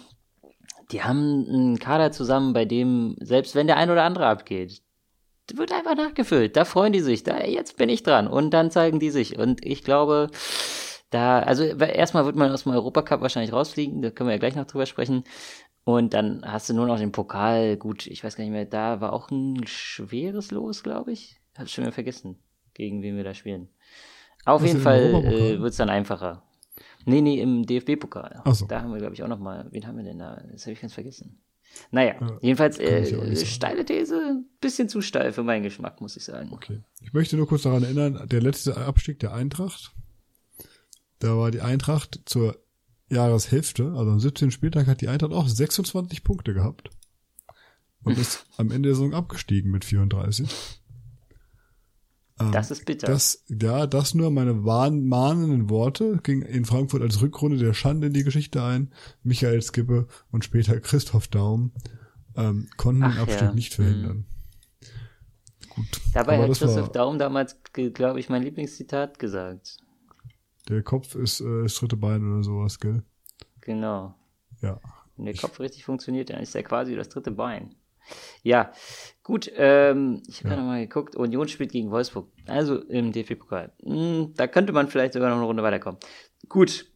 die 0.90 1.04
haben 1.04 1.46
einen 1.48 1.78
Kader 1.78 2.10
zusammen, 2.10 2.54
bei 2.54 2.64
dem, 2.64 3.14
selbst 3.20 3.54
wenn 3.54 3.68
der 3.68 3.76
ein 3.76 3.90
oder 3.90 4.02
andere 4.02 4.26
abgeht, 4.26 4.82
wird 5.56 5.72
einfach 5.72 5.96
nachgefüllt. 5.96 6.56
Da 6.56 6.64
freuen 6.64 6.92
die 6.92 7.00
sich. 7.00 7.22
Da, 7.24 7.44
jetzt 7.44 7.76
bin 7.76 7.88
ich 7.88 8.02
dran. 8.02 8.26
Und 8.26 8.50
dann 8.50 8.70
zeigen 8.70 8.98
die 8.98 9.10
sich. 9.10 9.38
Und 9.38 9.64
ich 9.64 9.84
glaube, 9.84 10.28
da, 11.10 11.40
also 11.40 11.64
erstmal 11.64 12.24
wird 12.24 12.36
man 12.36 12.50
aus 12.50 12.64
dem 12.64 12.72
Europacup 12.72 13.20
wahrscheinlich 13.20 13.52
rausfliegen. 13.52 14.02
Da 14.02 14.10
können 14.10 14.28
wir 14.28 14.34
ja 14.34 14.40
gleich 14.40 14.56
noch 14.56 14.66
drüber 14.66 14.86
sprechen. 14.86 15.24
Und 15.84 16.14
dann 16.14 16.42
hast 16.44 16.68
du 16.68 16.74
nur 16.74 16.86
noch 16.86 16.98
den 16.98 17.12
Pokal. 17.12 17.76
Gut, 17.76 18.06
ich 18.06 18.22
weiß 18.22 18.36
gar 18.36 18.44
nicht 18.44 18.52
mehr. 18.52 18.64
Da 18.64 19.00
war 19.00 19.12
auch 19.12 19.30
ein 19.30 19.66
schweres 19.66 20.50
Los, 20.50 20.82
glaube 20.82 21.12
ich. 21.12 21.40
Hab 21.56 21.68
schon 21.68 21.84
wieder 21.84 21.92
vergessen, 21.92 22.38
gegen 22.74 23.02
wen 23.02 23.16
wir 23.16 23.24
da 23.24 23.34
spielen. 23.34 23.68
Auf 24.44 24.62
Was, 24.62 24.68
jeden 24.68 24.80
Fall 24.80 25.00
äh, 25.24 25.60
wird 25.60 25.70
es 25.70 25.76
dann 25.76 25.90
einfacher. 25.90 26.42
Nee, 27.04 27.20
nee, 27.20 27.40
im 27.40 27.66
DFB-Pokal. 27.66 28.42
So. 28.52 28.66
Da 28.66 28.80
haben 28.80 28.92
wir, 28.92 28.98
glaube 28.98 29.14
ich, 29.14 29.22
auch 29.22 29.28
noch 29.28 29.38
mal. 29.38 29.66
Wen 29.70 29.86
haben 29.86 29.96
wir 29.96 30.04
denn 30.04 30.18
da? 30.18 30.42
Das 30.50 30.62
habe 30.62 30.72
ich 30.72 30.80
ganz 30.80 30.94
vergessen. 30.94 31.42
Naja, 31.90 32.14
Ja, 32.20 32.38
jedenfalls 32.40 32.78
äh, 32.78 33.36
steile 33.46 33.84
These, 33.84 34.44
bisschen 34.60 34.88
zu 34.88 35.00
steil 35.00 35.32
für 35.32 35.42
meinen 35.42 35.62
Geschmack, 35.62 36.00
muss 36.00 36.16
ich 36.16 36.24
sagen. 36.24 36.50
Okay. 36.52 36.80
Ich 37.00 37.12
möchte 37.12 37.36
nur 37.36 37.46
kurz 37.46 37.62
daran 37.62 37.82
erinnern, 37.82 38.26
der 38.28 38.40
letzte 38.40 38.76
Abstieg 38.76 39.18
der 39.20 39.34
Eintracht, 39.34 39.92
da 41.18 41.36
war 41.36 41.50
die 41.50 41.60
Eintracht 41.60 42.20
zur 42.24 42.58
Jahreshälfte, 43.08 43.92
also 43.96 44.10
am 44.10 44.20
17. 44.20 44.50
Spieltag 44.50 44.86
hat 44.86 45.00
die 45.00 45.08
Eintracht 45.08 45.32
auch 45.32 45.48
26 45.48 46.24
Punkte 46.24 46.54
gehabt 46.54 46.90
und 48.04 48.18
ist 48.18 48.46
am 48.56 48.70
Ende 48.70 48.88
der 48.88 48.96
Saison 48.96 49.14
abgestiegen 49.14 49.70
mit 49.70 49.84
34. 49.84 50.48
Ähm, 52.40 52.52
Das 52.52 52.70
ist 52.70 52.84
bitter. 52.86 53.06
Das, 53.06 53.44
ja, 53.48 53.86
das 53.86 54.14
nur 54.14 54.30
meine 54.30 54.64
warn, 54.64 55.06
mahnenden 55.06 55.68
Worte 55.70 56.18
ging 56.22 56.42
in 56.42 56.64
Frankfurt 56.64 57.02
als 57.02 57.20
Rückrunde 57.20 57.58
der 57.58 57.74
Schande 57.74 58.06
in 58.08 58.12
die 58.12 58.24
Geschichte 58.24 58.62
ein. 58.62 58.92
Michael 59.22 59.60
Skippe 59.62 60.06
und 60.30 60.44
später 60.44 60.80
Christoph 60.80 61.28
Daum 61.28 61.72
ähm, 62.36 62.68
konnten 62.76 63.02
Ach 63.04 63.12
den 63.14 63.20
Abstieg 63.22 63.40
ja. 63.42 63.52
nicht 63.54 63.74
verhindern. 63.74 64.26
Gut. 65.68 65.86
Dabei 66.12 66.34
aber 66.34 66.42
hat 66.42 66.48
Christoph 66.50 66.76
war- 66.76 66.92
Daum 66.92 67.18
damals, 67.18 67.56
glaube 67.72 68.20
ich, 68.20 68.28
mein 68.28 68.42
Lieblingszitat 68.42 69.18
gesagt. 69.18 69.78
Der 70.68 70.82
Kopf 70.82 71.14
ist 71.14 71.40
äh, 71.40 71.62
das 71.64 71.74
dritte 71.74 71.96
Bein 71.96 72.30
oder 72.30 72.42
sowas, 72.42 72.78
gell? 72.78 73.02
Genau. 73.60 74.14
Ja. 74.60 74.80
Wenn 75.16 75.26
der 75.26 75.34
Kopf 75.34 75.60
richtig 75.60 75.84
funktioniert, 75.84 76.30
dann 76.30 76.40
ist 76.40 76.54
er 76.54 76.62
quasi 76.62 76.94
das 76.94 77.08
dritte 77.08 77.30
Bein. 77.30 77.74
Ja, 78.42 78.72
gut, 79.22 79.50
ähm, 79.56 80.22
ich 80.28 80.40
habe 80.40 80.50
Ja. 80.54 80.56
nochmal 80.60 80.86
geguckt, 80.86 81.16
Union 81.16 81.48
spielt 81.48 81.72
gegen 81.72 81.90
Wolfsburg, 81.90 82.28
also 82.46 82.78
im 82.82 83.12
DFB-Pokal. 83.12 83.72
Hm, 83.82 84.32
da 84.36 84.46
könnte 84.46 84.72
man 84.72 84.88
vielleicht 84.88 85.12
sogar 85.14 85.30
noch 85.30 85.36
eine 85.36 85.46
Runde 85.46 85.62
weiterkommen. 85.62 86.00
Gut, 86.48 86.86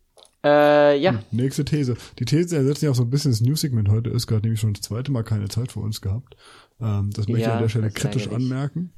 äh, 0.44 0.98
ja, 0.98 1.22
Nächste 1.30 1.64
These. 1.64 1.96
Die 2.18 2.24
These 2.24 2.56
ersetzt 2.56 2.82
ja 2.82 2.90
auch 2.90 2.94
so 2.94 3.02
ein 3.02 3.10
bisschen 3.10 3.30
das 3.32 3.40
News-Segment 3.40 3.88
heute. 3.88 4.10
Ist 4.10 4.26
gerade 4.26 4.42
nämlich 4.42 4.60
schon 4.60 4.74
das 4.74 4.82
zweite 4.82 5.10
Mal 5.10 5.24
keine 5.24 5.48
Zeit 5.48 5.72
für 5.72 5.80
uns 5.80 6.00
gehabt. 6.00 6.36
Ähm, 6.80 7.10
das 7.10 7.26
möchte 7.26 7.40
ich 7.40 7.46
Ja, 7.46 7.54
an 7.54 7.62
der 7.62 7.68
Stelle 7.68 7.90
kritisch 7.90 8.28
anmerken. 8.28 8.92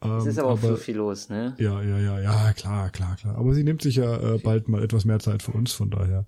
Ähm, 0.00 0.18
es 0.18 0.26
ist 0.26 0.38
aber 0.38 0.50
auch 0.50 0.60
so 0.60 0.76
viel 0.76 0.96
los, 0.96 1.28
ne? 1.28 1.56
Ja, 1.58 1.82
ja, 1.82 1.98
ja, 1.98 2.20
ja, 2.20 2.52
klar, 2.52 2.90
klar, 2.90 3.16
klar. 3.16 3.36
Aber 3.36 3.52
sie 3.54 3.64
nimmt 3.64 3.82
sich 3.82 3.96
ja 3.96 4.34
äh, 4.34 4.38
bald 4.38 4.68
mal 4.68 4.82
etwas 4.82 5.04
mehr 5.04 5.18
Zeit 5.18 5.42
für 5.42 5.52
uns, 5.52 5.72
von 5.72 5.90
daher 5.90 6.26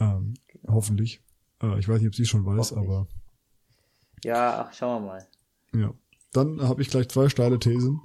ähm, 0.00 0.34
hoffentlich. 0.66 1.20
Äh, 1.62 1.78
ich 1.78 1.88
weiß 1.88 1.98
nicht, 1.98 2.08
ob 2.08 2.14
sie 2.14 2.22
es 2.22 2.28
schon 2.28 2.46
weiß, 2.46 2.72
aber 2.72 3.06
Ja, 4.24 4.66
ach, 4.66 4.72
schauen 4.72 5.04
wir 5.04 5.08
mal. 5.08 5.26
ja. 5.74 5.92
Dann 6.32 6.62
habe 6.62 6.82
ich 6.82 6.90
gleich 6.90 7.08
zwei 7.08 7.28
steile 7.28 7.60
Thesen. 7.60 8.00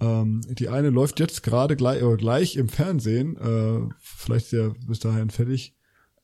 Ähm, 0.00 0.40
die 0.48 0.68
eine 0.68 0.90
läuft 0.90 1.20
jetzt 1.20 1.42
gerade 1.42 1.76
gleich, 1.76 2.02
äh, 2.02 2.16
gleich 2.16 2.56
im 2.56 2.68
Fernsehen. 2.68 3.36
Äh, 3.36 3.94
vielleicht 3.98 4.46
ist 4.46 4.52
ja 4.52 4.70
bis 4.86 4.98
dahin 5.00 5.30
fertig 5.30 5.76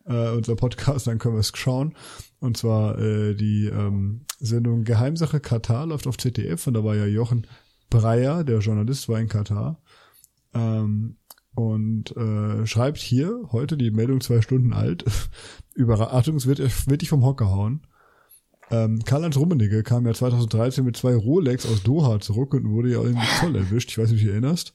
äh, 0.07 0.31
unser 0.31 0.57
Podcast, 0.57 1.07
dann 1.07 1.19
können 1.19 1.35
wir 1.35 1.41
es 1.41 1.53
schauen. 1.55 1.95
Und 2.41 2.57
zwar 2.57 2.99
äh, 2.99 3.35
die 3.35 3.67
ähm, 3.67 4.25
Sendung 4.41 4.85
Geheimsache 4.85 5.41
Katar 5.41 5.87
läuft 5.87 6.07
auf 6.07 6.19
ZDF 6.19 6.67
und 6.67 6.75
da 6.75 6.85
war 6.85 6.97
ja 6.97 7.07
Jochen 7.07 7.47
Breyer, 7.91 8.45
der 8.45 8.61
Journalist, 8.61 9.09
war 9.09 9.21
in 9.21 9.29
Katar. 9.29 9.81
Ähm, 10.55 11.17
und 11.55 12.17
äh, 12.17 12.67
schreibt 12.67 12.99
hier 12.99 13.49
heute 13.53 13.77
die 13.77 13.91
Meldung 13.91 14.23
zwei 14.23 14.41
Stunden 14.41 14.73
alt. 14.73 15.05
Überraschung, 15.75 16.37
es 16.37 16.47
wird, 16.47 16.59
wird 16.89 17.03
dich 17.03 17.11
vom 17.11 17.25
Hocker 17.25 17.51
hauen. 17.51 17.83
Ähm, 18.73 19.01
Karl-Heinz 19.05 19.37
Rummenigge 19.37 19.83
kam 19.83 20.07
ja 20.07 20.15
2013 20.15 20.85
mit 20.85 20.97
zwei 20.97 21.15
Rolex 21.15 21.67
aus 21.67 21.83
Doha 21.83 22.19
zurück 22.21 22.55
und 22.55 22.71
wurde 22.71 22.91
ja 22.93 23.03
im 23.03 23.19
Zoll 23.39 23.55
erwischt. 23.57 23.91
Ich 23.91 23.99
weiß 23.99 24.11
nicht, 24.11 24.21
ob 24.21 24.21
du 24.21 24.25
dich 24.25 24.33
erinnerst. 24.33 24.75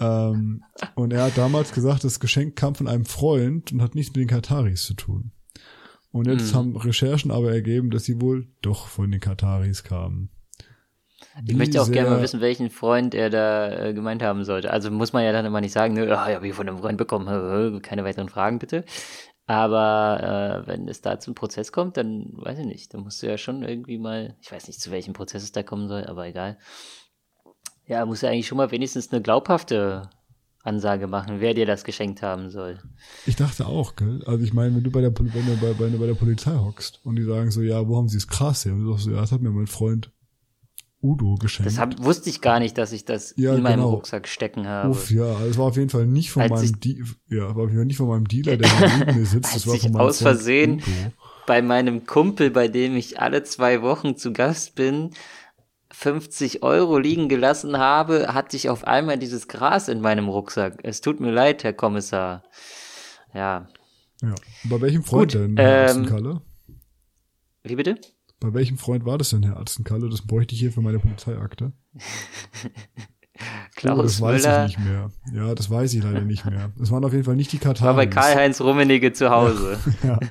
Ähm, 0.00 0.62
und 0.94 1.12
er 1.12 1.24
hat 1.24 1.36
damals 1.38 1.72
gesagt, 1.72 2.04
das 2.04 2.20
Geschenk 2.20 2.54
kam 2.54 2.74
von 2.74 2.86
einem 2.86 3.04
Freund 3.04 3.72
und 3.72 3.82
hat 3.82 3.94
nichts 3.94 4.14
mit 4.14 4.20
den 4.22 4.28
Kataris 4.28 4.84
zu 4.84 4.94
tun. 4.94 5.32
Und 6.12 6.26
jetzt 6.28 6.52
Mhm. 6.52 6.56
haben 6.56 6.76
Recherchen 6.76 7.30
aber 7.30 7.52
ergeben, 7.52 7.90
dass 7.90 8.04
sie 8.04 8.20
wohl 8.20 8.46
doch 8.62 8.86
von 8.88 9.10
den 9.10 9.20
Kataris 9.20 9.84
kamen. 9.84 10.30
Ich 11.46 11.54
möchte 11.56 11.80
auch 11.82 11.90
gerne 11.90 12.10
mal 12.10 12.22
wissen, 12.22 12.40
welchen 12.40 12.70
Freund 12.70 13.14
er 13.14 13.28
da 13.28 13.86
äh, 13.88 13.92
gemeint 13.94 14.22
haben 14.22 14.44
sollte. 14.44 14.72
Also 14.72 14.90
muss 14.90 15.12
man 15.12 15.24
ja 15.24 15.32
dann 15.32 15.44
immer 15.44 15.60
nicht 15.60 15.72
sagen, 15.72 15.94
ne, 15.94 16.02
ah, 16.16 16.28
ich 16.28 16.34
habe 16.36 16.44
hier 16.46 16.54
von 16.54 16.68
einem 16.68 16.78
Freund 16.78 16.96
bekommen, 16.96 17.26
keine 17.82 18.04
weiteren 18.04 18.28
Fragen 18.28 18.58
bitte. 18.58 18.84
Aber 19.48 20.62
äh, 20.62 20.66
wenn 20.66 20.86
es 20.88 21.00
da 21.00 21.18
zum 21.18 21.34
Prozess 21.34 21.72
kommt, 21.72 21.96
dann 21.96 22.32
weiß 22.34 22.58
ich 22.58 22.66
nicht. 22.66 22.92
Dann 22.92 23.00
musst 23.00 23.22
du 23.22 23.26
ja 23.26 23.38
schon 23.38 23.62
irgendwie 23.62 23.96
mal, 23.96 24.36
ich 24.42 24.52
weiß 24.52 24.66
nicht, 24.66 24.78
zu 24.78 24.90
welchem 24.90 25.14
Prozess 25.14 25.42
es 25.42 25.52
da 25.52 25.62
kommen 25.62 25.88
soll, 25.88 26.04
aber 26.04 26.26
egal. 26.26 26.58
Ja, 27.86 28.04
muss 28.04 28.20
ja 28.20 28.28
eigentlich 28.28 28.46
schon 28.46 28.58
mal 28.58 28.70
wenigstens 28.70 29.10
eine 29.10 29.22
glaubhafte 29.22 30.10
Ansage 30.64 31.06
machen, 31.06 31.40
wer 31.40 31.54
dir 31.54 31.64
das 31.64 31.84
geschenkt 31.84 32.20
haben 32.20 32.50
soll. 32.50 32.78
Ich 33.24 33.36
dachte 33.36 33.66
auch, 33.66 33.96
gell? 33.96 34.22
Also 34.26 34.44
ich 34.44 34.52
meine, 34.52 34.76
wenn 34.76 34.84
du 34.84 34.90
bei 34.90 35.00
der, 35.00 35.18
wenn 35.18 35.30
du 35.30 35.56
bei, 35.56 35.72
bei, 35.72 35.88
bei 35.96 36.06
der 36.06 36.14
Polizei 36.14 36.54
hockst 36.54 37.00
und 37.04 37.16
die 37.16 37.24
sagen 37.24 37.50
so, 37.50 37.62
ja, 37.62 37.88
wo 37.88 37.96
haben 37.96 38.10
sie 38.10 38.18
es 38.18 38.28
krass 38.28 38.66
her? 38.66 38.74
Und 38.74 38.84
du 38.84 38.90
sagst 38.90 39.04
so, 39.06 39.12
ja, 39.12 39.20
das 39.22 39.32
hat 39.32 39.40
mir 39.40 39.50
mein 39.50 39.66
Freund 39.66 40.12
Udo 41.00 41.36
geschenkt. 41.36 41.70
Das 41.70 41.78
hab, 41.78 42.02
wusste 42.04 42.28
ich 42.28 42.40
gar 42.40 42.58
nicht, 42.58 42.76
dass 42.76 42.92
ich 42.92 43.04
das 43.04 43.32
Ja, 43.36 43.54
in 43.54 43.62
meinem 43.62 43.76
genau. 43.76 43.90
Rucksack 43.90 44.26
stecken 44.26 44.66
habe. 44.66 44.90
Uff, 44.90 45.10
ja, 45.10 45.40
es 45.44 45.56
war 45.56 45.66
auf 45.66 45.76
jeden 45.76 45.90
Fall 45.90 46.06
nicht 46.06 46.30
von 46.32 46.42
Als 46.42 46.50
meinem 46.50 46.80
Di 46.80 47.04
ja, 47.28 47.54
war 47.54 47.64
auf 47.64 47.68
jeden 47.70 47.76
Fall 47.76 47.84
nicht 47.86 47.96
von 47.98 48.08
meinem 48.08 48.26
Dealer, 48.26 48.56
der 48.58 48.68
neben 48.98 49.20
mir 49.20 49.26
sitzt. 49.26 49.54
Das 49.54 49.66
war 49.66 49.74
ich 49.74 49.82
von 49.82 49.92
meinem 49.92 50.00
aus 50.02 50.18
Versehen- 50.20 50.74
Udo. 50.82 51.12
bei 51.46 51.62
meinem 51.62 52.04
Kumpel, 52.06 52.50
bei 52.50 52.66
dem 52.68 52.96
ich 52.96 53.20
alle 53.20 53.44
zwei 53.44 53.80
Wochen 53.82 54.16
zu 54.16 54.32
Gast 54.32 54.74
bin, 54.74 55.10
50 55.92 56.62
Euro 56.62 56.98
liegen 56.98 57.28
gelassen 57.28 57.78
habe, 57.78 58.34
hatte 58.34 58.56
ich 58.56 58.68
auf 58.68 58.84
einmal 58.84 59.18
dieses 59.18 59.48
Gras 59.48 59.88
in 59.88 60.00
meinem 60.00 60.28
Rucksack. 60.28 60.80
Es 60.82 61.00
tut 61.00 61.18
mir 61.20 61.30
leid, 61.30 61.64
Herr 61.64 61.72
Kommissar. 61.72 62.42
Ja. 63.34 63.68
Ja. 64.20 64.34
Bei 64.64 64.80
welchem 64.80 65.04
Freund 65.04 65.32
Gut, 65.32 65.40
denn, 65.40 65.56
Herr 65.56 65.90
ähm, 65.90 66.02
Atzenkalle? 66.02 66.42
Wie 67.62 67.76
bitte? 67.76 67.96
Bei 68.40 68.54
welchem 68.54 68.78
Freund 68.78 69.04
war 69.04 69.18
das 69.18 69.30
denn, 69.30 69.42
Herr 69.42 69.58
Atzenkalle? 69.58 70.08
Das 70.08 70.22
bräuchte 70.22 70.54
ich 70.54 70.60
hier 70.60 70.72
für 70.72 70.80
meine 70.80 70.98
Polizeiakte. 70.98 71.72
oh, 71.94 72.68
Klaus 73.74 74.02
das 74.02 74.20
weiß 74.20 74.42
Müller 74.42 74.66
ich 74.66 74.78
nicht 74.78 74.86
mehr. 74.88 75.10
Ja, 75.34 75.54
das 75.54 75.70
weiß 75.70 75.94
ich 75.94 76.02
leider 76.02 76.20
nicht 76.22 76.44
mehr. 76.44 76.72
Es 76.80 76.90
waren 76.90 77.04
auf 77.04 77.12
jeden 77.12 77.24
Fall 77.24 77.36
nicht 77.36 77.52
die 77.52 77.58
Kataris. 77.58 77.82
war 77.82 77.94
bei 77.94 78.06
Karl-Heinz 78.06 78.60
Rummenigge 78.60 79.12
zu 79.12 79.30
Hause. 79.30 79.78
Ja. 80.04 80.18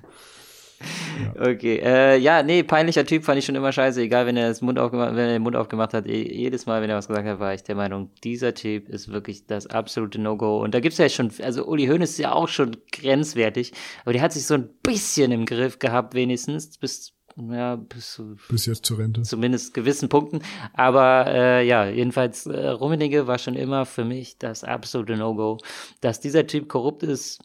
Okay, 1.40 1.80
äh, 1.84 2.18
ja, 2.18 2.44
nee, 2.44 2.64
peinlicher 2.64 3.06
Typ 3.06 3.24
fand 3.24 3.40
ich 3.40 3.46
schon 3.46 3.56
immer 3.56 3.72
scheiße, 3.72 4.02
egal 4.02 4.26
wenn 4.28 4.38
er 4.38 4.50
das 4.50 4.62
Mund 4.62 4.78
aufgemacht, 4.78 5.16
wenn 5.16 5.26
er 5.28 5.34
den 5.34 5.42
Mund 5.42 5.56
aufgemacht 5.56 5.94
hat, 5.94 6.06
eh- 6.06 6.32
jedes 6.32 6.66
Mal, 6.66 6.82
wenn 6.82 6.90
er 6.90 6.98
was 6.98 7.08
gesagt 7.08 7.28
hat, 7.28 7.40
war 7.40 7.54
ich 7.54 7.64
der 7.64 7.76
Meinung, 7.76 8.12
dieser 8.24 8.54
Typ 8.54 8.88
ist 8.90 9.08
wirklich 9.08 9.48
das 9.48 9.68
absolute 9.68 10.20
No-Go. 10.20 10.62
Und 10.62 10.74
da 10.74 10.80
gibt's 10.80 10.98
ja 11.00 11.10
schon, 11.10 11.32
also 11.42 11.66
Uli 11.66 11.88
Hoeneß 11.88 12.12
ist 12.12 12.20
ja 12.20 12.34
auch 12.34 12.48
schon 12.48 12.78
grenzwertig, 12.92 13.74
aber 14.04 14.14
der 14.14 14.22
hat 14.22 14.34
sich 14.34 14.46
so 14.46 14.54
ein 14.54 14.70
bisschen 14.84 15.32
im 15.32 15.46
Griff 15.46 15.80
gehabt, 15.80 16.14
wenigstens, 16.14 16.78
bis, 16.78 17.14
ja, 17.38 17.76
bis 17.76 18.14
zu 18.14 18.36
Bis 18.50 18.66
jetzt 18.66 18.86
zur 18.86 18.98
Rente. 18.98 19.22
zumindest 19.22 19.74
gewissen 19.74 20.10
Punkten. 20.10 20.42
Aber 20.74 21.28
äh, 21.28 21.68
ja, 21.68 21.88
jedenfalls, 21.88 22.46
äh, 22.48 22.68
Rummenigge 22.70 23.28
war 23.28 23.38
schon 23.38 23.56
immer 23.56 23.86
für 23.86 24.06
mich 24.06 24.38
das 24.38 24.64
absolute 24.64 25.16
No-Go. 25.18 25.58
Dass 26.02 26.20
dieser 26.20 26.48
Typ 26.48 26.68
korrupt 26.68 27.04
ist, 27.04 27.40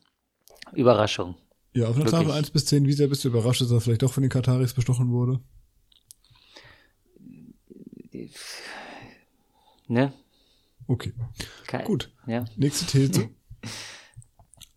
Überraschung. 0.73 1.37
Ja, 1.75 1.89
auf 1.89 1.97
einer. 1.97 2.07
Tafel 2.07 2.33
1 2.33 2.51
bis 2.51 2.67
10, 2.67 2.87
wie 2.87 2.93
sehr 2.93 3.09
bist 3.09 3.25
du 3.25 3.29
überrascht, 3.29 3.61
dass 3.61 3.71
er 3.71 3.81
vielleicht 3.81 4.03
doch 4.03 4.13
von 4.13 4.23
den 4.23 4.31
Kataris 4.31 4.75
bestochen 4.75 5.11
wurde? 5.11 5.41
Ne? 9.89 10.13
Okay, 10.87 11.13
Kein, 11.67 11.85
gut. 11.85 12.11
Ja. 12.27 12.45
Nächste 12.57 12.87
These. 12.87 13.29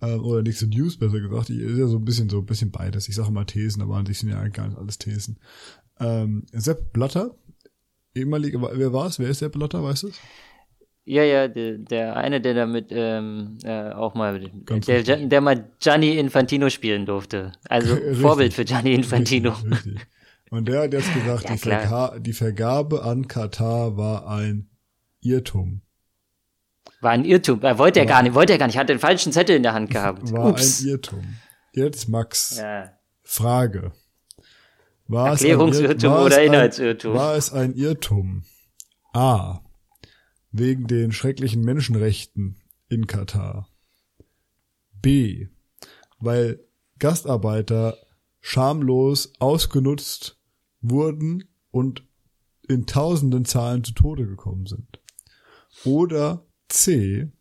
ähm, 0.06 0.24
oder 0.24 0.41
nächste 0.41 0.68
News, 0.68 0.98
besser 0.98 1.20
gesagt. 1.20 1.50
Die 1.50 1.62
ist 1.62 1.78
ja 1.78 1.88
so 1.88 1.98
ein 1.98 2.06
bisschen 2.06 2.30
so 2.30 2.39
ein 2.39 2.46
bisschen 2.46 2.72
beides. 2.72 3.08
Ich 3.08 3.15
sage 3.15 3.32
mal 3.32 3.46
Thesen, 3.46 3.82
aber 3.82 3.96
an 3.96 4.06
sich 4.06 4.20
sind 4.20 4.30
ja 4.30 4.39
eigentlich 4.39 4.54
gar 4.54 4.68
nicht 4.68 4.78
alles 4.78 4.98
Thesen. 4.98 5.39
Ähm, 6.00 6.46
Sepp 6.52 6.94
Blatter, 6.94 7.36
ehemaliger, 8.13 8.62
wer 8.74 8.94
war 8.94 9.08
es? 9.08 9.20
Wer 9.20 9.30
ist 9.30 9.39
Sepp 9.39 9.54
Blatter, 9.54 9.84
weißt 9.84 10.04
du? 10.04 10.12
Ja, 11.08 11.24
ja, 11.24 11.48
der, 11.48 11.78
der 11.78 12.18
eine, 12.18 12.41
der 12.41 12.56
damit 12.56 12.88
ähm, 12.89 13.60
äh, 13.63 13.91
auch 13.91 14.15
mal, 14.15 14.39
Ganz 14.65 14.88
der, 14.88 15.00
richtig. 15.00 15.30
der 15.30 15.41
mal 15.41 15.70
Gianni 15.80 16.18
Infantino 16.18 16.70
spielen 16.72 17.06
durfte. 17.06 17.52
Also 17.70 17.94
Richtig. 17.96 18.18
Vorbild 18.18 18.54
für 18.54 18.65
Gianni 18.65 18.94
Infantino. 18.94 19.52
Richtig, 19.52 19.72
richtig. 19.72 20.08
Und 20.50 20.68
der 20.68 20.82
hat 20.82 20.94
jetzt 20.94 21.13
gesagt, 21.13 21.44
Ja, 21.50 21.54
die. 21.54 21.58
Verga 21.60 22.20
die 22.20 22.34
Vergabe 22.34 23.04
an 23.04 23.28
Katar 23.28 23.98
war 23.98 24.28
ein 24.28 24.70
Irrtum. 25.22 25.82
War 27.06 27.12
ein 27.12 27.24
Irrtum. 27.24 27.62
Er 27.62 27.78
wollte 27.78 28.00
er 28.00 28.08
gar 28.08 28.24
nicht, 28.24 28.34
wollte 28.34 28.54
er 28.54 28.58
gar 28.58 28.65
nicht, 28.65 28.80
hat 28.80 28.89
den 28.89 28.98
falschen 28.98 29.32
Zettel 29.32 29.56
in 29.56 29.62
der 29.63 29.74
Hand 29.74 29.89
gehabt. 29.91 30.32
War 30.32 30.50
Ups. 30.50 30.82
ein 30.82 30.88
Irrtum. 30.88 31.36
Jetzt 31.72 32.10
Max, 32.10 32.58
Ja. 32.58 32.91
Frage. 33.22 33.91
War 35.08 35.30
Erklärungsirrtum 35.30 36.12
war 36.12 36.26
oder 36.26 36.38
ein, 36.38 36.48
Inhaltsirrtum? 36.48 37.13
War 37.13 37.36
es 37.36 37.54
ein 37.54 37.76
Irrtum? 37.76 38.44
A. 39.13 39.60
Wegen 40.52 40.88
den 40.88 41.12
schrecklichen 41.12 41.62
Menschenrechten 41.63 42.60
in 42.89 43.06
Katar. 43.06 43.70
B. 45.00 45.50
Weil 46.18 46.60
Gastarbeiter 46.98 47.98
schamlos 48.41 49.34
ausgenutzt 49.39 50.39
wurden 50.82 51.44
und 51.70 52.04
in 52.68 52.88
tausenden 52.88 53.46
Zahlen 53.46 53.84
zu 53.84 53.94
Tode 53.94 54.26
gekommen 54.26 54.65
sind. 54.65 55.00
Oder 55.84 56.44
C. 56.67 57.32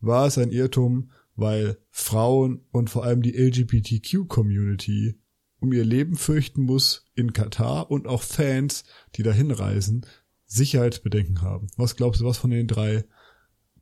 War 0.00 0.26
es 0.26 0.38
ein 0.38 0.50
Irrtum, 0.50 1.10
weil 1.36 1.78
Frauen 1.90 2.64
und 2.72 2.90
vor 2.90 3.04
allem 3.04 3.22
die 3.22 3.36
LGBTQ-Community 3.36 5.18
um 5.60 5.72
ihr 5.72 5.84
Leben 5.84 6.16
fürchten 6.16 6.62
muss 6.62 7.06
in 7.14 7.32
Katar 7.32 7.90
und 7.90 8.08
auch 8.08 8.22
Fans, 8.22 8.84
die 9.14 9.22
dahin 9.22 9.52
reisen, 9.52 10.04
Sicherheitsbedenken 10.46 11.40
haben. 11.40 11.68
Was 11.76 11.96
glaubst 11.96 12.20
du, 12.20 12.24
was 12.24 12.38
von 12.38 12.50
den 12.50 12.66
drei 12.66 13.04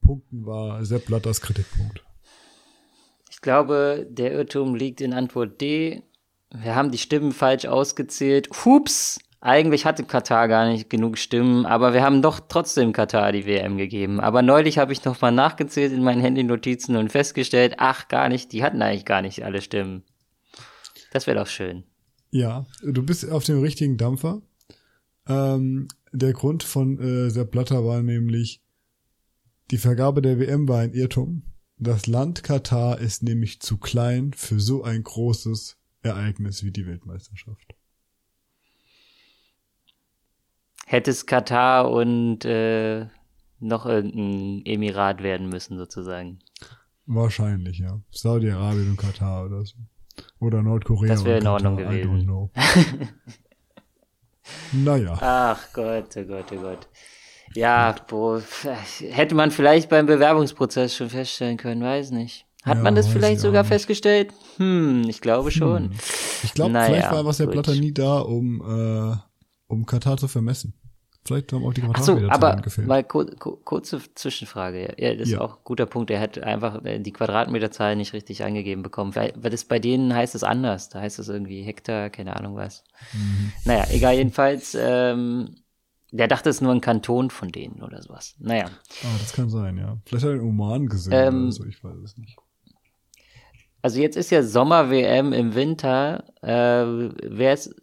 Punkten 0.02 0.44
war 0.44 0.84
Sepp 0.84 1.06
Blatters 1.06 1.40
Kritikpunkt? 1.40 2.04
Ich 3.30 3.40
glaube, 3.40 4.06
der 4.10 4.32
Irrtum 4.32 4.74
liegt 4.74 5.00
in 5.00 5.14
Antwort 5.14 5.60
D. 5.60 6.02
Wir 6.54 6.74
haben 6.74 6.90
die 6.90 6.98
Stimmen 6.98 7.32
falsch 7.32 7.64
ausgezählt. 7.64 8.50
Hups! 8.64 9.18
Eigentlich 9.42 9.86
hatte 9.86 10.04
Katar 10.04 10.48
gar 10.48 10.68
nicht 10.68 10.90
genug 10.90 11.16
Stimmen, 11.16 11.64
aber 11.64 11.94
wir 11.94 12.02
haben 12.02 12.20
doch 12.20 12.40
trotzdem 12.46 12.92
Katar 12.92 13.32
die 13.32 13.46
WM 13.46 13.78
gegeben. 13.78 14.20
Aber 14.20 14.42
neulich 14.42 14.76
habe 14.76 14.92
ich 14.92 15.04
noch 15.06 15.18
mal 15.22 15.30
nachgezählt 15.30 15.92
in 15.92 16.02
meinen 16.02 16.20
Handy-Notizen 16.20 16.96
und 16.96 17.10
festgestellt, 17.10 17.76
ach, 17.78 18.08
gar 18.08 18.28
nicht, 18.28 18.52
die 18.52 18.62
hatten 18.62 18.82
eigentlich 18.82 19.06
gar 19.06 19.22
nicht 19.22 19.42
alle 19.42 19.62
Stimmen. 19.62 20.02
Das 21.10 21.26
wäre 21.26 21.38
doch 21.38 21.46
schön. 21.46 21.84
Ja, 22.30 22.66
du 22.82 23.02
bist 23.02 23.28
auf 23.30 23.44
dem 23.44 23.60
richtigen 23.60 23.96
Dampfer. 23.96 24.42
Ähm, 25.26 25.88
der 26.12 26.34
Grund 26.34 26.62
von 26.62 26.98
äh, 26.98 27.30
Sepp 27.30 27.50
Blatter 27.50 27.84
war 27.84 28.02
nämlich, 28.02 28.60
die 29.70 29.78
Vergabe 29.78 30.20
der 30.20 30.38
WM 30.38 30.68
war 30.68 30.80
ein 30.80 30.92
Irrtum. 30.92 31.44
Das 31.78 32.06
Land 32.06 32.42
Katar 32.42 32.98
ist 32.98 33.22
nämlich 33.22 33.60
zu 33.60 33.78
klein 33.78 34.34
für 34.34 34.60
so 34.60 34.82
ein 34.82 35.02
großes 35.02 35.78
Ereignis 36.02 36.62
wie 36.62 36.72
die 36.72 36.86
Weltmeisterschaft. 36.86 37.74
Hätte 40.90 41.12
es 41.12 41.24
Katar 41.24 41.88
und 41.88 42.44
äh, 42.44 43.06
noch 43.60 43.86
irgendein 43.86 44.62
Emirat 44.66 45.22
werden 45.22 45.48
müssen, 45.48 45.78
sozusagen. 45.78 46.40
Wahrscheinlich, 47.06 47.78
ja. 47.78 48.00
Saudi-Arabien 48.10 48.90
und 48.90 48.96
Katar 48.96 49.44
oder 49.46 49.64
so. 49.64 49.76
Oder 50.40 50.62
Nordkorea. 50.64 51.12
Das 51.14 51.24
wäre 51.24 51.38
in 51.38 51.46
Ordnung 51.46 51.76
Katar, 51.76 51.92
I 51.92 52.02
gewesen. 52.02 52.20
don't 52.20 52.24
know. 52.24 52.50
naja. 54.72 55.16
Ach 55.20 55.72
Gott, 55.72 56.16
oh 56.16 56.24
Gott, 56.24 56.46
oh 56.52 56.56
Gott. 56.60 56.88
Ja, 57.54 57.94
boah, 58.08 58.42
hätte 59.10 59.36
man 59.36 59.52
vielleicht 59.52 59.90
beim 59.90 60.06
Bewerbungsprozess 60.06 60.96
schon 60.96 61.08
feststellen 61.10 61.56
können, 61.56 61.82
weiß 61.82 62.10
nicht. 62.10 62.46
Hat 62.64 62.78
Ja, 62.78 62.82
man 62.82 62.96
das 62.96 63.06
vielleicht 63.06 63.40
sogar 63.40 63.62
festgestellt? 63.64 64.32
Hm, 64.56 65.04
ich 65.08 65.20
glaube 65.20 65.52
schon. 65.52 65.92
Ich 66.42 66.52
glaube, 66.52 66.72
Naja, 66.72 66.86
vielleicht 66.94 67.12
war 67.12 67.24
was 67.24 67.36
der. 67.36 67.46
Blatter 67.46 67.74
nie 67.76 67.92
da, 67.92 68.18
um, 68.18 68.60
äh, 68.60 69.16
um 69.68 69.86
Katar 69.86 70.16
zu 70.16 70.26
vermessen. 70.26 70.74
Vielleicht 71.24 71.52
haben 71.52 71.64
auch 71.64 71.74
die 71.74 71.82
Ach 71.92 72.02
so, 72.02 72.18
aber 72.28 72.56
gefehlt. 72.56 72.88
mal 72.88 73.04
kur 73.04 73.26
kur 73.38 73.62
kurze 73.62 74.00
Zwischenfrage. 74.14 74.94
Ja, 74.98 75.12
das 75.14 75.28
ist 75.28 75.32
Ja. 75.34 75.40
auch 75.42 75.56
ein 75.58 75.64
guter 75.64 75.86
Punkt. 75.86 76.10
Er 76.10 76.18
hat 76.20 76.38
einfach 76.38 76.82
äh, 76.84 76.98
die 76.98 77.12
Quadratmeterzahl 77.12 77.94
nicht 77.94 78.12
richtig 78.14 78.42
angegeben 78.42 78.82
bekommen. 78.82 79.14
Weil, 79.14 79.32
weil 79.36 79.50
das 79.50 79.64
bei 79.64 79.78
denen 79.78 80.14
heißt 80.14 80.34
es 80.34 80.42
anders. 80.44 80.88
Da 80.88 81.00
heißt 81.00 81.18
es 81.18 81.28
irgendwie 81.28 81.62
Hektar, 81.62 82.08
keine 82.10 82.36
Ahnung 82.36 82.56
was. 82.56 82.84
Mhm. 83.12 83.52
Naja, 83.66 83.84
egal, 83.90 84.14
jedenfalls, 84.14 84.74
ähm, 84.80 85.56
der 86.10 86.26
dachte, 86.26 86.48
es 86.48 86.56
ist 86.56 86.62
nur 86.62 86.72
ein 86.72 86.80
Kanton 86.80 87.30
von 87.30 87.52
denen 87.52 87.82
oder 87.82 88.02
sowas. 88.02 88.34
Naja. 88.38 88.64
Ah, 89.04 89.16
das 89.20 89.32
kann 89.34 89.50
sein, 89.50 89.76
ja. 89.76 89.98
Vielleicht 90.06 90.24
hat 90.24 90.30
er 90.32 90.36
in 90.36 90.42
Oman 90.48 90.86
gesehen 90.86 91.12
Ähm, 91.14 91.42
oder 91.44 91.52
so, 91.52 91.64
ich 91.66 91.84
weiß 91.84 91.96
es 92.02 92.16
nicht. 92.16 92.36
Also 93.82 94.00
jetzt 94.00 94.16
ist 94.16 94.30
ja 94.30 94.42
Sommer-WM 94.42 95.32
im 95.32 95.54
Winter. 95.54 96.24
Äh, 96.42 96.48
Wäre 97.30 97.54
es 97.54 97.74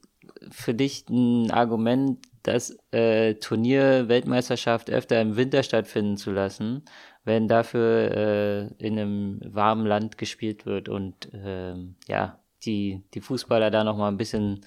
für 0.52 0.74
dich 0.74 1.10
ein 1.10 1.52
Argument, 1.52 2.20
das 2.48 2.78
äh, 2.92 3.36
Turnier, 3.36 4.08
Weltmeisterschaft 4.08 4.90
öfter 4.90 5.22
im 5.22 5.36
Winter 5.36 5.64
stattfinden 5.64 6.18
zu 6.18 6.32
lassen, 6.32 6.84
wenn 7.24 7.48
dafür 7.48 8.12
äh, 8.12 8.68
in 8.78 8.98
einem 8.98 9.42
warmen 9.44 9.86
Land 9.86 10.18
gespielt 10.18 10.66
wird 10.66 10.90
und 10.90 11.30
ähm, 11.34 11.96
ja, 12.08 12.40
die, 12.66 13.04
die 13.14 13.22
Fußballer 13.22 13.70
da 13.70 13.84
nochmal 13.84 14.12
ein 14.12 14.18
bisschen 14.18 14.62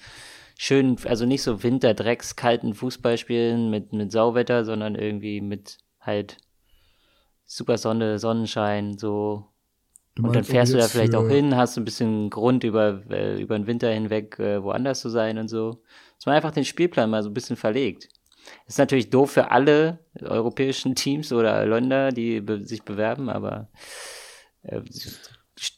schön, 0.57 0.97
also 1.05 1.25
nicht 1.25 1.41
so 1.41 1.63
Winterdrecks, 1.63 2.35
kalten 2.35 2.73
Fußball 2.73 3.17
spielen 3.17 3.69
mit, 3.69 3.93
mit 3.93 4.11
Sauwetter, 4.11 4.63
sondern 4.63 4.95
irgendwie 4.95 5.41
mit 5.41 5.79
halt 5.99 6.37
super 7.45 7.77
Sonne, 7.77 8.19
Sonnenschein, 8.19 8.97
so 8.97 9.51
Du 10.15 10.23
und 10.23 10.35
dann 10.35 10.43
fährst 10.43 10.73
du 10.73 10.77
da 10.77 10.87
vielleicht 10.87 11.15
auch 11.15 11.27
hin, 11.27 11.55
hast 11.55 11.77
ein 11.77 11.85
bisschen 11.85 12.29
Grund 12.29 12.65
über, 12.65 13.01
äh, 13.09 13.41
über 13.41 13.57
den 13.57 13.65
Winter 13.65 13.89
hinweg 13.89 14.37
äh, 14.39 14.61
woanders 14.61 14.99
zu 14.99 15.09
sein 15.09 15.37
und 15.37 15.47
so. 15.47 15.81
Dass 16.21 16.27
man 16.27 16.35
einfach 16.35 16.51
den 16.51 16.65
Spielplan 16.65 17.09
mal 17.09 17.23
so 17.23 17.31
ein 17.31 17.33
bisschen 17.33 17.55
verlegt. 17.55 18.07
Ist 18.67 18.77
natürlich 18.77 19.09
doof 19.09 19.31
für 19.31 19.49
alle 19.49 20.05
europäischen 20.21 20.93
Teams 20.93 21.33
oder 21.33 21.65
Länder, 21.65 22.11
die 22.11 22.41
be 22.41 22.63
sich 22.63 22.83
bewerben, 22.83 23.27
aber 23.27 23.71
äh, 24.61 24.81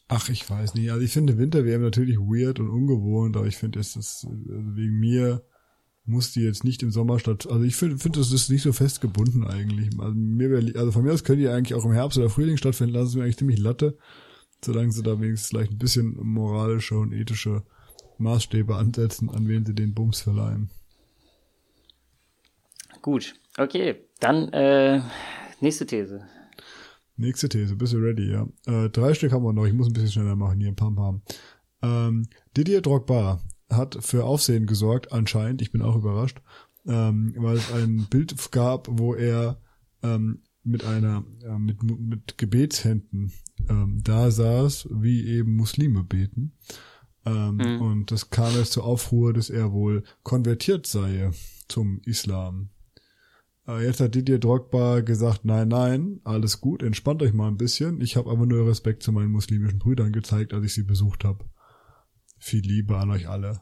Ach, 0.10 0.28
ich 0.28 0.50
weiß 0.50 0.74
nicht. 0.74 0.92
Also 0.92 1.02
ich 1.02 1.14
finde 1.14 1.38
Winter-WM 1.38 1.82
natürlich 1.82 2.18
weird 2.18 2.60
und 2.60 2.70
ungewohnt, 2.70 3.38
aber 3.38 3.48
ich 3.48 3.56
finde, 3.56 3.80
es 3.80 3.96
ist 3.96 4.26
also 4.26 4.46
wegen 4.50 5.00
mir 5.00 5.46
muss 6.04 6.34
die 6.34 6.42
jetzt 6.42 6.66
nicht 6.66 6.84
im 6.84 6.92
Sommer 6.92 7.20
statt. 7.20 7.48
Also 7.50 7.64
ich 7.64 7.78
finde, 7.78 7.98
finde, 7.98 8.20
das 8.20 8.34
ist 8.34 8.50
nicht 8.50 8.64
so 8.64 8.74
fest 8.74 9.00
gebunden 9.00 9.48
eigentlich. 9.48 9.98
Also 9.98 10.14
mir 10.14 10.50
wär, 10.50 10.76
also 10.78 10.92
von 10.92 11.04
mir 11.04 11.14
aus 11.14 11.24
könnt 11.24 11.40
ihr 11.40 11.54
eigentlich 11.54 11.74
auch 11.74 11.86
im 11.86 11.94
Herbst 11.94 12.18
oder 12.18 12.30
Frühling 12.30 12.58
stattfinden 12.58 12.96
lassen. 12.96 13.06
Das 13.06 13.10
ist 13.12 13.16
mir 13.16 13.24
eigentlich 13.24 13.38
ziemlich 13.38 13.60
Latte, 13.60 13.98
solange 14.62 14.92
sie 14.92 15.04
da 15.04 15.22
wenigstens 15.22 15.48
vielleicht 15.48 15.72
ein 15.72 15.78
bisschen 15.78 16.18
moralische 16.22 16.98
und 16.98 17.14
ethische 17.14 17.64
Maßstäbe 18.20 18.76
ansetzen, 18.76 19.30
an 19.30 19.48
wen 19.48 19.66
sie 19.66 19.76
den 19.76 19.94
Bums 19.94 20.22
verleihen. 20.22 20.70
Gut, 23.02 23.36
okay. 23.58 23.96
Dann 24.20 24.48
äh, 24.54 25.02
nächste 25.60 25.86
These. 25.86 26.26
Nächste 27.16 27.50
These, 27.50 27.76
bist 27.76 27.94
du 27.94 27.98
ready, 27.98 28.32
ja. 28.32 28.48
Äh, 28.66 28.90
drei 28.90 29.14
Stück 29.14 29.32
haben 29.32 29.44
wir 29.44 29.54
noch, 29.54 29.66
ich 29.66 29.74
muss 29.74 29.88
ein 29.88 29.94
bisschen 29.94 30.12
schneller 30.12 30.36
machen 30.36 30.60
hier, 30.60 30.70
ein 30.70 30.76
paar 30.76 30.96
Pam. 30.96 31.22
Ähm, 31.82 32.28
Didier 32.56 32.82
Drogba 32.82 33.42
hat 33.70 33.98
für 34.02 34.24
Aufsehen 34.24 34.66
gesorgt, 34.66 35.12
anscheinend, 35.12 35.62
ich 35.62 35.72
bin 35.72 35.82
auch 35.82 35.96
überrascht, 35.96 36.42
ähm, 36.88 37.34
weil 37.38 37.58
es 37.58 37.72
ein 37.74 38.08
Bild 38.10 38.52
gab, 38.52 38.88
wo 38.90 39.14
er 39.14 39.60
ähm, 40.02 40.42
mit 40.64 40.86
einer, 40.86 41.26
äh, 41.44 41.58
mit, 41.58 41.84
mit 41.84 42.38
Gebetshänden 42.38 43.34
ähm, 43.70 44.02
da 44.04 44.32
saß, 44.32 44.88
wie 44.92 45.28
eben 45.28 45.56
Muslime 45.56 46.04
beten. 46.04 46.54
Ähm, 47.26 47.56
mhm. 47.56 47.82
Und 47.82 48.12
das 48.12 48.30
kam 48.30 48.56
erst 48.56 48.74
zur 48.74 48.84
Aufruhr, 48.84 49.34
dass 49.34 49.50
er 49.50 49.72
wohl 49.72 50.04
konvertiert 50.24 50.88
sei 50.88 51.32
zum 51.68 52.02
Islam. 52.06 52.70
Äh, 53.68 53.86
jetzt 53.86 54.00
hat 54.00 54.16
Didier 54.16 54.40
Drogba 54.40 55.02
gesagt, 55.02 55.46
nein, 55.46 55.70
nein, 55.70 56.20
alles 56.24 56.60
gut, 56.60 56.84
entspannt 56.84 57.22
euch 57.22 57.34
mal 57.34 57.48
ein 57.48 57.58
bisschen. 57.58 58.02
Ich 58.02 58.18
habe 58.18 58.30
aber 58.30 58.46
nur 58.46 58.68
Respekt 58.68 59.04
zu 59.04 59.12
meinen 59.12 59.32
muslimischen 59.32 59.80
Brüdern 59.80 60.12
gezeigt, 60.12 60.54
als 60.54 60.66
ich 60.66 60.74
sie 60.74 60.84
besucht 60.84 61.24
habe. 61.24 61.46
Viel 62.38 62.62
Liebe 62.62 62.98
an 62.98 63.12
euch 63.12 63.30
alle. 63.30 63.62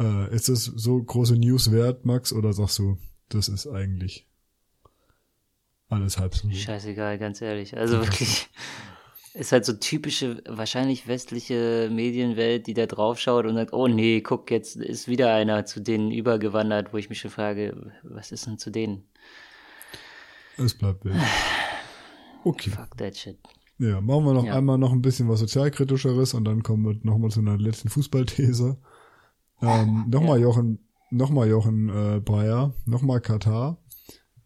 Äh, 0.00 0.34
ist 0.34 0.48
das 0.48 0.64
so 0.64 1.02
große 1.02 1.36
News 1.36 1.70
wert, 1.70 2.04
Max, 2.04 2.32
oder 2.32 2.52
sagst 2.52 2.78
du, 2.78 2.98
das 3.28 3.48
ist 3.48 3.66
eigentlich 3.66 4.28
alles 5.88 6.18
halb 6.18 6.34
so 6.34 6.48
gut? 6.48 6.56
Scheißegal, 6.56 7.18
ganz 7.18 7.40
ehrlich. 7.40 7.76
Also 7.76 8.00
wirklich, 8.00 8.48
ist 9.36 9.52
halt 9.52 9.66
so 9.66 9.74
typische, 9.74 10.42
wahrscheinlich 10.48 11.06
westliche 11.06 11.90
Medienwelt, 11.92 12.66
die 12.66 12.74
da 12.74 12.86
draufschaut 12.86 13.44
und 13.44 13.54
sagt, 13.54 13.72
oh 13.74 13.86
nee, 13.86 14.22
guck, 14.22 14.50
jetzt 14.50 14.76
ist 14.76 15.08
wieder 15.08 15.34
einer 15.34 15.66
zu 15.66 15.80
denen 15.80 16.10
übergewandert, 16.10 16.92
wo 16.92 16.96
ich 16.96 17.10
mich 17.10 17.20
schon 17.20 17.30
frage, 17.30 17.92
was 18.02 18.32
ist 18.32 18.46
denn 18.46 18.58
zu 18.58 18.70
denen? 18.70 19.04
Es 20.56 20.74
bleibt 20.74 21.04
wild. 21.04 21.16
Okay. 22.44 22.70
Fuck 22.70 22.96
that 22.98 23.16
shit. 23.16 23.36
Ja, 23.78 24.00
machen 24.00 24.24
wir 24.24 24.32
noch 24.32 24.44
ja. 24.44 24.56
einmal 24.56 24.78
noch 24.78 24.92
ein 24.92 25.02
bisschen 25.02 25.28
was 25.28 25.40
sozialkritischeres 25.40 26.32
und 26.32 26.44
dann 26.44 26.62
kommen 26.62 26.84
wir 26.84 26.96
nochmal 27.02 27.32
zu 27.32 27.40
einer 27.40 27.58
letzten 27.58 27.88
Fußballthese. 27.88 28.78
Ähm, 29.60 30.04
nochmal 30.08 30.38
ja. 30.38 30.44
Jochen, 30.44 30.78
nochmal 31.10 31.48
Jochen 31.48 31.88
äh, 31.88 32.20
Breyer, 32.20 32.72
nochmal 32.84 33.20
Katar, 33.20 33.82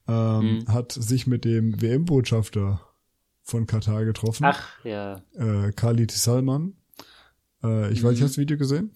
ähm, 0.09 0.61
mhm. 0.61 0.68
hat 0.68 0.92
sich 0.92 1.26
mit 1.26 1.44
dem 1.44 1.83
WM-Botschafter 1.83 2.81
von 3.42 3.66
Katar 3.66 4.05
getroffen. 4.05 4.44
Ach, 4.44 4.85
ja. 4.85 5.22
Äh, 5.35 5.72
Khalid 5.72 6.11
Salman. 6.11 6.74
Äh, 7.62 7.92
ich 7.92 8.03
mhm. 8.03 8.07
weiß 8.07 8.12
nicht, 8.12 8.22
hast 8.22 8.37
du 8.37 8.37
das 8.37 8.38
Video 8.38 8.59
gesehen? 8.59 8.92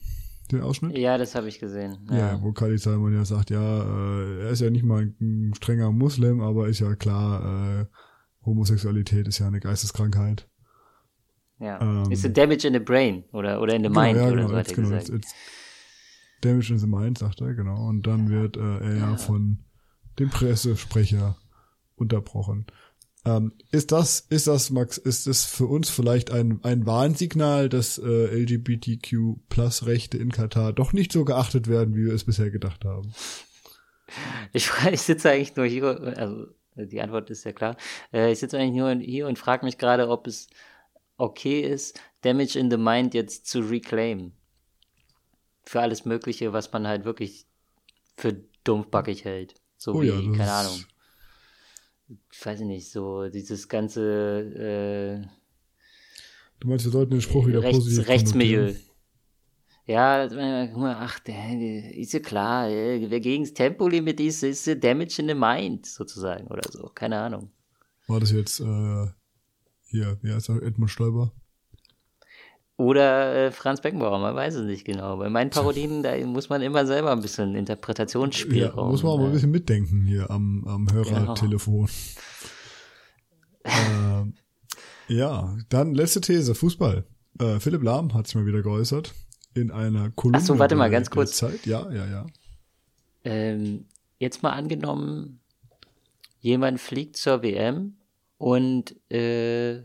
Den 0.53 0.61
Ausschnitt? 0.61 0.97
Ja, 0.99 1.17
das 1.17 1.35
habe 1.35 1.49
ich 1.49 1.59
gesehen. 1.59 2.07
Ja. 2.11 2.17
ja, 2.17 2.43
wo 2.43 2.53
Khalid 2.53 2.81
Salman 2.81 3.15
ja 3.15 3.25
sagt, 3.25 3.51
ja, 3.51 3.61
äh, 3.61 4.43
er 4.43 4.51
ist 4.51 4.61
ja 4.61 4.71
nicht 4.71 4.85
mal 4.85 5.13
ein 5.21 5.55
strenger 5.55 5.91
Muslim, 5.91 6.41
aber 6.41 6.69
ist 6.69 6.81
ja 6.81 6.95
klar, 6.97 7.81
äh, 7.81 7.87
Homosexualität 8.45 9.27
ist 9.27 9.39
ja 9.39 9.47
eine 9.47 9.61
Geisteskrankheit. 9.61 10.49
Ja. 11.59 11.81
Ähm, 11.81 12.11
ist 12.11 12.27
a 12.27 12.29
damage 12.29 12.67
in 12.67 12.75
the 12.75 12.81
brain 12.81 13.25
oder, 13.33 13.61
oder 13.63 13.75
in 13.75 13.83
the 13.83 13.89
genau, 13.89 14.01
mind 14.01 14.17
ja, 14.19 14.29
genau, 14.29 14.45
oder 14.45 14.49
so 14.49 14.57
hat 14.57 14.69
er 14.69 14.75
genau, 14.75 14.89
gesagt. 14.91 15.09
It's, 15.09 15.33
it's 15.33 15.35
damage 16.43 16.71
in 16.71 16.79
the 16.79 16.87
mind, 16.87 17.19
sagt 17.19 17.41
er, 17.41 17.55
genau. 17.55 17.89
Und 17.89 18.07
dann 18.07 18.29
wird 18.29 18.57
äh, 18.57 18.79
er 18.79 18.97
ja 18.97 19.17
von 19.17 19.65
dem 20.19 20.31
Pressesprecher 20.31 21.37
unterbrochen. 21.97 22.67
Ähm, 23.27 23.53
ist 23.71 23.91
das, 23.91 24.21
ist 24.21 24.47
das, 24.47 24.71
Max, 24.71 24.99
ist 24.99 25.27
das 25.27 25.45
für 25.45 25.67
uns 25.67 25.89
vielleicht 25.89 26.31
ein, 26.31 26.61
ein 26.63 26.85
Warnsignal, 26.85 27.71
dass 27.71 27.97
äh, 27.99 28.27
LGBTQ 28.27 29.49
Plus 29.49 29.87
Rechte 29.87 30.19
in 30.19 30.31
Katar 30.31 30.75
doch 30.75 30.93
nicht 30.93 31.11
so 31.13 31.25
geachtet 31.25 31.67
werden, 31.67 31.95
wie 31.95 32.05
wir 32.05 32.13
es 32.13 32.25
bisher 32.25 32.51
gedacht 32.51 32.85
haben? 32.85 33.15
Ich, 34.53 34.71
ich 34.93 35.01
sitze 35.01 35.31
eigentlich 35.31 35.57
nur 35.57 35.65
hier, 35.67 36.15
also 36.19 36.47
die 36.77 37.01
Antwort 37.01 37.31
ist 37.31 37.45
ja 37.45 37.53
klar. 37.53 37.77
Äh, 38.13 38.31
ich 38.31 38.41
sitze 38.41 38.59
eigentlich 38.59 38.79
nur 38.79 38.95
hier 38.95 39.27
und 39.27 39.39
frage 39.39 39.65
mich 39.65 39.79
gerade, 39.79 40.09
ob 40.09 40.27
es 40.27 40.49
okay 41.17 41.61
ist, 41.61 41.99
Damage 42.23 42.59
in 42.59 42.71
the 42.71 42.77
Mind 42.77 43.15
jetzt 43.15 43.47
zu 43.47 43.61
reclaim. 43.61 44.33
Für 45.63 45.81
alles 45.81 46.05
Mögliche, 46.05 46.53
was 46.53 46.71
man 46.73 46.87
halt 46.87 47.07
wirklich 47.07 47.47
für 48.19 48.37
dumpfbackig 48.65 49.25
hält. 49.25 49.55
So 49.79 49.95
oh 49.95 50.03
wie, 50.03 50.09
ja, 50.09 50.37
keine 50.37 50.53
Ahnung 50.53 50.85
ich 52.33 52.45
weiß 52.45 52.61
ich 52.61 52.67
nicht, 52.67 52.91
so 52.91 53.29
dieses 53.29 53.69
ganze 53.69 55.23
äh, 55.23 55.27
Du 56.61 56.69
meinst, 56.69 56.87
wir 56.87 56.93
sollten 56.93 57.11
den 57.11 57.21
Spruch 57.21 57.47
wieder 57.47 57.63
rechts, 57.63 57.79
positiv 57.79 58.09
Rechtsmilieu. 58.09 58.75
Ja, 59.87 60.27
ach, 60.27 61.21
ist 61.27 62.13
ja 62.15 62.21
klar, 62.21 62.71
wer 62.71 63.21
gegen 63.21 63.45
das 63.45 63.53
Tempolimit 63.53 64.19
ist, 64.19 64.43
ist 64.43 64.67
Damage 64.83 65.17
in 65.21 65.29
the 65.29 65.35
Mind, 65.35 65.85
sozusagen, 65.85 66.47
oder 66.47 66.63
so, 66.71 66.91
keine 66.95 67.21
Ahnung. 67.21 67.51
War 68.07 68.19
das 68.19 68.33
jetzt, 68.33 68.61
äh, 68.61 69.07
hier, 69.83 70.19
wie 70.23 70.33
heißt 70.33 70.49
er, 70.49 70.63
Edmund 70.63 70.91
Stoiber? 70.91 71.33
Oder 72.77 73.47
äh, 73.47 73.53
Franz 73.53 73.81
Beckenbauer, 73.81 74.19
man 74.19 74.35
weiß 74.35 74.55
es 74.57 74.67
nicht 74.67 74.85
genau. 74.85 75.17
Bei 75.17 75.29
meinen 75.29 75.51
Parodien, 75.51 76.03
da 76.03 76.17
muss 76.27 76.49
man 76.49 76.61
immer 76.61 76.87
selber 76.87 77.13
ein 77.13 77.21
bisschen 77.21 77.55
Interpretationsspielraum. 77.55 78.87
Ja, 78.87 78.91
muss 78.91 79.03
man 79.05 79.13
aber 79.13 79.27
ein 79.27 79.33
bisschen 79.33 79.53
mitdenken 79.53 80.05
hier 80.07 80.29
am, 80.29 80.65
am 80.67 80.93
Hörertelefon. 80.93 81.89
Genau. 83.63 84.27
äh, 85.09 85.15
ja, 85.15 85.57
dann 85.69 85.95
letzte 85.95 86.21
These, 86.21 86.57
Fußball. 86.57 87.05
Äh, 87.39 87.61
Philipp 87.61 87.83
Lahm 87.83 88.13
hat 88.13 88.27
sich 88.27 88.35
mal 88.35 88.47
wieder 88.47 88.63
geäußert 88.63 89.15
in 89.55 89.71
einer 89.71 90.11
Kolumne. 90.11 90.39
Achso, 90.39 90.59
warte 90.59 90.75
mal 90.75 90.91
ganz 90.91 91.11
kurz. 91.11 91.37
Zeit. 91.37 91.67
Ja, 91.67 91.91
ja, 91.93 92.07
ja. 92.07 92.27
Ähm, 93.23 93.87
jetzt 94.19 94.43
mal 94.43 94.51
angenommen, 94.51 95.41
jemand 96.41 96.81
fliegt 96.81 97.17
zur 97.17 97.43
WM 97.43 97.99
und 98.37 98.97
äh, 99.11 99.83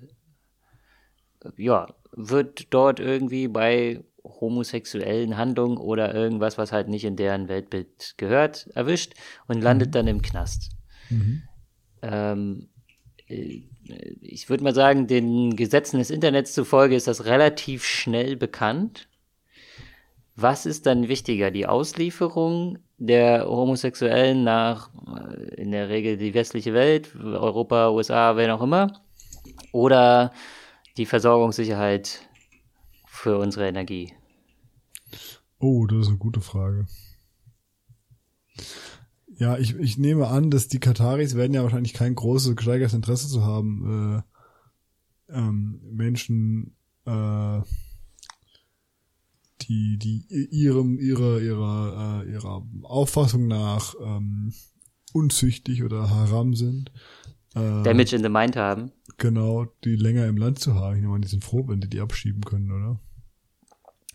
ja, 1.56 1.88
wird 2.12 2.74
dort 2.74 3.00
irgendwie 3.00 3.48
bei 3.48 4.04
homosexuellen 4.24 5.38
Handlungen 5.38 5.78
oder 5.78 6.14
irgendwas, 6.14 6.58
was 6.58 6.72
halt 6.72 6.88
nicht 6.88 7.06
in 7.06 7.16
deren 7.16 7.48
Weltbild 7.48 8.16
gehört, 8.18 8.68
erwischt 8.76 9.14
und 9.48 9.62
landet 9.62 9.90
mhm. 9.90 9.92
dann 9.92 10.08
im 10.08 10.22
Knast. 10.22 10.72
Mhm. 11.10 11.44
Ähm, 12.02 12.70
äh, 13.28 13.64
ich 14.22 14.50
würde 14.50 14.64
mal 14.64 14.76
sagen, 14.76 15.08
den 15.08 15.56
Gesetzen 15.56 15.98
des 15.98 16.12
Internets 16.12 16.54
zufolge 16.54 16.96
ist 16.96 17.08
das 17.08 17.26
relativ 17.26 17.84
schnell 17.84 18.36
bekannt. 18.36 19.08
Was 20.36 20.66
ist 20.66 20.86
dann 20.86 21.08
wichtiger, 21.08 21.52
die 21.52 21.66
Auslieferung 21.66 22.78
der 22.98 23.46
Homosexuellen 23.48 24.44
nach 24.44 24.90
äh, 25.18 25.56
in 25.56 25.72
der 25.72 25.90
Regel 25.90 26.18
die 26.18 26.34
westliche 26.34 26.74
Welt, 26.74 27.16
Europa, 27.16 27.90
USA, 27.90 28.36
wer 28.36 28.54
auch 28.56 28.62
immer, 28.62 29.02
oder 29.72 30.32
die 31.00 31.06
Versorgungssicherheit 31.06 32.30
für 33.08 33.38
unsere 33.40 33.68
Energie? 33.68 34.14
Oh, 35.58 35.88
das 35.88 36.02
ist 36.02 36.08
eine 36.10 36.18
gute 36.18 36.42
Frage. 36.42 36.88
Ja, 39.38 39.58
ich, 39.58 39.76
ich 39.76 39.98
nehme 39.98 40.28
an, 40.28 40.52
dass 40.52 40.68
die 40.68 40.82
Kataris 40.82 41.36
werden 41.36 41.54
ja 41.54 41.64
wahrscheinlich 41.64 41.94
kein 41.94 42.16
großes, 42.16 42.58
gesteigertes 42.58 42.94
Interesse 42.94 43.30
zu 43.30 43.46
haben, 43.46 44.22
äh, 45.30 45.34
ähm, 45.38 45.80
Menschen, 45.90 46.76
äh, 47.06 47.62
die, 49.62 49.98
die 49.98 50.26
ihrem, 50.52 51.00
ihrer, 51.00 51.40
ihrer, 51.40 52.24
äh, 52.26 52.32
ihrer 52.32 52.68
Auffassung 52.84 53.48
nach 53.48 53.96
ähm, 54.02 54.54
unzüchtig 55.14 55.84
oder 55.84 56.10
haram 56.10 56.56
sind, 56.56 56.92
äh, 57.56 57.84
Damage 57.84 58.16
in 58.16 58.24
the 58.24 58.30
Mind 58.30 58.56
haben. 58.56 58.92
Genau, 59.18 59.66
die 59.84 59.96
länger 59.96 60.28
im 60.28 60.38
Land 60.38 60.60
zu 60.60 60.76
haben. 60.76 60.98
Ich 60.98 61.04
meine, 61.04 61.22
die 61.22 61.28
sind 61.28 61.44
froh, 61.44 61.64
wenn 61.68 61.82
die 61.82 61.90
die 61.90 62.00
abschieben 62.00 62.42
können, 62.44 62.72
oder? 62.72 63.00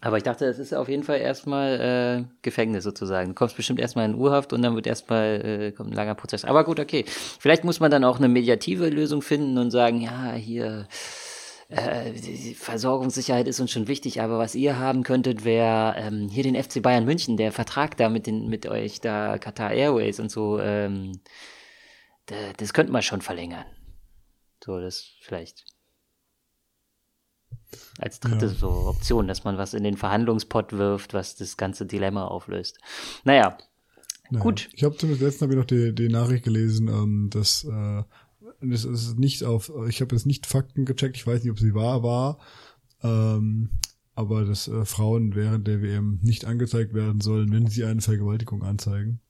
Aber 0.05 0.19
ich 0.19 0.23
dachte, 0.23 0.45
es 0.45 0.59
ist 0.59 0.75
auf 0.75 0.91
jeden 0.91 1.03
Fall 1.03 1.19
erstmal 1.19 1.81
äh, 1.81 2.25
Gefängnis 2.43 2.85
sozusagen. 2.85 3.29
Du 3.31 3.35
kommst 3.35 3.57
bestimmt 3.57 3.81
erstmal 3.81 4.05
in 4.05 4.15
Urhaft 4.15 4.53
und 4.53 4.61
dann 4.61 4.75
wird 4.75 4.87
erstmal 4.87 5.41
äh, 5.43 5.73
kommt 5.73 5.91
ein 5.91 5.97
langer 5.97 6.15
Prozess. 6.15 6.45
Aber 6.45 6.65
gut, 6.65 6.79
okay. 6.79 7.07
Vielleicht 7.07 7.65
muss 7.65 7.81
man 7.81 7.91
dann 7.91 8.05
auch 8.05 8.19
eine 8.19 8.29
mediative 8.29 8.91
Lösung 8.91 9.23
finden 9.23 9.57
und 9.57 9.71
sagen, 9.71 10.03
ja, 10.03 10.35
hier 10.35 10.89
äh, 11.71 12.13
Versorgungssicherheit 12.55 13.49
ist 13.49 13.61
uns 13.61 13.71
schon 13.71 13.89
wichtig, 13.89 14.21
aber 14.21 14.39
was 14.39 14.55
ihr 14.55 14.79
haben 14.79 15.05
könntet, 15.05 15.47
wäre 15.47 15.95
ähm, 15.97 16.29
hier 16.29 16.43
den 16.43 16.63
FC 16.63 16.83
Bayern 16.83 17.07
München, 17.07 17.39
der 17.39 17.51
Vertrag 17.51 17.97
da 17.97 18.11
mit 18.11 18.27
den 18.27 18.49
mit 18.49 18.67
euch 18.67 19.01
da 19.01 19.39
Qatar 19.39 19.73
Airways 19.73 20.21
und 20.21 20.31
so. 20.31 20.61
Ähm, 20.61 21.13
das 22.27 22.73
könnte 22.73 22.93
man 22.93 23.03
schon 23.03 23.21
verlängern. 23.21 23.67
So, 24.65 24.81
das 24.81 25.13
vielleicht 25.21 25.65
als 27.99 28.21
dritte 28.21 28.47
ja. 28.47 28.53
so 28.53 28.69
Option, 28.69 29.27
dass 29.27 29.45
man 29.45 29.59
was 29.59 29.75
in 29.75 29.85
den 29.85 29.97
Verhandlungspot 29.97 30.73
wirft, 30.73 31.15
was 31.15 31.37
das 31.37 31.57
ganze 31.57 31.87
Dilemma 31.87 32.27
auflöst. 32.27 32.79
Naja, 33.25 33.59
naja. 34.31 34.43
gut. 34.43 34.69
Ich 34.73 34.85
habe 34.85 34.97
zumindest 34.97 35.23
letztens 35.23 35.43
habe 35.43 35.53
ich 35.53 35.59
noch 35.59 35.67
die, 35.67 35.95
die 35.95 36.09
Nachricht 36.09 36.45
gelesen, 36.45 36.89
ähm, 36.89 37.31
dass 37.31 37.65
äh, 37.65 38.03
das 38.61 38.85
ist 38.85 39.19
nicht 39.19 39.45
auf, 39.45 39.71
ich 39.89 40.01
habe 40.01 40.15
jetzt 40.15 40.27
nicht 40.27 40.47
Fakten 40.47 40.85
gecheckt, 40.85 41.17
ich 41.17 41.27
weiß 41.27 41.43
nicht, 41.43 41.53
ob 41.53 41.59
sie 41.59 41.75
wahr 41.75 42.03
war, 42.03 42.39
ähm, 43.03 43.71
aber 44.15 44.45
dass 44.45 44.69
äh, 44.69 44.85
Frauen 44.85 45.35
während 45.35 45.67
der 45.67 45.83
WM 45.83 46.21
nicht 46.23 46.45
angezeigt 46.47 46.95
werden 46.95 47.21
sollen, 47.21 47.53
wenn 47.53 47.67
sie 47.67 47.85
eine 47.85 48.01
Vergewaltigung 48.01 48.63
anzeigen. 48.63 49.21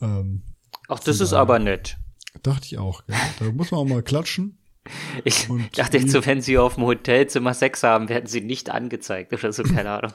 Ähm, 0.00 0.42
Ach, 0.88 0.98
das 1.00 1.20
ist 1.20 1.32
aber 1.32 1.58
nett. 1.58 1.96
dachte 2.42 2.66
ich 2.66 2.78
auch. 2.78 3.04
Gell? 3.06 3.16
Da 3.38 3.44
muss 3.52 3.70
man 3.70 3.80
auch 3.80 3.84
mal 3.86 4.02
klatschen. 4.02 4.58
Ich 5.24 5.48
Und 5.48 5.78
dachte 5.78 5.96
jetzt 5.96 6.10
so, 6.12 6.26
wenn 6.26 6.42
sie 6.42 6.58
auf 6.58 6.74
dem 6.74 6.84
Hotelzimmer 6.84 7.54
Sex 7.54 7.82
haben, 7.82 8.10
werden 8.10 8.26
sie 8.26 8.42
nicht 8.42 8.68
angezeigt 8.68 9.32
oder 9.32 9.50
so, 9.50 9.62
keine 9.62 9.90
Ahnung. 9.98 10.12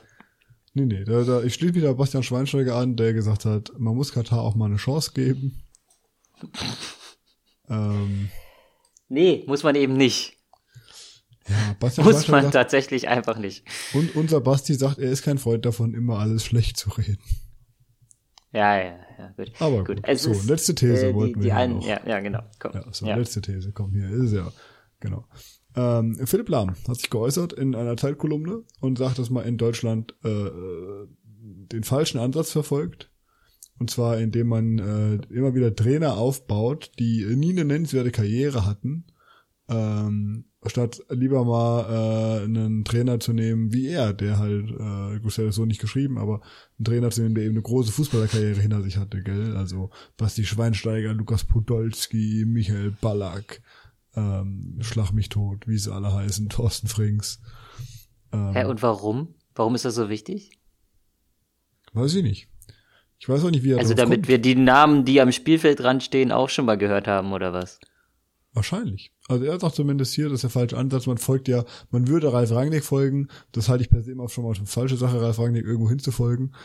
Nee, 0.75 0.85
nee, 0.85 1.03
da, 1.05 1.23
da, 1.23 1.41
ich 1.41 1.55
schließe 1.55 1.73
wieder 1.73 1.95
Bastian 1.95 2.21
Schweinsteiger 2.21 2.75
an, 2.75 2.95
der 2.95 3.13
gesagt 3.13 3.45
hat, 3.45 3.71
man 3.79 3.95
muss 3.95 4.11
Katar 4.13 4.41
auch 4.41 4.53
mal 4.53 4.65
eine 4.67 4.75
Chance 4.75 5.13
geben. 5.15 5.63
ähm, 7.69 8.29
Nee, 9.11 9.43
muss 9.47 9.63
man 9.63 9.73
eben 9.75 9.93
nicht. 9.97 10.37
ja, 11.47 11.75
Bastian 11.79 12.05
Muss 12.05 12.27
man 12.27 12.43
sagt, 12.43 12.53
tatsächlich 12.53 13.07
einfach 13.07 13.39
nicht. 13.39 13.65
und 13.93 14.15
unser 14.15 14.39
Basti 14.39 14.75
sagt, 14.75 14.99
er 14.99 15.09
ist 15.09 15.23
kein 15.23 15.39
Freund 15.39 15.65
davon, 15.65 15.95
immer 15.95 16.19
alles 16.19 16.45
schlecht 16.45 16.77
zu 16.77 16.91
reden. 16.91 17.17
Ja, 18.53 18.77
ja, 18.79 18.99
ja, 19.19 19.33
gut. 19.35 19.51
Aber 19.59 19.83
gut, 19.83 19.99
es 20.03 20.23
so, 20.23 20.31
ist, 20.31 20.47
letzte 20.47 20.75
These 20.75 21.07
äh, 21.07 21.09
die, 21.09 21.15
wollten 21.15 21.35
wir 21.35 21.43
die 21.43 21.51
einen, 21.51 21.75
noch. 21.77 21.87
Ja, 21.87 21.99
ja, 22.05 22.19
genau. 22.19 22.41
Komm. 22.59 22.71
Ja, 22.73 22.85
so, 22.91 23.05
ja. 23.05 23.15
letzte 23.15 23.41
These, 23.41 23.71
komm, 23.73 23.91
hier 23.91 24.09
ist 24.09 24.31
ja. 24.31 24.51
Genau. 24.99 25.25
Ähm, 25.75 26.15
Philipp 26.25 26.49
Lahm 26.49 26.75
hat 26.87 26.97
sich 26.97 27.09
geäußert 27.09 27.53
in 27.53 27.75
einer 27.75 27.97
Zeitkolumne 27.97 28.63
und 28.79 28.97
sagt, 28.97 29.19
dass 29.19 29.29
man 29.29 29.45
in 29.45 29.57
Deutschland 29.57 30.15
äh, 30.23 30.29
äh, 30.29 31.07
den 31.41 31.83
falschen 31.83 32.19
Ansatz 32.19 32.51
verfolgt. 32.51 33.11
Und 33.77 33.89
zwar, 33.89 34.17
indem 34.17 34.47
man 34.47 34.79
äh, 34.79 35.33
immer 35.33 35.53
wieder 35.55 35.73
Trainer 35.73 36.17
aufbaut, 36.17 36.91
die 36.99 37.25
nie 37.35 37.51
eine 37.51 37.63
nennenswerte 37.63 38.11
Karriere 38.11 38.65
hatten, 38.65 39.05
ähm, 39.69 40.48
statt 40.65 41.01
lieber 41.09 41.45
mal 41.45 42.41
äh, 42.41 42.43
einen 42.43 42.83
Trainer 42.83 43.19
zu 43.19 43.31
nehmen 43.33 43.71
wie 43.73 43.87
er, 43.87 44.13
der 44.13 44.39
halt, 44.39 44.69
äh, 44.69 45.19
gut, 45.19 45.37
das 45.37 45.55
so 45.55 45.65
nicht 45.65 45.79
geschrieben, 45.79 46.17
aber 46.17 46.41
einen 46.77 46.85
Trainer 46.85 47.11
zu 47.11 47.21
nehmen, 47.21 47.35
der 47.35 47.45
eben 47.45 47.53
eine 47.53 47.61
große 47.61 47.91
Fußballerkarriere 47.91 48.59
hinter 48.59 48.81
sich 48.81 48.97
hatte, 48.97 49.21
gell? 49.21 49.55
Also 49.55 49.89
Basti 50.17 50.43
Schweinsteiger, 50.45 51.13
Lukas 51.13 51.45
Podolski, 51.45 52.43
Michael 52.45 52.91
Ballack, 52.99 53.61
ähm, 54.15 54.77
Schlag 54.81 55.11
mich 55.11 55.29
tot, 55.29 55.67
wie 55.67 55.77
sie 55.77 55.93
alle 55.93 56.13
heißen, 56.13 56.49
Thorsten 56.49 56.87
Frings. 56.87 57.41
Ähm, 58.33 58.53
Hä, 58.53 58.65
und 58.65 58.81
warum? 58.81 59.35
Warum 59.55 59.75
ist 59.75 59.85
das 59.85 59.95
so 59.95 60.09
wichtig? 60.09 60.51
weiß 61.93 62.15
ich 62.15 62.23
nicht. 62.23 62.47
Ich 63.19 63.27
weiß 63.27 63.43
auch 63.43 63.51
nicht, 63.51 63.63
wie 63.63 63.71
er 63.71 63.79
Also 63.79 63.93
damit 63.93 64.19
kommt. 64.19 64.27
wir 64.27 64.37
die 64.37 64.55
Namen, 64.55 65.03
die 65.05 65.19
am 65.21 65.31
Spielfeld 65.31 65.79
dran 65.79 66.01
stehen, 66.01 66.31
auch 66.31 66.49
schon 66.49 66.65
mal 66.65 66.77
gehört 66.77 67.07
haben, 67.07 67.33
oder 67.33 67.51
was? 67.51 67.79
Wahrscheinlich. 68.53 69.11
Also 69.27 69.45
er 69.45 69.59
sagt 69.59 69.75
zumindest 69.75 70.13
hier, 70.15 70.25
das 70.25 70.35
ist 70.35 70.43
der 70.43 70.49
falsche 70.49 70.77
Ansatz. 70.77 71.05
Man 71.05 71.17
folgt 71.17 71.47
ja, 71.47 71.65
man 71.91 72.07
würde 72.07 72.33
Ralf 72.33 72.51
Rangnick 72.51 72.83
folgen. 72.83 73.27
Das 73.51 73.69
halte 73.69 73.83
ich 73.83 73.89
per 73.89 74.01
se 74.01 74.11
immer 74.11 74.27
schon 74.27 74.43
mal 74.43 74.53
für 74.53 74.59
eine 74.59 74.67
falsche 74.67 74.97
Sache, 74.97 75.21
Ralf 75.21 75.37
Rangnick 75.39 75.65
irgendwo 75.65 75.89
hinzufolgen. 75.89 76.55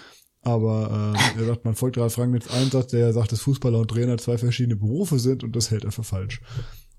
Aber 0.40 1.14
äh, 1.14 1.40
er 1.40 1.46
sagt, 1.46 1.64
man 1.64 1.74
folgt 1.74 1.98
Ralf 1.98 2.18
Rangnicks 2.18 2.50
Einsatz, 2.50 2.90
der 2.90 3.12
sagt, 3.12 3.32
dass 3.32 3.40
Fußballer 3.40 3.78
und 3.78 3.90
Trainer 3.90 4.18
zwei 4.18 4.38
verschiedene 4.38 4.76
Berufe 4.76 5.18
sind 5.18 5.42
und 5.42 5.56
das 5.56 5.70
hält 5.70 5.84
er 5.84 5.92
für 5.92 6.04
falsch. 6.04 6.40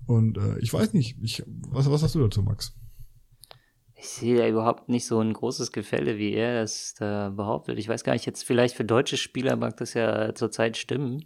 Und 0.06 0.36
äh, 0.38 0.58
ich 0.60 0.72
weiß 0.72 0.92
nicht, 0.94 1.16
ich, 1.22 1.42
was, 1.46 1.90
was 1.90 2.02
hast 2.02 2.14
du 2.14 2.20
dazu, 2.20 2.42
Max? 2.42 2.76
Ich 3.94 4.08
sehe 4.08 4.38
ja 4.38 4.48
überhaupt 4.48 4.88
nicht 4.88 5.06
so 5.06 5.20
ein 5.20 5.32
großes 5.32 5.72
Gefälle, 5.72 6.18
wie 6.18 6.32
er 6.34 6.60
das 6.60 6.94
da 6.98 7.30
behauptet. 7.30 7.78
Ich 7.78 7.88
weiß 7.88 8.04
gar 8.04 8.12
nicht, 8.12 8.26
jetzt 8.26 8.44
vielleicht 8.44 8.76
für 8.76 8.84
deutsche 8.84 9.16
Spieler 9.16 9.56
mag 9.56 9.76
das 9.78 9.94
ja 9.94 10.34
zurzeit 10.34 10.76
stimmen, 10.76 11.24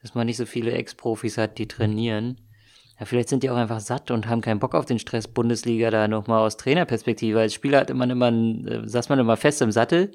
dass 0.00 0.14
man 0.14 0.26
nicht 0.26 0.36
so 0.36 0.46
viele 0.46 0.72
Ex-Profis 0.72 1.38
hat, 1.38 1.58
die 1.58 1.68
trainieren. 1.68 2.40
Ja, 2.98 3.06
vielleicht 3.06 3.28
sind 3.28 3.42
die 3.42 3.50
auch 3.50 3.56
einfach 3.56 3.80
satt 3.80 4.10
und 4.10 4.28
haben 4.28 4.42
keinen 4.42 4.60
Bock 4.60 4.74
auf 4.74 4.84
den 4.84 4.98
Stress 4.98 5.26
Bundesliga 5.26 5.90
da 5.90 6.08
nochmal 6.08 6.46
aus 6.46 6.56
Trainerperspektive. 6.56 7.40
Als 7.40 7.54
Spieler 7.54 7.80
hatte 7.80 7.94
man 7.94 8.10
immer, 8.10 8.30
äh, 8.30 8.86
saß 8.86 9.08
man 9.08 9.18
immer 9.18 9.36
fest 9.36 9.62
im 9.62 9.72
Sattel. 9.72 10.12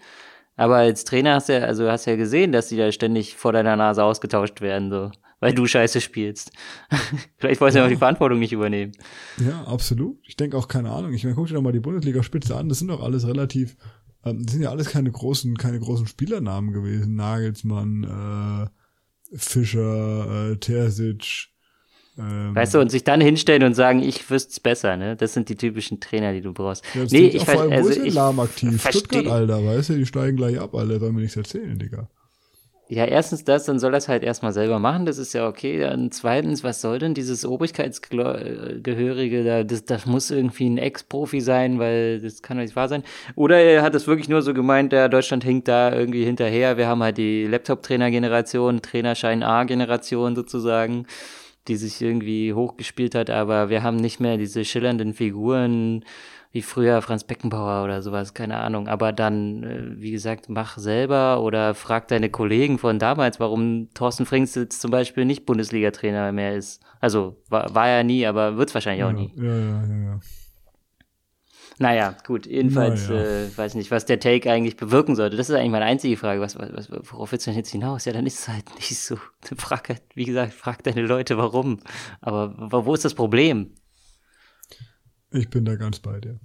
Aber 0.56 0.78
als 0.78 1.06
Trainer 1.06 1.36
hast 1.36 1.50
du 1.50 1.54
ja, 1.54 1.60
also 1.60 1.90
hast 1.90 2.06
ja 2.06 2.16
gesehen, 2.16 2.52
dass 2.52 2.68
die 2.68 2.78
da 2.78 2.92
ständig 2.92 3.36
vor 3.36 3.54
deiner 3.54 3.76
Nase 3.76 4.04
ausgetauscht 4.04 4.60
werden, 4.60 4.90
so, 4.90 5.12
weil 5.40 5.54
du 5.54 5.68
Scheiße 5.68 6.02
spielst. 6.02 6.52
vielleicht 7.38 7.62
wollen 7.62 7.72
sie 7.72 7.80
aber 7.80 7.90
die 7.90 7.96
Verantwortung 7.96 8.40
nicht 8.40 8.54
übernehmen. 8.54 8.92
Ja, 9.38 9.64
absolut. 9.66 10.18
Ich 10.28 10.36
denke 10.36 10.58
auch, 10.58 10.68
keine 10.68 10.92
Ahnung. 10.92 11.14
Ich 11.14 11.24
meine, 11.24 11.36
guck 11.36 11.48
dir 11.48 11.54
doch 11.54 11.62
mal 11.62 11.74
die 11.74 11.80
Bundesliga-Spitze 11.80 12.56
an. 12.56 12.70
Das 12.70 12.80
sind 12.80 12.88
doch 12.88 13.04
alles 13.04 13.28
relativ, 13.28 13.78
ähm, 14.26 14.44
das 14.44 14.54
sind 14.54 14.64
ja 14.64 14.72
alles 14.72 14.90
keine 14.90 15.12
großen, 15.12 15.58
keine 15.58 15.80
großen 15.80 16.08
Spielernamen 16.08 16.74
gewesen. 16.74 17.16
Nagelsmann, 17.16 18.04
äh, 18.64 19.38
Fischer, 19.38 20.52
äh, 20.52 20.58
Terzic. 20.58 21.50
Ähm, 22.18 22.56
Weißt 22.56 22.74
du, 22.74 22.80
und 22.80 22.90
sich 22.90 23.04
dann 23.04 23.22
hinstellen 23.22 23.64
und 23.64 23.74
sagen, 23.74 24.02
ich 24.02 24.30
wüsste's 24.30 24.60
besser, 24.60 24.98
ne? 24.98 25.16
Das 25.16 25.34
sind 25.34 25.50
die 25.50 25.56
typischen 25.56 26.00
Trainer, 26.00 26.34
die 26.34 26.42
du 26.42 26.54
brauchst. 26.54 26.84
ja, 26.96 27.04
das 27.04 27.12
nee, 27.12 27.28
ich 27.28 27.46
vor 27.46 27.62
allem, 27.62 27.72
weiß, 27.72 27.84
wo 27.84 27.88
also 27.88 28.00
ist 28.02 28.08
ich 28.08 28.14
Lahm 28.14 28.40
aktiv? 28.40 28.88
Stuttgart. 28.88 29.28
Alter, 29.28 29.66
weißt 29.66 29.90
du, 29.90 29.94
die 29.96 30.06
steigen 30.06 30.38
gleich 30.38 30.60
ab, 30.60 30.74
Alter, 30.74 31.00
soll 31.00 31.12
mir 31.12 31.22
nichts 31.22 31.38
erzählen, 31.38 31.78
Digga. 31.78 32.10
Ja, 32.90 33.04
erstens 33.04 33.44
das, 33.44 33.66
dann 33.66 33.80
soll 33.80 33.94
er 33.94 33.98
es 33.98 34.08
halt 34.08 34.24
erstmal 34.24 34.54
selber 34.54 34.80
machen, 34.80 35.06
das 35.06 35.18
ist 35.18 35.34
ja 35.34 35.46
okay. 35.46 35.82
Dann 35.82 36.10
zweitens, 36.10 36.64
was 36.64 36.80
soll 36.80 37.00
denn 37.00 37.14
dieses 37.14 37.44
Obrigkeitsgehörige 37.46 39.44
da? 39.44 39.66
Das, 39.66 39.84
das 39.84 40.06
muss 40.06 40.32
irgendwie 40.32 40.70
ein 40.70 40.78
Ex-Profi 40.78 41.42
sein, 41.42 41.80
weil 41.80 42.22
das 42.22 42.42
kann 42.42 42.56
doch 42.56 42.64
nicht 42.64 42.78
wahr 42.78 42.88
sein. 42.88 43.04
Oder 43.36 43.60
er 43.60 43.82
hat 43.82 43.94
es 43.94 44.08
wirklich 44.08 44.30
nur 44.30 44.42
so 44.42 44.54
gemeint, 44.54 44.94
der 44.94 45.10
Deutschland 45.10 45.44
hinkt 45.44 45.68
da 45.68 45.94
irgendwie 45.94 46.24
hinterher. 46.24 46.78
Wir 46.78 46.88
haben 46.88 47.04
halt 47.04 47.18
die 47.18 47.46
Laptop-Trainer-Generation, 47.46 48.82
Trainerschein 48.82 49.44
A-Generation 49.44 50.38
sozusagen, 50.38 51.08
die 51.68 51.76
sich 51.76 52.02
irgendwie 52.02 52.54
hochgespielt 52.54 53.16
hat, 53.16 53.30
aber 53.30 53.70
wir 53.70 53.84
haben 53.84 53.98
nicht 53.98 54.20
mehr 54.20 54.38
diese 54.38 54.66
schillernden 54.66 55.14
Figuren 55.14 56.04
wie 56.52 56.62
früher 56.62 57.02
Franz 57.02 57.24
Beckenbauer 57.24 57.84
oder 57.84 58.02
sowas, 58.02 58.34
keine 58.34 58.58
Ahnung. 58.58 58.88
Aber 58.88 59.12
dann, 59.12 59.64
äh, 59.64 60.02
wie 60.02 60.12
gesagt, 60.12 60.50
mach 60.50 60.78
selber 60.78 61.44
oder 61.44 61.76
frag 61.76 62.08
deine 62.08 62.30
Kollegen 62.30 62.78
von 62.78 63.00
damals, 63.00 63.40
warum 63.40 63.90
Thorsten 63.94 64.26
Frings 64.26 64.56
jetzt 64.56 64.82
zum 64.82 64.90
Beispiel 64.90 65.26
nicht 65.26 65.46
Bundesliga-Trainer 65.46 66.32
mehr 66.32 66.56
ist. 66.56 66.82
Also 67.00 67.38
war, 67.50 67.76
war 67.76 67.90
er 67.90 68.04
nie, 68.04 68.26
aber 68.26 68.58
wird's 68.58 68.74
wahrscheinlich 68.74 69.04
auch 69.04 69.10
ja, 69.10 69.14
nie. 69.14 69.32
ja, 69.36 69.44
ja, 69.44 69.84
ja, 69.84 70.12
ja. 70.12 70.20
Naja, 71.80 72.16
gut, 72.26 72.48
jedenfalls, 72.48 73.08
Naja. 73.08 73.22
äh, 73.22 73.58
weiß 73.58 73.76
nicht, 73.76 73.92
was 73.92 74.06
der 74.06 74.20
Take 74.20 74.52
eigentlich 74.52 74.78
bewirken 74.78 75.16
sollte. 75.16 75.38
Das 75.38 75.50
ist 75.50 75.56
eigentlich 75.56 75.72
meine 75.72 75.86
einzige 75.86 76.18
Frage. 76.18 76.42
Was, 76.42 76.58
was, 76.58 76.72
was, 76.74 76.90
worauf 77.12 77.32
willst 77.32 77.46
du 77.46 77.52
denn 77.52 77.58
jetzt 77.60 77.70
hinaus? 77.70 78.06
Ja, 78.06 78.14
dann 78.14 78.26
ist 78.26 78.40
es 78.40 78.48
halt 78.48 78.66
nicht 78.76 78.98
so. 78.98 79.18
Frag 79.58 79.90
halt, 79.90 80.02
wie 80.16 80.26
gesagt, 80.26 80.54
frag 80.54 80.84
deine 80.84 81.04
Leute, 81.04 81.38
warum. 81.38 81.80
Aber 82.22 82.86
wo 82.86 82.94
ist 82.96 83.06
das 83.06 83.14
Problem? 83.14 83.76
Ich 85.32 85.50
bin 85.50 85.66
da 85.66 85.76
ganz 85.76 86.00
bei 86.00 86.20
dir. 86.20 86.40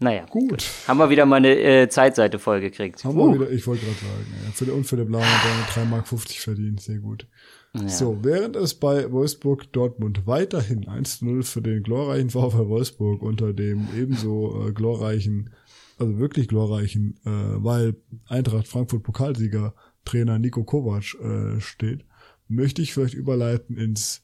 Naja, 0.00 0.26
Gut. 0.26 0.64
haben 0.88 0.98
wir 0.98 1.10
wieder 1.10 1.26
mal 1.26 1.36
eine 1.36 1.56
äh, 1.56 1.88
Zeitseite 1.88 2.40
vollgekriegt. 2.40 3.04
Haben 3.04 3.16
wir 3.16 3.34
wieder, 3.34 3.50
ich 3.50 3.64
wollte 3.68 3.84
gerade 3.84 3.98
sagen, 3.98 4.34
ja, 4.44 4.50
für, 4.50 4.72
und 4.72 4.84
für 4.84 4.96
den 4.96 5.06
Blauen 5.06 5.24
hat 5.24 5.76
er 5.76 5.82
3,50 5.84 5.84
Mark 5.86 6.08
verdient, 6.08 6.80
sehr 6.80 6.98
gut. 6.98 7.28
So, 7.74 8.22
während 8.22 8.54
es 8.54 8.74
bei 8.74 9.10
Wolfsburg 9.10 9.72
Dortmund 9.72 10.26
weiterhin 10.26 10.84
1-0 10.84 11.42
für 11.42 11.62
den 11.62 11.82
glorreichen 11.82 12.28
VfL 12.28 12.68
Wolfsburg 12.68 13.22
unter 13.22 13.54
dem 13.54 13.88
ebenso 13.96 14.68
äh, 14.68 14.72
glorreichen, 14.72 15.54
also 15.98 16.18
wirklich 16.18 16.48
glorreichen, 16.48 17.18
äh, 17.24 17.30
weil 17.30 17.96
Eintracht 18.26 18.68
Frankfurt 18.68 19.02
Pokalsieger 19.02 19.74
Trainer 20.04 20.38
Nico 20.38 20.64
Kovac 20.64 21.14
äh, 21.14 21.60
steht, 21.60 22.04
möchte 22.46 22.82
ich 22.82 22.92
vielleicht 22.92 23.14
überleiten 23.14 23.78
ins 23.78 24.22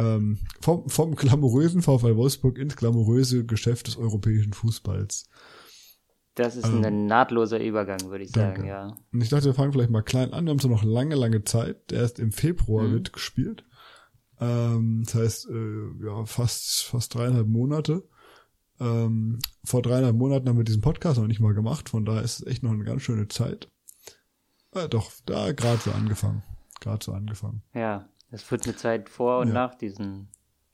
ähm, 0.00 0.38
vom, 0.60 0.88
vom 0.88 1.14
glamourösen 1.14 1.82
VfL 1.82 2.16
Wolfsburg 2.16 2.58
ins 2.58 2.74
glamouröse 2.74 3.44
Geschäft 3.46 3.86
des 3.86 3.98
europäischen 3.98 4.52
Fußballs. 4.52 5.28
Das 6.42 6.56
ist 6.56 6.64
ein 6.64 7.06
nahtloser 7.06 7.60
Übergang, 7.62 8.00
würde 8.10 8.24
ich 8.24 8.30
sagen, 8.30 8.54
Danke. 8.62 8.68
ja. 8.68 8.96
Und 9.12 9.20
ich 9.22 9.28
dachte, 9.28 9.44
wir 9.46 9.54
fangen 9.54 9.72
vielleicht 9.72 9.90
mal 9.90 10.02
klein 10.02 10.32
an. 10.32 10.44
Wir 10.46 10.50
haben 10.50 10.58
so 10.58 10.68
noch 10.68 10.82
lange, 10.84 11.14
lange 11.14 11.44
Zeit. 11.44 11.92
Erst 11.92 12.18
im 12.18 12.32
Februar 12.32 12.84
Mhm. 12.88 12.92
wird 12.92 13.12
gespielt. 13.12 13.64
Ähm, 14.40 15.02
das 15.04 15.14
heißt, 15.14 15.48
äh, 15.50 16.04
ja, 16.06 16.24
fast, 16.24 16.84
fast 16.84 17.14
dreieinhalb 17.14 17.46
Monate. 17.46 18.02
Ähm, 18.80 19.38
vor 19.64 19.82
dreieinhalb 19.82 20.16
Monaten 20.16 20.48
haben 20.48 20.56
wir 20.56 20.64
diesen 20.64 20.80
Podcast 20.80 21.18
noch 21.20 21.26
nicht 21.26 21.40
mal 21.40 21.52
gemacht. 21.52 21.90
Von 21.90 22.04
daher 22.06 22.22
ist 22.22 22.40
es 22.40 22.46
echt 22.46 22.62
noch 22.62 22.70
eine 22.72 22.84
ganz 22.84 23.02
schöne 23.02 23.28
Zeit. 23.28 23.68
Äh, 24.74 24.88
doch, 24.88 25.10
da 25.26 25.52
gerade 25.52 25.80
so 25.80 25.90
angefangen. 25.92 26.42
Gerade 26.80 27.04
so 27.04 27.12
angefangen. 27.12 27.62
Ja, 27.74 28.08
es 28.30 28.50
wird 28.50 28.64
eine 28.64 28.76
Zeit 28.76 29.10
vor 29.10 29.40
und 29.40 29.48
Ja. 29.48 29.54
nach 29.54 29.74
diesen 29.74 30.28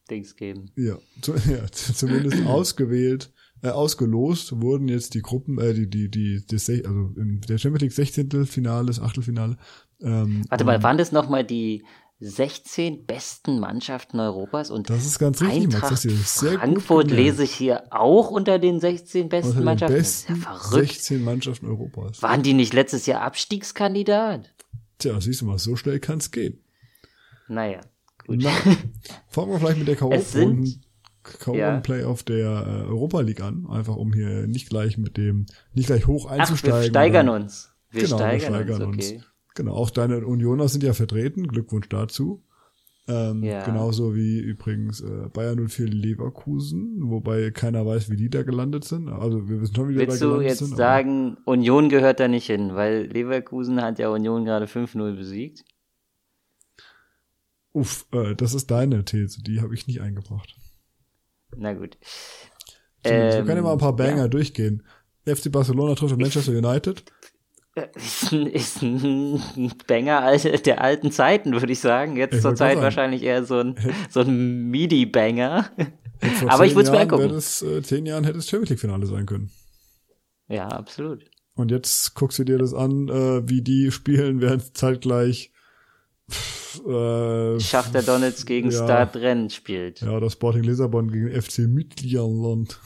Dings 0.09 0.37
geben. 0.37 0.71
Ja, 0.77 0.99
zu, 1.21 1.35
ja 1.51 1.67
zumindest 1.73 2.47
ausgewählt, 2.47 3.33
äh, 3.67 3.71
ausgelost 3.71 4.61
wurden 4.61 4.89
jetzt 4.89 5.15
die 5.15 5.23
Gruppen, 5.23 5.59
äh, 5.59 5.75
die, 5.75 5.89
die, 5.89 6.11
die, 6.11 6.45
das, 6.47 6.69
also 6.69 7.11
im, 7.17 7.41
der 7.49 7.59
Champions 7.59 7.83
League 7.83 7.93
16. 7.93 8.47
Finale, 8.47 8.87
das 8.87 9.01
Achtelfinale. 9.01 9.57
Ähm, 10.01 10.45
Warte 10.49 10.65
mal, 10.65 10.83
waren 10.83 10.99
das 10.99 11.13
nochmal 11.13 11.45
die 11.45 11.85
16 12.21 13.05
besten 13.05 13.59
Mannschaften 13.61 14.19
Europas 14.21 14.71
und 14.71 14.89
Das 14.89 15.05
ist 15.05 15.19
ganz 15.19 15.43
richtig, 15.43 15.65
Max. 15.65 15.75
Eintracht 15.75 15.93
Das 15.93 16.03
hier 16.03 16.13
ist 16.13 16.39
sehr 16.39 16.59
Frankfurt 16.59 17.09
gut 17.09 17.17
lese 17.17 17.45
ich 17.45 17.53
hier 17.53 17.85
auch 17.91 18.31
unter 18.31 18.59
den 18.59 18.81
16 18.81 19.29
besten 19.29 19.49
Unter 19.51 19.61
den 19.61 19.65
Mannschaften. 19.65 19.97
besten 19.97 20.33
das 20.33 20.39
ist 20.39 20.45
ja 20.47 20.57
verrückt. 20.59 20.89
16 20.93 21.25
Mannschaften 21.25 21.67
Europas. 21.67 22.23
Waren 22.23 22.43
die 22.43 22.55
nicht 22.55 22.73
letztes 22.73 23.05
Jahr 23.07 23.21
Abstiegskandidat? 23.23 24.55
Tja, 24.99 25.21
siehst 25.21 25.43
du 25.43 25.45
mal, 25.47 25.59
so 25.59 25.77
schnell 25.77 26.01
kann 26.01 26.19
es 26.19 26.31
gehen. 26.31 26.65
Naja, 27.49 27.81
gut. 28.27 28.39
Na, 28.43 28.51
fangen 29.29 29.51
wir 29.53 29.59
vielleicht 29.61 29.79
mit 29.79 29.89
der 29.89 30.01
Es 30.13 30.33
sind- 30.33 30.81
K.O.-Runden 31.41 31.57
Ja. 31.59 31.81
K.O.-Playoff 31.81 32.25
der 32.25 32.47
äh, 32.67 32.89
Europa 32.89 33.21
League 33.21 33.41
an. 33.43 33.67
Einfach 33.69 33.97
um 33.97 34.13
hier 34.13 34.47
nicht 34.47 34.69
gleich 34.71 34.97
mit 34.99 35.17
dem, 35.17 35.47
nicht 35.75 35.87
gleich 35.87 36.07
hoch 36.07 36.27
Ach, 36.29 36.39
einzusteigen. 36.39 36.81
wir 36.81 36.89
steigern 36.89 37.29
oder- 37.29 37.37
uns. 37.43 37.73
Wir 37.91 38.03
Genau, 38.05 38.19
wir 38.19 38.25
steigern, 38.27 38.55
steigern 38.55 38.83
uns, 38.83 38.97
uns. 38.97 39.09
okay. 39.13 39.23
Genau, 39.55 39.73
auch 39.75 39.91
deine 39.91 40.27
Unioner 40.27 40.69
sind 40.69 40.83
ja 40.83 40.93
vertreten. 40.93 41.49
Glückwunsch 41.49 41.89
dazu. 41.89 42.43
Ähm, 43.09 43.45
Ja. 43.45 43.65
Genauso 43.65 44.17
wie 44.17 44.41
übrigens 44.41 45.01
äh, 45.01 45.29
Bayern 45.33 45.69
04 45.69 45.87
Leverkusen, 45.87 47.09
wobei 47.09 47.53
keiner 47.53 47.87
weiß, 47.87 48.11
wie 48.11 48.17
die 48.17 48.29
da 48.29 48.43
gelandet 48.43 48.85
sind. 48.85 49.09
Also 49.09 49.49
wir 49.49 49.61
wissen 49.61 49.77
schon, 49.77 49.89
wie 49.89 49.93
die 49.95 50.01
Willst 50.01 50.21
da 50.21 50.25
du 50.27 50.31
gelandet 50.33 50.49
jetzt 50.51 50.59
sind. 50.59 50.69
aber- 50.73 50.77
sagen, 50.77 51.37
Union 51.45 51.89
gehört 51.89 52.19
da 52.19 52.27
nicht 52.27 52.47
hin, 52.47 52.75
weil 52.75 53.05
Leverkusen 53.07 53.81
hat 53.81 53.99
ja 54.01 54.09
Union 54.09 54.45
gerade 54.45 54.67
5-0 54.67 55.15
besiegt? 55.17 55.65
Uff, 57.73 58.07
äh, 58.13 58.35
das 58.35 58.55
ist 58.55 58.71
deine 58.71 59.05
These, 59.05 59.43
die 59.43 59.61
habe 59.61 59.75
ich 59.75 59.87
nicht 59.87 60.01
eingebracht. 60.01 60.57
Na 61.57 61.73
gut. 61.75 61.97
So, 63.05 63.11
wir 63.11 63.13
Ähm, 63.13 63.45
können 63.47 63.57
ja 63.59 63.63
mal 63.63 63.73
ein 63.73 63.79
paar 63.79 63.95
Banger 63.97 64.17
ja. 64.23 64.29
durchgehen. 64.29 64.83
FC 65.27 65.51
Barcelona 65.53 65.95
trifft 65.95 66.13
auf 66.13 66.19
Manchester 66.19 66.53
United. 66.53 67.05
Ist 67.95 68.33
ein, 68.33 68.47
ist 68.47 68.81
ein 68.83 69.39
Banger 69.87 70.23
alte- 70.23 70.51
der 70.61 70.81
alten 70.81 71.13
Zeiten, 71.13 71.53
würde 71.53 71.71
ich 71.73 71.79
sagen. 71.81 72.17
Jetzt 72.17 72.37
Ich 72.37 72.41
zur 72.41 72.55
Zeit 72.57 72.79
wahrscheinlich 72.79 73.23
eher 73.23 73.45
so 73.45 73.59
ein, 73.59 73.77
so 74.09 74.21
ein 74.21 74.71
MIDI-Banger. 74.71 75.71
Aber 76.49 76.65
ich 76.65 76.75
würde 76.75 76.85
es 76.89 76.91
mir 76.91 77.01
angucken. 77.01 77.29
das, 77.29 77.61
äh, 77.61 77.83
zehn 77.83 78.07
Jahren 78.07 78.25
hätte 78.25 78.39
es 78.39 78.49
Champions 78.49 78.71
League 78.71 78.81
Finale 78.81 79.05
sein 79.05 79.27
können. 79.27 79.51
Ja, 80.49 80.69
absolut. 80.69 81.25
Und 81.55 81.71
jetzt 81.71 82.15
guckst 82.15 82.39
du 82.39 82.45
dir 82.45 82.57
das 82.57 82.73
an, 82.73 83.09
äh, 83.09 83.47
wie 83.47 83.61
die 83.61 83.91
spielen, 83.93 84.41
während 84.41 84.75
zeitgleich 84.75 85.53
pff, 86.31 86.85
äh, 86.87 87.61
Schachter 87.61 88.03
Donetsk 88.03 88.47
gegen 88.47 88.71
ja. 88.71 88.85
Stade 88.85 89.21
Rennes 89.21 89.55
spielt. 89.55 90.01
ja, 90.01 90.21
das 90.21 90.35
Sporting 90.35 90.63
Lissabon 90.63 91.11
gegen 91.11 91.31
FC 91.31 91.61
Midtjylland. 91.61 92.79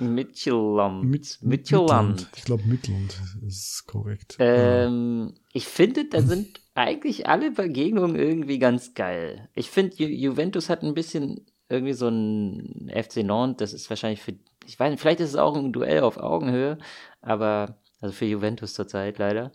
Midtjylland. 0.00 1.04
Mit, 1.04 1.38
Midtjylland. 1.42 2.28
Ich 2.36 2.44
glaube 2.44 2.64
Midland 2.64 3.20
ist 3.46 3.84
korrekt. 3.86 4.36
Ähm, 4.38 5.34
ich 5.52 5.66
finde, 5.66 6.06
da 6.08 6.20
sind 6.20 6.60
eigentlich 6.74 7.28
alle 7.28 7.50
Begegnungen 7.50 8.16
irgendwie 8.16 8.58
ganz 8.58 8.94
geil. 8.94 9.48
Ich 9.54 9.70
finde, 9.70 9.96
Ju 9.96 10.08
Juventus 10.08 10.68
hat 10.68 10.82
ein 10.82 10.94
bisschen 10.94 11.46
irgendwie 11.68 11.92
so 11.92 12.08
ein 12.08 12.90
FC 12.94 13.18
Nantes, 13.18 13.72
das 13.72 13.80
ist 13.80 13.90
wahrscheinlich 13.90 14.20
für, 14.20 14.34
ich 14.66 14.78
weiß 14.78 14.90
nicht, 14.90 15.00
vielleicht 15.00 15.20
ist 15.20 15.30
es 15.30 15.36
auch 15.36 15.56
ein 15.56 15.72
Duell 15.72 16.00
auf 16.00 16.18
Augenhöhe, 16.18 16.78
aber, 17.22 17.78
also 18.00 18.14
für 18.14 18.26
Juventus 18.26 18.74
zurzeit 18.74 19.18
leider. 19.18 19.52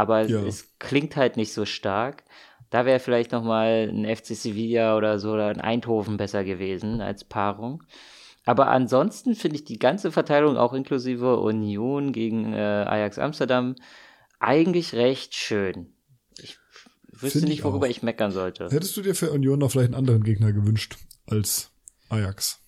Aber 0.00 0.26
Ja. 0.26 0.42
es 0.46 0.78
klingt 0.78 1.14
halt 1.16 1.36
nicht 1.36 1.52
so 1.52 1.66
stark. 1.66 2.24
Da 2.70 2.86
wäre 2.86 3.00
vielleicht 3.00 3.32
nochmal 3.32 3.90
ein 3.92 4.04
FC 4.06 4.34
Sevilla 4.34 4.96
oder 4.96 5.18
so 5.18 5.32
oder 5.32 5.48
ein 5.48 5.60
Eindhoven 5.60 6.16
besser 6.16 6.42
gewesen 6.44 7.02
als 7.02 7.24
Paarung. 7.24 7.82
Aber 8.46 8.68
ansonsten 8.68 9.34
finde 9.34 9.56
ich 9.56 9.64
die 9.64 9.78
ganze 9.78 10.10
Verteilung, 10.10 10.56
auch 10.56 10.72
inklusive 10.72 11.38
Union 11.40 12.12
gegen 12.12 12.54
äh, 12.54 12.56
Ajax 12.56 13.18
Amsterdam, 13.18 13.74
eigentlich 14.38 14.94
recht 14.94 15.34
schön. 15.34 15.92
Ich 16.40 16.56
wüsste 17.12 17.40
nicht, 17.40 17.58
ich 17.58 17.64
worüber 17.64 17.86
auch. 17.86 17.90
ich 17.90 18.02
meckern 18.02 18.30
sollte. 18.30 18.70
Hättest 18.70 18.96
du 18.96 19.02
dir 19.02 19.14
für 19.14 19.30
Union 19.32 19.58
noch 19.58 19.70
vielleicht 19.70 19.88
einen 19.88 19.96
anderen 19.96 20.22
Gegner 20.22 20.52
gewünscht 20.54 20.96
als 21.26 21.70
Ajax? 22.08 22.60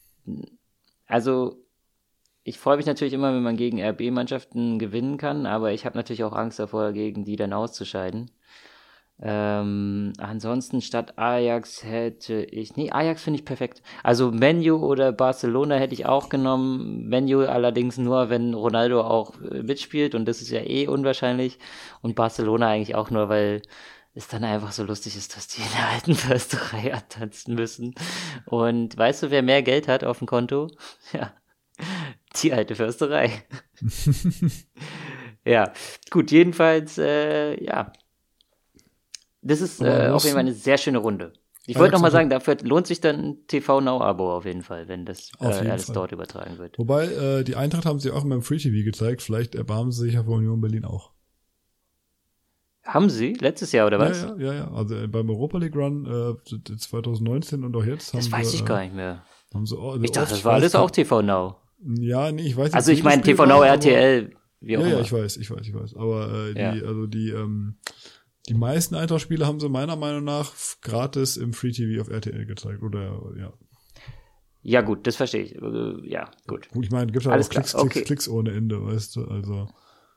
Also, 1.07 1.62
ich 2.45 2.59
freue 2.59 2.77
mich 2.77 2.87
natürlich 2.87 3.15
immer, 3.15 3.35
wenn 3.35 3.43
man 3.43 3.57
gegen 3.57 3.81
RB-Mannschaften 3.81 4.79
gewinnen 4.79 5.17
kann, 5.17 5.47
aber 5.47 5.73
ich 5.73 5.85
habe 5.87 5.97
natürlich 5.97 6.25
auch 6.25 6.33
Angst 6.33 6.59
davor, 6.59 6.93
gegen 6.93 7.25
die 7.25 7.37
dann 7.37 7.53
auszuscheiden. 7.53 8.31
Ähm, 9.25 10.13
ansonsten 10.19 10.81
statt 10.81 11.17
Ajax 11.17 11.85
hätte 11.85 12.43
ich. 12.43 12.77
Nee, 12.77 12.91
Ajax 12.91 13.23
finde 13.23 13.39
ich 13.39 13.45
perfekt. 13.45 13.83
Also 14.03 14.33
Menu 14.33 14.77
oder 14.79 15.13
Barcelona 15.13 15.77
hätte 15.77 15.95
ich 15.95 16.07
auch 16.07 16.29
genommen. 16.29 17.07
Menu 17.09 17.45
allerdings 17.47 17.99
nur, 17.99 18.31
wenn 18.31 18.55
Ronaldo 18.55 19.03
auch 19.03 19.41
äh, 19.41 19.63
mitspielt 19.63 20.17
und 20.17 20.27
das 20.27 20.43
ist 20.43 20.51
ja 20.51 20.63
eh 20.63 20.89
unwahrscheinlich. 20.89 21.59
Und 22.01 22.17
Barcelona 22.17 22.69
eigentlich 22.69 22.97
auch 22.97 23.11
nur, 23.11 23.29
weil 23.29 23.63
es 24.15 24.27
dann 24.27 24.43
einfach 24.43 24.73
so 24.73 24.83
lustig 24.83 25.17
ist, 25.17 25.37
dass 25.37 25.47
die 25.47 25.63
in 25.63 25.69
der 25.77 25.89
alten 25.91 26.15
Försterei 26.17 26.93
antanzen 26.95 27.55
müssen. 27.55 27.95
Und 28.47 28.97
weißt 28.99 29.23
du, 29.23 29.31
wer 29.31 29.43
mehr 29.43 29.63
Geld 29.63 29.87
hat 29.87 30.03
auf 30.03 30.19
dem 30.19 30.27
Konto? 30.27 30.69
Ja, 31.13 31.33
die 32.37 32.53
alte 32.53 32.75
Försterei. 32.75 33.31
ja, 35.45 35.73
gut, 36.11 36.31
jedenfalls, 36.31 36.99
äh, 36.99 37.63
ja. 37.63 37.93
Das 39.43 39.61
ist 39.61 39.81
äh, 39.81 40.09
auf 40.09 40.23
jeden 40.25 40.35
Fall 40.35 40.41
eine 40.41 40.53
sehr 40.55 40.79
schöne 40.79 40.99
Runde. 40.99 41.33
Ich 41.67 41.79
wollte 41.79 41.93
noch 41.95 42.01
mal 42.01 42.07
hat- 42.07 42.13
sagen, 42.13 42.31
dafür 42.31 42.57
lohnt 42.63 42.87
sich 42.87 43.01
dann 43.01 43.17
ein 43.21 43.47
TV 43.47 43.81
Now-Abo 43.81 44.37
auf 44.37 44.45
jeden 44.45 44.63
Fall, 44.63 44.89
wenn 44.89 45.05
das 45.05 45.31
äh, 45.41 45.47
alles 45.47 45.87
Fall. 45.87 45.95
dort 45.95 46.13
übertragen 46.13 46.59
wird. 46.59 46.79
Wobei, 46.79 47.07
äh, 47.07 47.45
die 47.45 47.55
Eintracht 47.57 47.87
haben 47.87 48.01
sie 48.01 48.11
auch 48.11 48.23
in 48.23 48.29
meinem 48.29 48.43
Free 48.43 48.59
TV 48.59 48.85
gezeigt. 48.85 49.23
Vielleicht 49.23 49.55
erbarmen 49.55 49.93
sie 49.93 50.03
sich 50.07 50.15
ja 50.15 50.25
für 50.25 50.31
Union 50.31 50.61
Berlin 50.61 50.85
auch. 50.85 51.11
Haben 52.85 53.11
sie? 53.11 53.35
Letztes 53.35 53.71
Jahr 53.71 53.87
oder 53.87 54.01
was? 54.01 54.23
Ja, 54.23 54.35
ja, 54.37 54.45
ja, 54.45 54.55
ja. 54.55 54.71
Also 54.73 54.97
äh, 54.97 55.07
beim 55.07 55.31
Europa 55.31 55.59
League 55.59 55.77
Run 55.77 56.05
äh, 56.45 56.77
2019 56.77 57.63
und 57.63 57.77
auch 57.77 57.85
jetzt 57.85 58.13
haben 58.13 58.21
das 58.21 58.33
weiß 58.33 58.51
sie, 58.51 58.57
ich 58.57 58.63
äh, 58.63 58.67
gar 58.67 58.83
nicht 58.83 58.95
mehr. 58.95 59.25
Haben 59.55 59.67
sie, 59.67 59.77
oh, 59.79 59.97
Ich 60.03 60.11
dachte, 60.11 60.31
das 60.31 60.45
war 60.45 60.55
alles 60.55 60.75
auch 60.75 60.91
TV 60.91 61.23
Now. 61.23 61.57
Ja, 61.85 62.31
nee, 62.33 62.43
ich 62.43 62.57
weiß 62.57 62.73
Also 62.75 62.91
nicht, 62.91 62.99
ich 63.01 63.05
meine 63.05 63.23
TV 63.23 63.45
Now, 63.47 63.63
RTL, 63.63 64.31
wie 64.61 64.77
auch 64.77 64.81
Ja, 64.83 64.87
immer. 64.87 64.97
ja, 64.97 65.01
ich 65.03 65.13
weiß, 65.13 65.37
ich 65.39 65.51
weiß, 65.51 65.67
ich 65.67 65.75
weiß. 65.75 65.95
Aber 65.97 66.49
äh, 66.51 66.55
die, 66.55 66.61
Ja. 66.61 66.71
also 66.87 67.07
die, 67.07 67.31
ähm, 67.31 67.77
die 68.49 68.55
meisten 68.55 68.95
Eintracht-Spiele 68.95 69.47
haben 69.47 69.61
sie 69.61 69.69
meiner 69.69 69.97
Meinung 69.97 70.25
nach 70.25 70.53
gratis 70.83 71.37
im 71.37 71.53
Free 71.53 71.73
TV 71.73 72.01
auf 72.01 72.09
RTL 72.09 72.47
gezeigt. 72.47 72.83
Oder 72.83 73.21
ja. 73.39 73.53
Ja, 74.65 74.81
gut, 74.81 75.07
das 75.09 75.17
verstehe 75.17 75.43
ich. 75.43 75.57
Äh, 75.57 76.09
Ja, 76.09 76.31
gut. 76.47 76.69
Gut, 76.71 76.85
ich 76.85 76.91
meine, 76.93 77.11
gibt 77.11 77.25
halt 77.27 77.35
Alles 77.35 77.47
auch 77.47 77.51
Klicks, 77.51 77.73
Klicks, 77.73 77.85
okay. 77.85 78.03
Klicks 78.05 78.29
ohne 78.29 78.53
Ende, 78.53 78.85
weißt 78.85 79.17
du? 79.17 79.25
Also 79.25 79.69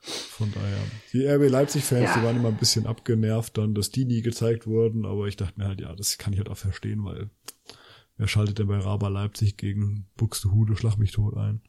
von 0.01 0.51
daher. 0.51 0.78
Die 1.13 1.26
RB 1.26 1.49
Leipzig-Fans, 1.49 2.03
Ja. 2.11 2.20
die 2.20 2.24
waren 2.24 2.36
immer 2.36 2.49
ein 2.49 2.57
bisschen 2.57 2.86
abgenervt 2.86 3.57
dann, 3.57 3.74
dass 3.74 3.89
die 3.89 4.05
nie 4.05 4.22
gezeigt 4.22 4.68
wurden, 4.68 5.03
aber 5.07 5.26
ich 5.28 5.36
dachte 5.36 5.59
mir 5.59 5.68
halt, 5.68 5.82
ja, 5.82 5.95
das 5.95 6.20
kann 6.20 6.32
ich 6.34 6.38
halt 6.38 6.49
auch 6.49 6.57
verstehen, 6.57 7.03
weil 7.03 7.32
wer 8.18 8.28
schaltet 8.28 8.59
denn 8.59 8.68
bei 8.68 8.78
Raba 8.78 9.07
Leipzig 9.07 9.57
gegen 9.57 10.07
Buxtehude, 10.18 10.76
schlag 10.76 10.97
mich 10.97 11.11
tot 11.11 11.36
ein? 11.38 11.61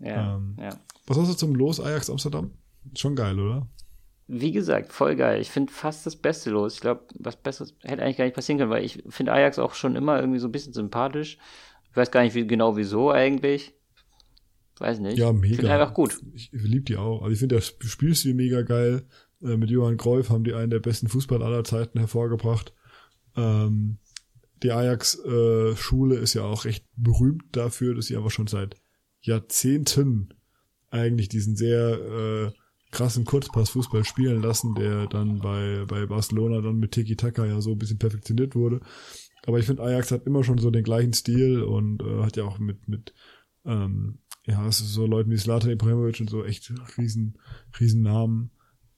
Ja, 0.00 0.36
Ähm. 0.36 0.56
ja. 0.60 0.70
Was 1.06 1.18
hast 1.18 1.30
du 1.30 1.34
zum 1.34 1.54
Los 1.54 1.80
Ajax 1.80 2.10
Amsterdam? 2.10 2.52
Schon 2.94 3.16
geil, 3.16 3.38
oder? 3.40 3.66
Wie 4.26 4.52
gesagt, 4.52 4.92
voll 4.92 5.16
geil. 5.16 5.40
Ich 5.40 5.50
finde 5.50 5.72
fast 5.72 6.04
das 6.04 6.14
Beste 6.16 6.50
los. 6.50 6.74
Ich 6.74 6.80
glaube, 6.80 7.04
was 7.18 7.36
Besseres 7.36 7.74
hätte 7.82 8.02
eigentlich 8.02 8.18
gar 8.18 8.24
nicht 8.26 8.34
passieren 8.34 8.58
können, 8.58 8.70
weil 8.70 8.84
ich 8.84 9.02
finde 9.08 9.32
Ajax 9.32 9.58
auch 9.58 9.72
schon 9.74 9.96
immer 9.96 10.20
irgendwie 10.20 10.38
so 10.38 10.48
ein 10.48 10.52
bisschen 10.52 10.74
sympathisch. 10.74 11.38
Ich 11.90 11.96
weiß 11.96 12.10
gar 12.10 12.22
nicht 12.22 12.34
wie, 12.34 12.46
genau 12.46 12.76
wieso 12.76 13.10
eigentlich. 13.10 13.72
Weiß 14.78 15.00
nicht. 15.00 15.18
Ja, 15.18 15.30
Ich 15.30 15.36
mega. 15.36 15.56
finde 15.56 15.72
einfach 15.72 15.94
gut. 15.94 16.20
Ich, 16.34 16.52
ich 16.52 16.62
liebe 16.62 16.84
die 16.84 16.96
auch. 16.98 17.22
Also 17.22 17.32
ich 17.32 17.38
finde 17.38 17.56
das 17.56 17.74
Spielstil 17.80 18.34
mega 18.34 18.62
geil. 18.62 19.06
Äh, 19.42 19.56
mit 19.56 19.70
Johann 19.70 19.96
Cruyff 19.96 20.28
haben 20.30 20.44
die 20.44 20.54
einen 20.54 20.70
der 20.70 20.80
besten 20.80 21.08
Fußball 21.08 21.42
aller 21.42 21.64
Zeiten 21.64 21.98
hervorgebracht. 21.98 22.74
Ähm, 23.34 23.98
die 24.62 24.72
Ajax-Schule 24.72 26.16
ist 26.16 26.34
ja 26.34 26.42
auch 26.42 26.64
recht 26.64 26.84
berühmt 26.96 27.44
dafür, 27.52 27.94
dass 27.94 28.06
sie 28.06 28.16
aber 28.16 28.30
schon 28.30 28.46
seit 28.46 28.76
Jahrzehnten 29.20 30.34
eigentlich 30.90 31.28
diesen 31.28 31.56
sehr 31.56 31.98
äh, 31.98 32.52
krassen 32.90 33.24
Kurzpass-Fußball 33.24 34.04
spielen 34.04 34.42
lassen, 34.42 34.74
der 34.74 35.06
dann 35.06 35.40
bei, 35.40 35.84
bei 35.86 36.06
Barcelona 36.06 36.60
dann 36.60 36.78
mit 36.78 36.92
Tiki-Taka 36.92 37.44
ja 37.44 37.60
so 37.60 37.72
ein 37.72 37.78
bisschen 37.78 37.98
perfektioniert 37.98 38.54
wurde. 38.54 38.80
Aber 39.46 39.58
ich 39.58 39.66
finde, 39.66 39.82
Ajax 39.82 40.10
hat 40.10 40.26
immer 40.26 40.44
schon 40.44 40.58
so 40.58 40.70
den 40.70 40.84
gleichen 40.84 41.12
Stil 41.12 41.62
und 41.62 42.02
äh, 42.02 42.22
hat 42.22 42.36
ja 42.36 42.44
auch 42.44 42.58
mit, 42.58 42.88
mit 42.88 43.14
ähm, 43.64 44.18
ja, 44.46 44.70
so 44.72 45.06
Leuten 45.06 45.30
wie 45.30 45.36
Zlatan 45.36 45.70
Ibrahimovic 45.70 46.20
und 46.20 46.30
so 46.30 46.44
echt 46.44 46.72
riesen, 46.96 47.38
riesen 47.78 48.02
Namen 48.02 48.50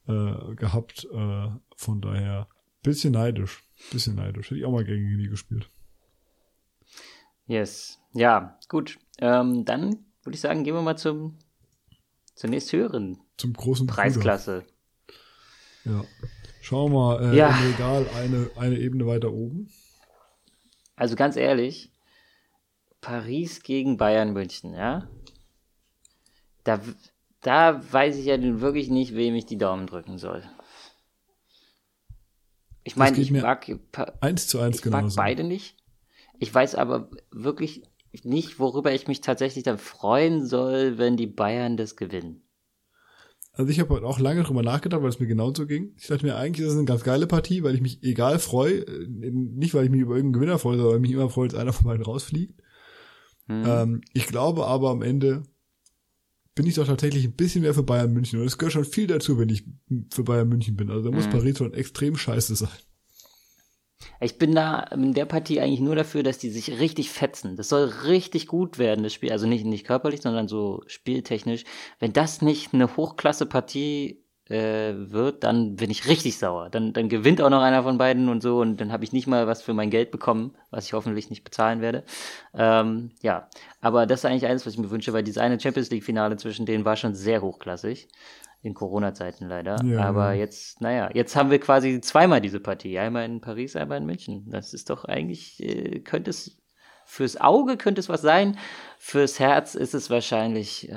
äh, 0.07 0.55
gehabt. 0.55 1.09
Äh, 1.13 1.49
von 1.77 2.01
daher 2.01 2.49
bisschen 2.83 3.13
neidisch. 3.13 3.63
Bisschen 3.91 4.15
neidisch. 4.17 4.47
Hätte 4.51 4.59
ich 4.61 4.65
auch 4.65 4.73
mal 4.73 4.85
gegen 4.85 5.19
die 5.19 5.29
gespielt. 5.29 5.69
Yes. 7.47 7.99
Ja, 8.15 8.59
gut. 8.69 8.99
Ähm, 9.19 9.65
dann 9.65 10.05
würde 10.23 10.35
ich 10.35 10.41
sagen, 10.41 10.65
gehen 10.65 10.75
wir 10.75 10.83
mal 10.83 10.97
zum 10.97 11.39
zur 12.35 12.49
nächsthöheren 12.51 13.21
Zum 13.37 13.53
großen 13.53 13.87
Bruder. 13.87 14.03
Preisklasse. 14.03 14.65
Ja. 15.85 16.05
Schauen 16.63 16.93
wir 16.93 16.99
mal, 16.99 17.33
äh, 17.33 17.37
Ja. 17.37 17.49
im 17.51 17.73
Regal 17.73 18.07
eine, 18.17 18.51
eine 18.57 18.79
Ebene 18.79 19.07
weiter 19.07 19.33
oben. 19.33 19.69
Also 20.97 21.17
ganz 21.17 21.37
ehrlich, 21.37 21.91
Paris 23.01 23.63
gegen 23.63 23.97
Bayern 23.97 24.33
München, 24.33 24.75
ja? 24.75 25.09
Da, 26.65 26.81
da 27.41 27.81
weiß 27.93 28.17
ich 28.19 28.27
ja 28.27 28.37
nun 28.37 28.61
wirklich 28.61 28.91
nicht, 28.91 29.15
wem 29.15 29.35
ich 29.35 29.47
die 29.47 29.57
Daumen 29.59 29.87
drücken 29.87 30.19
soll. 30.19 30.43
Ich 32.85 32.97
meine, 32.97 33.19
ich 33.19 33.31
mir 33.31 33.43
mag, 33.43 33.71
Eins 34.21 34.47
zu 34.47 34.59
eins 34.59 34.79
ich 34.79 34.85
mag 34.87 35.07
beide 35.15 35.45
nicht. 35.45 35.77
Ich 36.39 36.53
weiß 36.53 36.75
aber 36.75 37.11
wirklich 37.31 37.83
nicht, 38.25 38.59
worüber 38.59 38.93
ich 38.93 39.07
mich 39.07 39.21
tatsächlich 39.21 39.65
dann 39.65 39.79
freuen 39.79 40.47
soll, 40.47 40.99
wenn 40.99 41.17
die 41.17 41.27
Bayern 41.27 41.77
das 41.77 41.97
gewinnen. 41.97 42.43
Also 43.53 43.71
ich 43.71 43.81
habe 43.81 43.91
heute 43.91 44.07
auch 44.07 44.19
lange 44.19 44.43
drüber 44.43 44.63
nachgedacht, 44.63 45.03
weil 45.03 45.11
es 45.11 45.21
mir 45.21 45.27
genauso 45.27 45.67
ging. 45.67 45.93
Ich 45.99 46.07
dachte 46.07 46.25
mir, 46.25 46.37
eigentlich 46.37 46.65
ist 46.65 46.73
es 46.73 46.79
eine 46.79 46.87
ganz 46.87 47.05
geile 47.05 47.27
Partie, 47.27 47.63
weil 47.63 47.75
ich 47.75 47.81
mich 47.81 48.03
egal 48.03 48.39
freue. 48.39 48.79
äh, 48.87 49.07
Nicht, 49.09 49.75
weil 49.75 49.85
ich 49.85 49.91
mich 49.91 50.01
über 50.01 50.15
irgendeinen 50.15 50.41
Gewinner 50.41 50.59
freue, 50.59 50.77
sondern 50.77 50.93
weil 50.93 50.97
ich 51.05 51.11
mich 51.11 51.13
immer 51.13 51.31
freue, 51.31 51.49
dass 51.49 51.61
einer 51.61 51.73
von 51.73 51.87
beiden 51.87 52.05
rausfliegt. 52.05 52.61
Hm. 53.47 53.65
Ähm, 53.67 54.01
ich 54.13 54.27
glaube 54.27 54.67
aber 54.67 54.91
am 54.91 55.03
Ende 55.03 55.43
bin 56.61 56.67
ich 56.67 56.75
doch 56.75 56.87
tatsächlich 56.87 57.25
ein 57.25 57.33
bisschen 57.33 57.63
mehr 57.63 57.73
für 57.73 57.83
Bayern 57.83 58.13
München. 58.13 58.39
Und 58.39 58.45
es 58.45 58.59
gehört 58.59 58.75
schon 58.75 58.85
viel 58.85 59.07
dazu, 59.07 59.39
wenn 59.39 59.49
ich 59.49 59.65
für 60.13 60.25
Bayern 60.25 60.47
München 60.47 60.77
bin. 60.77 60.91
Also 60.91 61.09
da 61.09 61.11
muss 61.11 61.25
mhm. 61.25 61.31
Paris 61.31 61.57
schon 61.57 61.73
extrem 61.73 62.19
scheiße 62.19 62.55
sein. 62.55 62.69
Ich 64.21 64.37
bin 64.37 64.55
da 64.55 64.81
in 64.81 65.15
der 65.15 65.25
Partie 65.25 65.59
eigentlich 65.59 65.81
nur 65.81 65.95
dafür, 65.95 66.23
dass 66.23 66.37
die 66.37 66.51
sich 66.51 66.79
richtig 66.79 67.09
fetzen. 67.09 67.57
Das 67.57 67.71
soll 67.71 67.85
richtig 67.85 68.47
gut 68.47 68.79
werden, 68.79 69.03
das 69.03 69.15
Spiel. 69.15 69.33
Also 69.33 69.47
nicht, 69.47 69.65
nicht 69.65 69.87
körperlich, 69.87 70.21
sondern 70.21 70.49
so 70.49 70.83
spieltechnisch. 70.87 71.65
Wenn 71.99 72.13
das 72.13 72.43
nicht 72.43 72.75
eine 72.75 72.95
Hochklasse-Partie 72.95 74.20
äh, 74.51 74.93
wird, 75.13 75.45
dann 75.45 75.77
bin 75.77 75.91
ich 75.91 76.09
richtig 76.09 76.39
sauer. 76.39 76.71
Dann, 76.71 76.93
dann 76.93 77.09
gewinnt 77.09 77.41
auch 77.41 77.51
noch 77.51 77.63
einer 77.63 77.83
von 77.85 77.99
beiden 77.99 78.29
und 78.29 78.43
so 78.43 78.61
und 78.61 78.81
dann 78.81 78.93
habe 78.93 79.05
ich 79.05 79.13
nicht 79.13 79.27
mal 79.27 79.47
was 79.47 79.63
für 79.63 79.75
mein 79.75 79.91
Geld 79.91 80.11
bekommen, 80.11 80.55
was 80.71 80.87
ich 80.87 80.93
hoffentlich 80.93 81.31
nicht 81.31 81.45
bezahlen 81.45 81.81
werde. 81.81 82.05
Ähm, 82.53 83.13
ja, 83.23 83.49
aber 83.81 84.07
das 84.07 84.21
ist 84.21 84.25
eigentlich 84.25 84.49
alles, 84.49 84.67
was 84.67 84.75
ich 84.75 84.79
mir 84.81 84.91
wünsche, 84.91 85.13
weil 85.13 85.23
dieses 85.23 85.41
eine 85.41 85.61
Champions 85.61 85.91
League-Finale 85.91 86.37
zwischen 86.37 86.67
denen 86.67 86.85
war 86.85 86.97
schon 86.97 87.15
sehr 87.15 87.43
hochklassig. 87.43 88.09
In 88.63 88.75
Corona-Zeiten 88.75 89.49
leider. 89.49 89.83
Ja. 89.83 90.01
Aber 90.05 90.35
jetzt, 90.35 90.83
naja, 90.83 91.09
jetzt 91.15 91.35
haben 91.35 91.51
wir 91.51 91.59
quasi 91.61 92.03
zweimal 92.03 92.43
diese 92.43 92.61
Partie. 92.61 92.99
Einmal 92.99 93.25
in 93.25 93.41
Paris, 93.41 93.75
einmal 93.75 93.97
in 93.97 94.05
München. 94.05 94.51
Das 94.51 94.75
ist 94.75 94.91
doch 94.91 95.07
eigentlich, 95.07 95.63
äh, 95.63 96.01
könnte 96.01 96.29
es, 96.29 96.59
fürs 97.07 97.41
Auge 97.41 97.79
könnte 97.79 98.01
es 98.01 98.11
was 98.11 98.21
sein. 98.21 98.59
Fürs 98.99 99.41
Herz 99.41 99.75
ist 99.75 99.95
es 99.95 100.11
wahrscheinlich, 100.11 100.91
äh, 100.91 100.97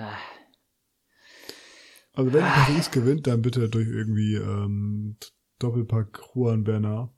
also 2.13 2.31
wenn 2.31 2.43
Paris 2.43 2.91
gewinnt, 2.91 3.27
dann 3.27 3.41
bitte 3.41 3.67
durch 3.69 3.87
irgendwie 3.87 4.35
ähm, 4.35 5.17
Doppelpack 5.59 6.21
Juan 6.33 6.63
Bernard. 6.63 7.09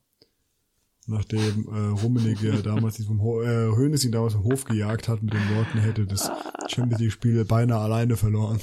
Nachdem 1.08 1.68
äh, 1.68 2.02
Rummenigge 2.02 2.48
ja 2.50 2.62
damals 2.64 3.04
vom 3.06 3.22
Ho 3.22 3.41
äh, 3.41 3.76
Hönes 3.76 4.06
ihn 4.06 4.12
damals 4.12 4.34
vom 4.34 4.46
Hof 4.46 4.66
gejagt 4.66 5.08
hat 5.08 5.22
mit 5.22 5.34
den 5.34 5.56
Worten, 5.56 5.78
hätte 5.78 6.06
das 6.06 6.32
Champions 6.68 7.02
League 7.02 7.12
Spiel 7.12 7.46
beinahe 7.46 7.82
alleine 7.82 8.16
verloren. 8.16 8.60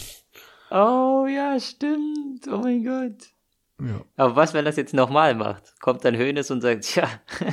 Oh 0.71 1.27
ja, 1.29 1.61
stimmt. 1.61 2.49
Oh 2.49 2.59
mein 2.59 2.83
Gott. 2.85 3.29
Ja. 3.81 4.05
Aber 4.17 4.37
was, 4.37 4.55
wenn 4.55 4.65
das 4.65 4.77
jetzt 4.77 4.95
nochmal 4.95 5.35
macht? 5.35 5.79
Kommt 5.81 6.05
dann 6.05 6.17
Hönes 6.17 6.51
und 6.51 6.63
sagt, 6.63 6.85
tja, 6.85 7.09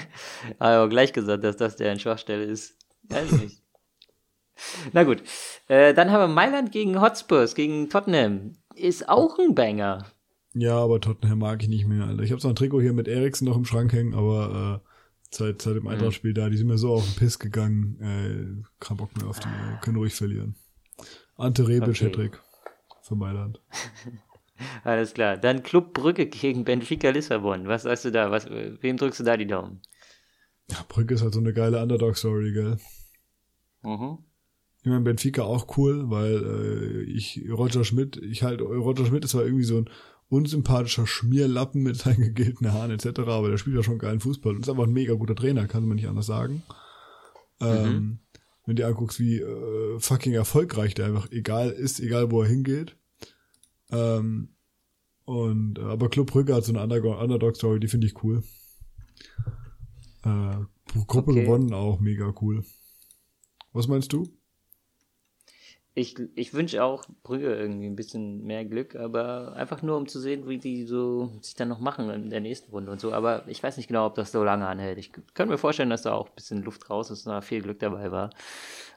aber 0.59 0.87
gleich 0.89 1.13
gesagt, 1.13 1.43
dass 1.43 1.57
das 1.57 1.75
der 1.75 1.97
Schwachstelle 1.99 2.45
ist. 2.45 2.75
Weiß 3.03 3.31
nicht. 3.33 3.61
Na 4.93 5.03
gut. 5.03 5.23
Äh, 5.67 5.93
dann 5.93 6.11
haben 6.11 6.21
wir 6.21 6.33
Mailand 6.33 6.71
gegen 6.71 7.01
Hotspurs, 7.01 7.55
gegen 7.55 7.89
Tottenham 7.89 8.58
ist 8.79 9.09
auch 9.09 9.37
ein 9.39 9.55
Banger. 9.55 10.05
Ja, 10.53 10.77
aber 10.77 10.99
Tottenham 10.99 11.39
mag 11.39 11.61
ich 11.61 11.69
nicht 11.69 11.87
mehr, 11.87 12.05
Alter. 12.05 12.23
Ich 12.23 12.31
habe 12.31 12.41
zwar 12.41 12.51
ein 12.51 12.55
Trikot 12.55 12.81
hier 12.81 12.93
mit 12.93 13.07
Eriksen 13.07 13.45
noch 13.45 13.55
im 13.55 13.65
Schrank 13.65 13.93
hängen, 13.93 14.13
aber 14.13 14.81
äh, 14.83 14.89
seit, 15.29 15.61
seit 15.61 15.75
dem 15.75 15.83
mhm. 15.83 15.89
Eintrachtspiel 15.89 16.33
da, 16.33 16.49
die 16.49 16.57
sind 16.57 16.67
mir 16.67 16.77
so 16.77 16.93
auf 16.93 17.05
den 17.05 17.15
Piss 17.15 17.39
gegangen. 17.39 17.99
Äh, 18.01 18.63
kein 18.79 18.97
Bock 18.97 19.15
mehr 19.15 19.27
auf 19.27 19.39
die, 19.39 19.47
äh, 19.47 19.79
können 19.81 19.97
ruhig 19.97 20.15
verlieren. 20.15 20.55
Ante 21.37 21.67
Rebic, 21.67 22.01
okay. 22.01 22.31
für 23.03 23.15
Mailand. 23.15 23.61
Alles 24.83 25.13
klar. 25.13 25.37
Dann 25.37 25.63
Club 25.63 25.93
Brücke 25.93 26.25
gegen 26.25 26.65
Benfica 26.65 27.09
Lissabon. 27.11 27.67
Was 27.67 27.83
sagst 27.83 28.05
du 28.05 28.11
da? 28.11 28.31
Was, 28.31 28.49
wem 28.49 28.97
drückst 28.97 29.21
du 29.21 29.23
da 29.23 29.37
die 29.37 29.47
Daumen? 29.47 29.81
Ja, 30.69 30.77
Brücke 30.87 31.13
ist 31.13 31.21
halt 31.21 31.33
so 31.33 31.39
eine 31.39 31.53
geile 31.53 31.81
Underdog-Story, 31.81 32.51
gell? 32.51 32.77
Mhm. 33.83 34.17
Ich 34.81 34.87
meine, 34.87 35.01
Benfica 35.01 35.43
auch 35.43 35.77
cool, 35.77 36.09
weil 36.09 36.35
äh, 36.35 37.01
ich 37.03 37.43
Roger 37.51 37.83
Schmidt, 37.83 38.17
ich 38.17 38.43
halt, 38.43 38.61
Roger 38.61 39.05
Schmidt 39.05 39.25
ist 39.25 39.31
zwar 39.31 39.43
irgendwie 39.43 39.65
so 39.65 39.77
ein 39.77 39.89
unsympathischer 40.29 41.05
Schmierlappen 41.05 41.83
mit 41.83 41.97
seinen 41.97 42.21
gegelten 42.21 42.71
Haaren 42.71 42.91
etc., 42.91 43.19
aber 43.19 43.49
der 43.49 43.57
spielt 43.57 43.75
ja 43.75 43.83
schon 43.83 43.97
geilen 43.97 44.21
Fußball 44.21 44.55
und 44.55 44.61
ist 44.61 44.69
einfach 44.69 44.85
ein 44.85 44.93
mega 44.93 45.13
guter 45.15 45.35
Trainer, 45.35 45.67
kann 45.67 45.85
man 45.85 45.95
nicht 45.95 46.07
anders 46.07 46.27
sagen. 46.27 46.63
Ähm, 47.59 47.83
mhm. 47.83 48.19
Wenn 48.65 48.75
du 48.75 48.81
dir 48.83 48.87
anguckst, 48.87 49.19
wie 49.19 49.39
äh, 49.39 49.99
fucking 49.99 50.33
erfolgreich 50.33 50.93
der 50.93 51.07
einfach 51.07 51.31
egal 51.31 51.71
ist, 51.71 51.99
egal 51.99 52.31
wo 52.31 52.41
er 52.41 52.47
hingeht. 52.47 52.95
Ähm, 53.91 54.49
und 55.25 55.79
aber 55.79 56.09
Club 56.09 56.31
Brügge 56.31 56.55
hat 56.55 56.63
so 56.63 56.73
eine 56.75 56.81
Underdog-Story, 56.83 57.79
die 57.79 57.87
finde 57.87 58.07
ich 58.07 58.23
cool. 58.23 58.43
Äh, 60.23 60.57
Gruppe 61.07 61.31
okay. 61.31 61.43
gewonnen 61.43 61.73
auch 61.73 61.99
mega 61.99 62.33
cool. 62.41 62.63
Was 63.73 63.87
meinst 63.87 64.13
du? 64.13 64.27
Ich, 65.99 66.15
ich 66.35 66.53
wünsche 66.53 66.83
auch 66.83 67.03
Brügge 67.23 67.53
irgendwie 67.53 67.87
ein 67.87 67.95
bisschen 67.95 68.43
mehr 68.43 68.63
Glück, 68.63 68.95
aber 68.95 69.53
einfach 69.53 69.81
nur 69.81 69.97
um 69.97 70.07
zu 70.07 70.19
sehen, 70.19 70.47
wie 70.47 70.57
die 70.57 70.85
so 70.85 71.29
sich 71.41 71.55
dann 71.55 71.67
noch 71.67 71.79
machen 71.79 72.09
in 72.09 72.29
der 72.29 72.39
nächsten 72.39 72.71
Runde 72.71 72.91
und 72.91 73.01
so. 73.01 73.11
Aber 73.11 73.43
ich 73.47 73.61
weiß 73.61 73.77
nicht 73.77 73.87
genau, 73.87 74.05
ob 74.05 74.15
das 74.15 74.31
so 74.31 74.43
lange 74.43 74.65
anhält. 74.65 74.97
Ich 74.97 75.11
könnte 75.11 75.51
mir 75.51 75.57
vorstellen, 75.57 75.89
dass 75.89 76.03
da 76.03 76.13
auch 76.13 76.29
ein 76.29 76.35
bisschen 76.35 76.63
Luft 76.63 76.89
raus 76.89 77.11
ist 77.11 77.27
und 77.27 77.33
da 77.33 77.41
viel 77.41 77.61
Glück 77.61 77.79
dabei 77.79 78.11
war, 78.11 78.29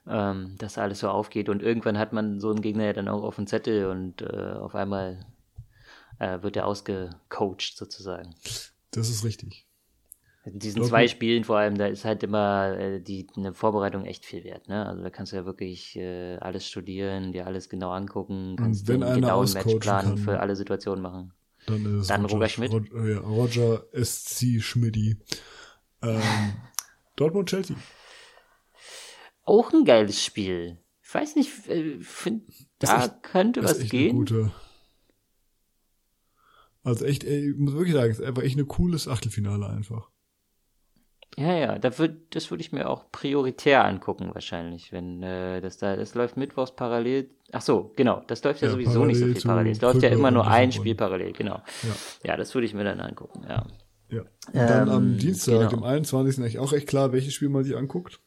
ähm, 0.07 0.55
dass 0.59 0.79
alles 0.79 1.01
so 1.01 1.09
aufgeht. 1.09 1.49
Und 1.49 1.63
irgendwann 1.63 1.99
hat 1.99 2.13
man 2.13 2.41
so 2.41 2.51
einen 2.51 2.63
Gegner 2.63 2.85
ja 2.85 2.93
dann 2.93 3.09
auch 3.09 3.25
auf 3.25 3.37
dem 3.37 3.47
Zettel 3.47 3.87
und 3.87 4.23
äh, 4.23 4.53
auf 4.53 4.75
einmal 4.75 5.27
äh, 6.19 6.43
wird 6.43 6.57
er 6.57 6.67
ausgecoacht 6.67 7.77
sozusagen. 7.77 8.35
Das 8.93 9.09
ist 9.09 9.25
richtig. 9.25 9.67
In 10.45 10.59
diesen 10.59 10.81
Dortmund. 10.81 10.89
zwei 10.91 11.09
Spielen 11.09 11.45
vor 11.45 11.59
allem, 11.59 11.79
da 11.79 11.87
ist 11.87 12.05
halt 12.05 12.25
immer 12.25 12.77
äh, 12.77 13.01
die 13.01 13.29
eine 13.37 13.55
Vorbereitung 13.55 14.05
echt 14.05 14.25
viel 14.25 14.43
wert. 14.43 14.69
Ne? 14.69 14.85
Also 14.87 15.03
da 15.03 15.11
kannst 15.11 15.33
du 15.33 15.37
ja 15.37 15.45
wirklich 15.45 15.97
äh, 15.97 16.37
alles 16.39 16.67
studieren, 16.67 17.33
dir 17.33 17.47
alles 17.47 17.69
genau 17.69 17.91
angucken, 17.91 18.57
kannst 18.57 18.91
einen 18.91 19.01
genauen 19.01 19.53
Matchplan 19.53 20.05
kann, 20.05 20.19
für 20.19 20.41
alle 20.41 20.57
Situationen 20.57 21.01
machen. 21.01 21.33
Dann 21.67 21.85
ist 21.87 22.03
es 22.03 22.07
dann 22.09 22.23
Roger, 22.23 22.35
Roger 22.35 22.49
Schmidt. 22.49 22.73
Roger, 22.73 23.09
ja, 23.09 23.19
Roger 23.21 23.85
SC 23.93 24.61
Schmidti. 24.61 25.17
Ähm, 26.03 26.21
Dortmund 27.17 27.49
Chelsea. 27.49 27.77
Auch 29.45 29.73
ein 29.73 29.85
geiles 29.85 30.25
Spiel. 30.25 30.79
Ich 31.03 31.15
weiß 31.15 31.37
nicht, 31.37 31.69
äh, 31.69 32.01
find, 32.01 32.43
da 32.81 33.05
echt, 33.05 33.23
könnte 33.23 33.63
was 33.63 33.79
gehen. 33.89 34.17
Gute, 34.17 34.51
also 36.85 37.05
echt, 37.05 37.25
ey, 37.25 37.51
ich 37.51 37.57
muss 37.57 37.75
wirklich 37.75 37.95
sagen, 37.95 38.11
es 38.11 38.19
ist 38.19 38.27
einfach 38.27 38.43
echt 38.43 38.59
ein 38.59 38.67
cooles 38.67 39.07
Achtelfinale 39.07 39.69
einfach. 39.69 40.11
Ja, 41.39 41.57
ja, 41.57 41.79
da 41.79 41.99
würd, 41.99 42.35
das 42.35 42.51
würde 42.51 42.61
ich 42.61 42.73
mir 42.73 42.91
auch 42.91 43.11
prioritär 43.11 43.85
angucken 43.85 44.31
wahrscheinlich, 44.35 44.93
wenn 44.93 45.23
äh, 45.23 45.63
das 45.63 45.79
da, 45.79 45.97
das 45.97 46.15
läuft 46.15 46.37
mittwochs 46.37 46.77
parallel. 46.77 47.31
Ach 47.53 47.63
so, 47.63 47.93
genau, 47.97 48.23
das 48.27 48.45
läuft 48.45 48.61
ja, 48.61 48.69
ja 48.69 48.73
sowieso 48.73 49.05
nicht 49.07 49.19
so 49.19 49.25
viel 49.25 49.41
parallel. 49.41 49.73
Es 49.73 49.81
läuft 49.81 50.03
ja 50.03 50.11
immer 50.11 50.31
nur 50.31 50.47
ein 50.47 50.73
Spiel 50.73 50.95
parallel, 50.95 51.33
genau. 51.33 51.63
Ja, 51.83 51.97
ja 52.25 52.37
das 52.37 52.55
würde 52.55 52.67
ich 52.67 52.75
mir 52.75 52.85
dann 52.85 53.01
angucken, 53.01 53.45
ja. 53.49 53.67
Ja. 54.11 54.21
Und 54.21 54.55
dann 54.55 54.89
ähm, 54.89 54.95
am 54.95 55.17
Dienstag, 55.17 55.71
genau. 55.71 55.71
dem 55.71 55.83
21. 55.85 56.39
eigentlich 56.39 56.59
auch 56.59 56.75
echt 56.75 56.87
klar, 56.87 57.13
welches 57.13 57.33
Spiel 57.33 57.49
man 57.49 57.65
sich 57.65 57.77
anguckt. 57.77 58.21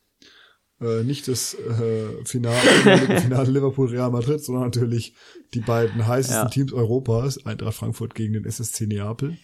Äh, 0.81 1.03
nicht 1.03 1.27
das 1.27 1.53
äh, 1.53 2.25
Finale, 2.25 2.57
Finale 3.21 3.51
Liverpool 3.51 3.87
Real 3.87 4.09
Madrid, 4.09 4.43
sondern 4.43 4.63
natürlich 4.63 5.15
die 5.53 5.61
beiden 5.61 6.07
heißesten 6.07 6.45
ja. 6.45 6.49
Teams 6.49 6.73
Europas, 6.73 7.45
Eintracht 7.45 7.75
Frankfurt 7.75 8.15
gegen 8.15 8.33
den 8.33 8.45
SSC 8.45 8.87
Neapel. 8.87 9.37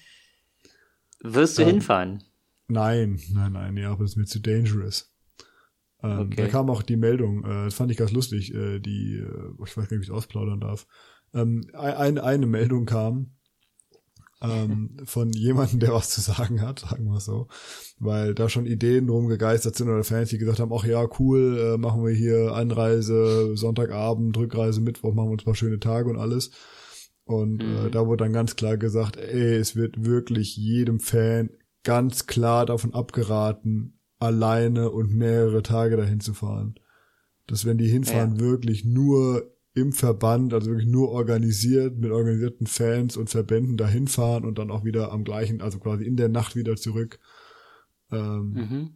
Wirst 1.22 1.59
du 1.59 1.62
ähm, 1.62 1.70
hinfahren? 1.70 2.24
Nein, 2.72 3.19
nein, 3.34 3.51
nein, 3.51 3.78
ja, 3.78 3.91
aber 3.91 4.03
das 4.03 4.11
ist 4.11 4.17
mir 4.17 4.26
zu 4.26 4.39
dangerous. 4.39 5.13
Ähm, 6.01 6.19
okay. 6.19 6.36
Da 6.43 6.47
kam 6.47 6.69
auch 6.69 6.82
die 6.82 6.95
Meldung, 6.95 7.43
äh, 7.43 7.65
das 7.65 7.74
fand 7.74 7.91
ich 7.91 7.97
ganz 7.97 8.11
lustig, 8.11 8.53
äh, 8.53 8.80
die, 8.80 9.17
äh, 9.17 9.63
ich 9.65 9.76
weiß 9.76 9.76
gar 9.76 9.82
nicht, 9.84 9.91
wie 9.91 9.95
ich 9.97 10.09
es 10.09 10.15
ausplaudern 10.15 10.59
darf. 10.59 10.88
Ähm, 11.34 11.65
eine, 11.74 12.24
eine 12.24 12.45
Meldung 12.45 12.86
kam 12.86 13.36
ähm, 14.41 14.97
von 15.05 15.32
jemandem, 15.32 15.80
der 15.80 15.93
was 15.93 16.09
zu 16.09 16.22
sagen 16.22 16.61
hat, 16.61 16.80
sagen 16.80 17.05
wir 17.05 17.19
so, 17.19 17.47
weil 17.99 18.34
da 18.34 18.49
schon 18.49 18.65
Ideen 18.65 19.09
rumgegeistert 19.09 19.76
sind 19.76 19.89
oder 19.89 20.03
Fans, 20.03 20.30
die 20.30 20.38
gesagt 20.38 20.59
haben, 20.59 20.74
ach 20.74 20.86
ja, 20.86 21.05
cool, 21.19 21.59
äh, 21.59 21.78
machen 21.78 22.05
wir 22.05 22.13
hier 22.13 22.53
Anreise, 22.53 23.55
Sonntagabend, 23.55 24.36
Rückreise, 24.38 24.82
Mittwoch, 24.82 25.13
machen 25.13 25.28
wir 25.28 25.34
uns 25.34 25.43
ein 25.43 25.45
paar 25.45 25.55
schöne 25.55 25.80
Tage 25.80 26.09
und 26.09 26.17
alles. 26.17 26.51
Und 27.26 27.61
äh, 27.61 27.65
mhm. 27.65 27.88
äh, 27.88 27.91
da 27.91 28.07
wurde 28.07 28.24
dann 28.24 28.34
ganz 28.34 28.55
klar 28.55 28.78
gesagt, 28.78 29.17
ey, 29.17 29.55
es 29.55 29.76
wird 29.76 30.03
wirklich 30.03 30.57
jedem 30.57 30.99
Fan 30.99 31.49
ganz 31.84 32.27
klar 32.27 32.65
davon 32.65 32.93
abgeraten, 32.93 33.99
alleine 34.19 34.91
und 34.91 35.13
mehrere 35.13 35.63
Tage 35.63 35.97
dahin 35.97 36.19
zu 36.19 36.34
fahren. 36.34 36.75
Dass 37.47 37.65
wenn 37.65 37.77
die 37.77 37.88
hinfahren, 37.88 38.36
ja. 38.36 38.41
wirklich 38.41 38.86
nur 38.86 39.51
im 39.73 39.93
Verband, 39.93 40.53
also 40.53 40.69
wirklich 40.69 40.88
nur 40.88 41.09
organisiert, 41.09 41.97
mit 41.97 42.11
organisierten 42.11 42.67
Fans 42.67 43.17
und 43.17 43.29
Verbänden 43.29 43.77
dahin 43.77 44.07
fahren 44.07 44.45
und 44.45 44.59
dann 44.59 44.69
auch 44.69 44.84
wieder 44.84 45.11
am 45.11 45.23
gleichen, 45.23 45.61
also 45.61 45.79
quasi 45.79 46.03
in 46.05 46.17
der 46.17 46.29
Nacht 46.29 46.55
wieder 46.55 46.75
zurück. 46.75 47.19
Ähm, 48.11 48.51
mhm. 48.51 48.89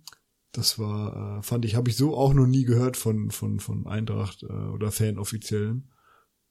Das 0.52 0.78
war, 0.80 1.40
äh, 1.40 1.42
fand 1.44 1.66
ich, 1.66 1.76
habe 1.76 1.90
ich 1.90 1.98
so 1.98 2.16
auch 2.16 2.34
noch 2.34 2.48
nie 2.48 2.64
gehört 2.64 2.98
von, 2.98 3.32
von, 3.32 3.60
von 3.60 3.88
Eintracht 3.88 4.44
äh, 4.44 4.48
oder 4.48 4.92
Fanoffiziellen. 4.92 5.92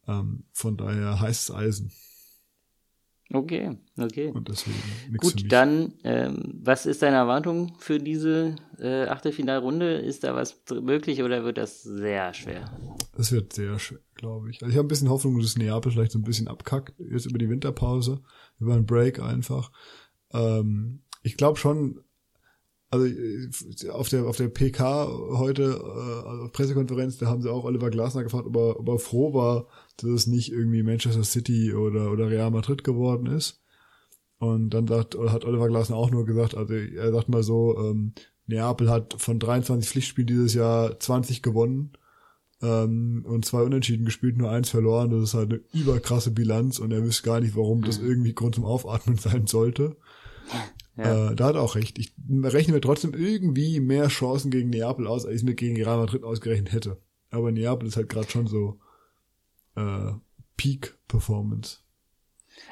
Ähm, 0.07 0.45
von 0.53 0.77
daher 0.77 1.21
heißes 1.21 1.55
Eisen. 1.55 1.93
Okay, 3.33 3.79
okay. 3.99 4.31
Und 4.31 4.49
deswegen 4.49 4.77
Gut, 5.17 5.51
dann, 5.51 5.95
ähm, 6.05 6.61
was 6.63 6.87
ist 6.87 7.03
deine 7.03 7.17
Erwartung 7.17 7.75
für 7.79 7.99
diese 7.99 8.57
äh, 8.79 9.07
Achtelfinalrunde? 9.07 9.95
Ist 9.95 10.25
da 10.25 10.35
was 10.35 10.63
möglich 10.83 11.23
oder 11.23 11.43
wird 11.43 11.57
das 11.57 11.83
sehr 11.83 12.35
schwer? 12.35 12.71
Das 13.17 13.33
wird 13.33 13.53
sehr 13.53 13.79
schwer, 13.79 14.01
glaube 14.15 14.51
ich. 14.51 14.63
Also 14.63 14.71
ich 14.71 14.77
habe 14.77 14.87
ein 14.87 14.89
bisschen 14.89 15.09
Hoffnung, 15.09 15.41
dass 15.41 15.57
Neapel 15.57 15.91
vielleicht 15.91 16.13
so 16.13 16.19
ein 16.19 16.25
bisschen 16.25 16.49
abkackt, 16.49 16.95
jetzt 16.99 17.27
über 17.27 17.39
die 17.39 17.49
Winterpause, 17.49 18.21
über 18.61 18.75
einen 18.75 18.87
Break 18.87 19.21
einfach. 19.21 19.73
Ähm, 20.33 21.01
ich 21.23 21.37
glaube 21.37 21.59
schon, 21.59 22.05
also 22.91 23.07
äh, 23.07 23.51
auf 23.91 24.09
der 24.11 24.25
auf 24.25 24.37
der 24.37 24.49
PK 24.49 25.09
heute 25.39 25.63
äh, 25.63 26.29
also 26.29 26.49
Pressekonferenz, 26.53 27.19
da 27.19 27.27
haben 27.27 27.43
sie 27.43 27.51
auch 27.51 27.65
Oliver 27.65 27.91
Glasner 27.91 28.23
gefragt, 28.23 28.47
ob 28.47 28.57
er, 28.57 28.79
ob 28.79 28.89
er 28.89 28.99
froh 28.99 29.33
war, 29.35 29.67
dass 29.97 30.11
es 30.11 30.27
nicht 30.27 30.53
irgendwie 30.53 30.83
Manchester 30.83 31.25
City 31.25 31.75
oder 31.75 32.11
oder 32.11 32.31
Real 32.31 32.51
Madrid 32.51 32.85
geworden 32.85 33.27
ist. 33.27 33.63
Und 34.39 34.71
dann 34.71 34.87
sagt, 34.87 35.17
hat 35.17 35.45
Oliver 35.45 35.69
Glasner 35.69 35.97
auch 35.97 36.11
nur 36.11 36.27
gesagt, 36.27 36.57
also 36.57 36.75
er 36.75 37.13
sagt 37.13 37.29
mal 37.29 37.43
so, 37.43 37.79
ähm, 37.79 38.13
Neapel 38.47 38.91
hat 38.91 39.15
von 39.19 39.39
23 39.39 39.89
Pflichtspielen 39.89 40.27
dieses 40.27 40.55
Jahr 40.55 40.99
20 40.99 41.41
gewonnen 41.43 41.93
ähm, 42.63 43.25
und 43.27 43.45
zwei 43.45 43.63
Unentschieden 43.63 44.05
gespielt, 44.05 44.37
nur 44.37 44.51
eins 44.51 44.71
verloren. 44.71 45.11
Das 45.11 45.23
ist 45.23 45.35
halt 45.35 45.53
eine 45.53 45.61
überkrasse 45.73 46.31
Bilanz 46.31 46.79
und 46.79 46.93
er 46.93 47.03
wüsste 47.03 47.25
gar 47.25 47.41
nicht, 47.41 47.57
warum 47.57 47.83
das 47.83 48.01
mhm. 48.01 48.09
irgendwie 48.09 48.35
Grund 48.35 48.55
zum 48.55 48.65
Aufatmen 48.65 49.17
sein 49.19 49.47
sollte. 49.47 49.97
Ja. 50.97 51.31
Äh, 51.31 51.35
da 51.35 51.47
hat 51.47 51.55
er 51.57 51.63
auch 51.63 51.75
recht. 51.75 51.99
Ich 51.99 52.13
rechne 52.43 52.75
mir 52.75 52.81
trotzdem 52.81 53.15
irgendwie 53.15 53.81
mehr 53.81 54.09
Chancen 54.09 54.51
gegen 54.51 54.71
Neapel 54.71 55.07
aus, 55.07 55.27
als 55.27 55.37
ich 55.37 55.45
mir 55.45 55.55
gegen 55.55 55.77
Real 55.77 55.99
Madrid 55.99 56.23
ausgerechnet 56.23 56.73
hätte. 56.73 56.99
Aber 57.31 57.51
Neapel 57.51 57.89
ist 57.89 57.97
halt 57.97 58.09
gerade 58.09 58.31
schon 58.31 58.47
so 58.47 58.79
äh, 59.77 60.13
Peak-Performance. 60.57 61.79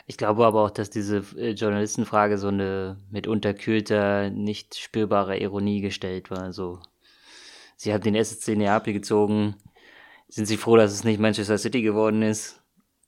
Ich 0.07 0.17
glaube 0.17 0.47
aber 0.47 0.65
auch, 0.65 0.71
dass 0.71 0.91
diese 0.91 1.19
äh, 1.37 1.51
Journalistenfrage 1.51 2.39
so 2.39 2.49
eine 2.49 2.99
mit 3.11 3.27
unterkühlter, 3.27 4.31
nicht 4.31 4.77
spürbarer 4.77 5.41
Ironie 5.41 5.81
gestellt 5.81 6.31
war. 6.31 6.53
So, 6.53 6.81
sie 7.77 7.93
haben 7.93 8.03
den 8.03 8.15
SSC 8.15 8.57
Neapel 8.57 8.93
gezogen. 8.93 9.57
Sind 10.29 10.47
Sie 10.47 10.57
froh, 10.57 10.77
dass 10.77 10.93
es 10.93 11.05
nicht 11.05 11.21
Manchester 11.21 11.59
City 11.59 11.83
geworden 11.83 12.23
ist? 12.23 12.63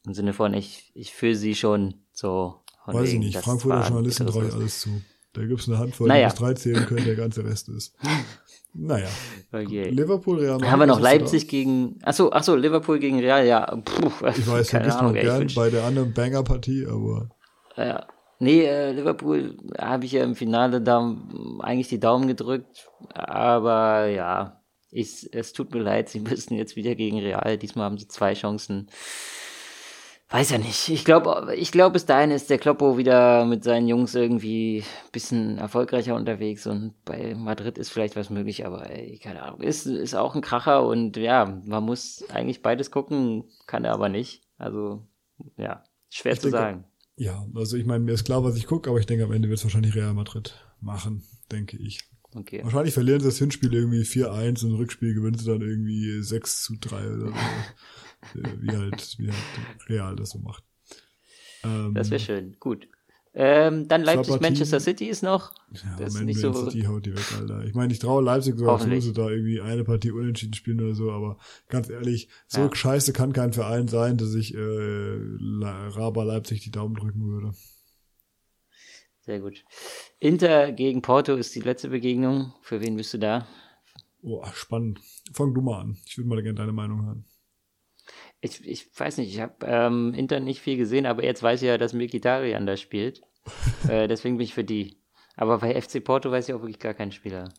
Im 0.05 0.12
Sinne 0.12 0.34
von, 0.34 0.53
ich, 0.53 0.92
ich 0.95 1.14
fühle 1.14 1.36
Sie 1.36 1.55
schon 1.55 1.95
so. 2.12 2.61
Weiß 2.86 3.09
ich 3.09 3.18
nicht. 3.18 3.38
Frankfurter 3.38 3.88
Journalisten 3.88 4.26
traue 4.26 4.49
ich 4.49 4.53
alles 4.53 4.80
zu. 4.80 5.01
Da 5.32 5.45
gibt's 5.45 5.68
eine 5.68 5.78
Handvoll, 5.78 6.09
naja. 6.09 6.28
die 6.28 6.32
bis 6.32 6.38
drei 6.38 6.55
zählen 6.55 6.86
können, 6.86 7.05
der 7.05 7.16
ganze 7.16 7.45
Rest 7.45 7.68
ist. 7.68 7.97
Naja. 8.74 9.06
Okay. 9.52 9.88
Liverpool, 9.90 10.40
Real 10.40 10.54
Madrid. 10.54 10.70
Haben 10.70 10.80
wir 10.80 10.86
noch 10.86 11.00
Leipzig 11.00 11.46
gegen, 11.46 11.98
achso, 12.02 12.30
achso, 12.30 12.56
Liverpool 12.56 12.98
gegen 12.98 13.20
Real, 13.20 13.46
ja. 13.46 13.64
Puh, 13.84 14.10
ich 14.28 14.46
weiß, 14.46 14.70
du 14.70 14.78
Ahnung, 14.78 15.14
noch 15.14 15.20
gern 15.20 15.46
bei 15.54 15.70
der 15.70 15.84
anderen 15.84 16.12
Banger-Partie, 16.12 16.86
aber. 16.86 17.30
Ja. 17.76 18.06
Nee, 18.40 18.64
äh, 18.64 18.90
Liverpool 18.90 19.56
habe 19.78 20.04
ich 20.04 20.12
ja 20.12 20.24
im 20.24 20.34
Finale 20.34 20.80
da 20.80 21.16
eigentlich 21.60 21.88
die 21.88 22.00
Daumen 22.00 22.26
gedrückt, 22.26 22.90
aber 23.14 24.06
ja, 24.06 24.60
ich, 24.90 25.28
es 25.32 25.52
tut 25.52 25.72
mir 25.72 25.80
leid, 25.80 26.08
sie 26.08 26.20
müssen 26.20 26.54
jetzt 26.54 26.74
wieder 26.74 26.96
gegen 26.96 27.18
Real. 27.20 27.56
Diesmal 27.56 27.86
haben 27.86 27.98
sie 27.98 28.08
zwei 28.08 28.34
Chancen 28.34 28.88
weiß 30.35 30.51
ja 30.51 30.59
nicht. 30.59 30.89
Ich 30.89 31.05
glaube, 31.05 31.55
ich 31.57 31.70
glaube, 31.70 31.93
bis 31.93 32.07
dahin 32.07 32.32
ist 32.32 32.51
der 32.51 32.59
Kloppo 32.59 32.99
wieder 32.99 33.45
mit 33.45 33.62
seinen 33.62 33.87
Jungs 33.87 34.16
irgendwie 34.16 34.80
ein 34.80 35.12
bisschen 35.12 35.59
erfolgreicher 35.59 36.16
unterwegs 36.16 36.66
und 36.66 36.93
bei 37.05 37.37
Madrid 37.37 37.78
ist 37.78 37.91
vielleicht 37.91 38.16
was 38.16 38.30
möglich, 38.30 38.66
aber 38.66 38.91
ey, 38.91 39.16
keine 39.22 39.45
Ahnung. 39.45 39.61
Ist, 39.61 39.87
ist 39.87 40.16
auch 40.16 40.35
ein 40.35 40.41
Kracher 40.41 40.85
und 40.85 41.16
ja, 41.16 41.62
man 41.64 41.85
muss 41.85 42.24
eigentlich 42.30 42.62
beides 42.62 42.91
gucken, 42.91 43.45
kann 43.68 43.85
er 43.85 43.93
aber 43.93 44.09
nicht. 44.09 44.43
Also, 44.59 45.07
ja, 45.57 45.85
schwer 46.11 46.32
ich 46.32 46.41
zu 46.41 46.51
denke, 46.51 46.59
sagen. 46.59 46.85
Ja, 47.14 47.47
also 47.55 47.76
ich 47.76 47.87
meine, 47.87 48.03
mir 48.03 48.12
ist 48.12 48.24
klar, 48.24 48.43
was 48.43 48.57
ich 48.57 48.66
gucke, 48.66 48.91
aber 48.91 48.99
ich 48.99 49.07
denke, 49.07 49.22
am 49.22 49.32
Ende 49.32 49.49
wird 49.49 49.59
es 49.59 49.64
wahrscheinlich 49.64 49.95
Real 49.95 50.14
Madrid 50.14 50.53
machen, 50.80 51.22
denke 51.53 51.76
ich. 51.76 52.01
Okay. 52.35 52.61
Wahrscheinlich 52.64 52.93
verlieren 52.93 53.20
sie 53.20 53.28
das 53.28 53.39
Hinspiel 53.39 53.72
irgendwie 53.72 54.03
4-1 54.03 54.64
und 54.64 54.70
im 54.70 54.76
Rückspiel 54.78 55.14
gewinnen 55.14 55.39
sie 55.39 55.47
dann 55.47 55.62
irgendwie 55.62 56.20
6 56.20 56.64
zu 56.64 56.74
3 56.80 57.07
oder 57.07 57.18
so. 57.28 57.32
wie 58.34 58.76
halt, 58.76 59.18
wie 59.18 59.30
halt 59.30 59.88
Real 59.88 60.16
das 60.16 60.30
so 60.30 60.38
macht. 60.38 60.64
Ähm, 61.64 61.94
das 61.94 62.10
wäre 62.10 62.20
schön. 62.20 62.56
Gut. 62.60 62.88
Ähm, 63.36 63.88
dann 63.88 64.02
Leipzig, 64.02 64.40
Manchester 64.40 64.78
City 64.78 65.06
ist 65.06 65.24
noch. 65.24 65.52
Ja, 65.72 65.96
das 65.98 66.14
ist 66.14 66.20
nicht 66.22 66.38
so. 66.38 66.52
City 66.52 66.82
haut 66.82 67.04
die 67.04 67.14
weg, 67.14 67.24
Alter. 67.36 67.64
Ich 67.64 67.74
meine, 67.74 67.92
ich 67.92 67.98
traue 67.98 68.22
Leipzig 68.22 68.56
sogar 68.56 68.78
zu, 68.78 69.00
sie 69.00 69.12
da 69.12 69.28
irgendwie 69.28 69.60
eine 69.60 69.82
Partie 69.82 70.12
unentschieden 70.12 70.54
spielen 70.54 70.80
oder 70.80 70.94
so, 70.94 71.10
aber 71.10 71.38
ganz 71.68 71.90
ehrlich, 71.90 72.28
so 72.46 72.60
ja. 72.60 72.74
scheiße 72.74 73.12
kann 73.12 73.32
kein 73.32 73.52
Verein 73.52 73.88
sein, 73.88 74.18
dass 74.18 74.34
ich 74.34 74.54
äh, 74.54 74.58
Raba 74.60 76.22
Leipzig 76.22 76.60
die 76.60 76.70
Daumen 76.70 76.94
drücken 76.94 77.26
würde. 77.26 77.54
Sehr 79.22 79.40
gut. 79.40 79.64
Inter 80.20 80.70
gegen 80.70 81.02
Porto 81.02 81.34
ist 81.34 81.56
die 81.56 81.60
letzte 81.60 81.88
Begegnung. 81.88 82.52
Für 82.62 82.80
wen 82.82 82.94
bist 82.94 83.14
du 83.14 83.18
da? 83.18 83.48
Oh, 84.22 84.44
spannend. 84.52 85.00
Fang 85.32 85.54
du 85.54 85.60
mal 85.60 85.80
an. 85.80 85.96
Ich 86.06 86.16
würde 86.16 86.28
mal 86.28 86.40
gerne 86.40 86.54
deine 86.54 86.72
Meinung 86.72 87.04
hören 87.04 87.24
ich, 88.45 88.66
ich 88.66 88.99
weiß 88.99 89.16
nicht, 89.18 89.32
ich 89.32 89.40
habe 89.40 89.55
ähm, 89.64 90.12
Inter 90.14 90.38
nicht 90.38 90.61
viel 90.61 90.76
gesehen, 90.76 91.07
aber 91.07 91.24
jetzt 91.24 91.42
weiß 91.42 91.62
ich 91.62 91.68
ja, 91.68 91.78
dass 91.78 91.95
Mikitarian 91.95 92.66
da 92.66 92.76
spielt. 92.76 93.22
äh, 93.88 94.07
deswegen 94.07 94.36
bin 94.36 94.45
ich 94.45 94.55
für 94.55 94.64
die. 94.64 94.99
Aber 95.36 95.59
bei 95.59 95.80
FC 95.80 96.05
Porto 96.05 96.30
weiß 96.30 96.49
ich 96.49 96.55
auch 96.55 96.61
wirklich 96.61 96.78
gar 96.78 96.95
keinen 96.95 97.12
Spieler. 97.12 97.53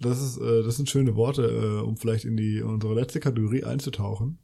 Das 0.00 0.20
ist, 0.20 0.38
äh, 0.38 0.62
das 0.62 0.76
sind 0.76 0.88
schöne 0.88 1.16
Worte, 1.16 1.42
äh, 1.42 1.82
um 1.82 1.96
vielleicht 1.96 2.24
in 2.24 2.36
die 2.36 2.62
unsere 2.62 2.94
letzte 2.94 3.20
Kategorie 3.20 3.64
einzutauchen. 3.64 4.38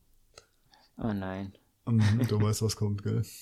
Oh 0.99 1.13
nein. 1.13 1.55
Mhm, 1.87 2.27
du 2.29 2.41
weißt, 2.41 2.63
was 2.63 2.77
kommt, 2.77 3.03
gell? 3.03 3.23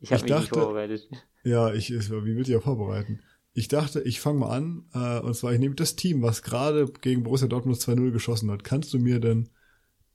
Ich 0.00 0.12
habe 0.12 0.22
mich 0.22 0.30
dachte, 0.30 0.42
nicht 0.42 0.54
vorbereitet. 0.54 1.08
Ja, 1.42 1.72
ich, 1.72 1.90
wie 1.90 2.10
will 2.10 2.42
ich 2.42 2.48
ja 2.48 2.60
vorbereiten? 2.60 3.20
Ich 3.54 3.68
dachte, 3.68 4.02
ich 4.02 4.20
fange 4.20 4.40
mal 4.40 4.50
an, 4.50 4.84
äh, 4.92 5.20
und 5.20 5.34
zwar, 5.34 5.54
ich 5.54 5.58
nehme 5.58 5.74
das 5.74 5.96
Team, 5.96 6.20
was 6.20 6.42
gerade 6.42 6.86
gegen 7.00 7.22
Borussia 7.22 7.48
Dortmund 7.48 7.78
2-0 7.78 8.10
geschossen 8.10 8.50
hat. 8.50 8.62
Kannst 8.62 8.92
du 8.92 8.98
mir 8.98 9.20
denn 9.20 9.48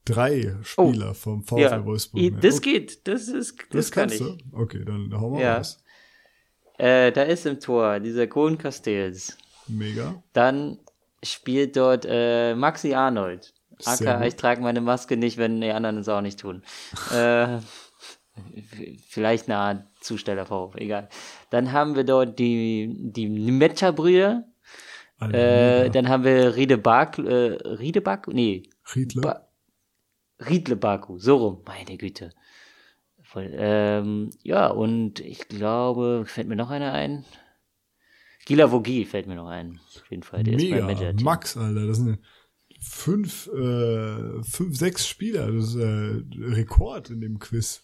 drei 0.06 0.56
Spieler 0.64 1.12
oh, 1.12 1.14
vom 1.14 1.43
VfL 1.43 1.60
ja, 1.60 1.86
Wolfsburg. 1.86 2.41
Das 2.41 2.58
okay. 2.58 2.80
geht, 2.80 3.08
das 3.08 3.28
ist, 3.28 3.58
das, 3.58 3.68
das 3.70 3.91
kann 3.91 4.12
ich. 4.12 4.20
Du? 4.20 4.38
Okay, 4.54 4.84
dann 4.86 5.14
hauen 5.20 5.38
wir 5.38 5.41
ja. 5.41 5.58
raus. 5.58 5.84
Äh, 6.78 7.12
da 7.12 7.24
ist 7.24 7.45
im 7.45 7.60
Tor 7.60 7.99
dieser 7.99 8.28
Kohn 8.28 8.58
Castells. 8.58 9.38
Mega. 9.68 10.24
Dann 10.34 10.80
spielt 11.24 11.78
dort 11.78 12.06
äh, 12.08 12.56
Maxi 12.56 12.93
Arnold. 12.93 13.54
Aka, 13.86 14.26
ich 14.26 14.36
trage 14.36 14.62
meine 14.62 14.82
Maske 14.82 15.18
nicht, 15.18 15.38
wenn 15.38 15.62
die 15.62 15.72
anderen 15.72 15.97
es 15.97 16.10
auch 16.10 16.22
nicht 16.22 16.39
tun. 16.39 16.64
äh, 17.14 17.60
vielleicht 19.08 19.47
eine 19.47 19.58
Art 19.58 19.84
Zusteller 19.99 20.45
VfL, 20.45 20.80
egal. 20.80 21.10
Dann 21.49 21.72
haben 21.72 21.95
wir 21.95 22.04
dort 22.04 22.39
die, 22.39 22.91
die 22.97 23.28
Metscher-Brüder. 23.30 24.45
Äh, 25.32 25.91
dann 25.91 26.10
haben 26.10 26.24
wir 26.24 26.56
Riede 26.56 26.80
Bark, 26.80 27.20
äh, 27.20 27.58
Riede 27.64 28.02
Bark, 28.02 28.28
nee. 28.28 28.64
Riedle. 28.95 29.22
Ba 29.22 29.51
Riedle 30.49 30.75
Baku, 30.75 31.17
so 31.17 31.37
rum, 31.37 31.61
meine 31.65 31.97
Güte. 31.97 32.31
Voll, 33.23 33.51
ähm, 33.53 34.29
ja, 34.43 34.67
und 34.67 35.19
ich 35.19 35.47
glaube, 35.47 36.23
fällt 36.25 36.47
mir 36.47 36.55
noch 36.55 36.69
einer 36.69 36.93
ein? 36.93 37.23
Gila 38.45 38.71
Vogi 38.71 39.05
fällt 39.05 39.27
mir 39.27 39.35
noch 39.35 39.47
ein. 39.47 39.79
Auf 39.95 40.09
jeden 40.09 40.23
Fall. 40.23 40.43
Der 40.43 40.55
Mega. 40.55 40.87
ist 40.89 41.21
Max, 41.21 41.55
Alter, 41.55 41.85
das 41.87 41.97
sind 41.97 42.19
fünf, 42.81 43.47
äh, 43.47 44.43
fünf, 44.43 44.75
sechs 44.75 45.07
Spieler. 45.07 45.51
Das 45.51 45.69
ist 45.69 45.75
äh, 45.75 46.21
Rekord 46.39 47.09
in 47.11 47.21
dem 47.21 47.39
Quiz. 47.39 47.83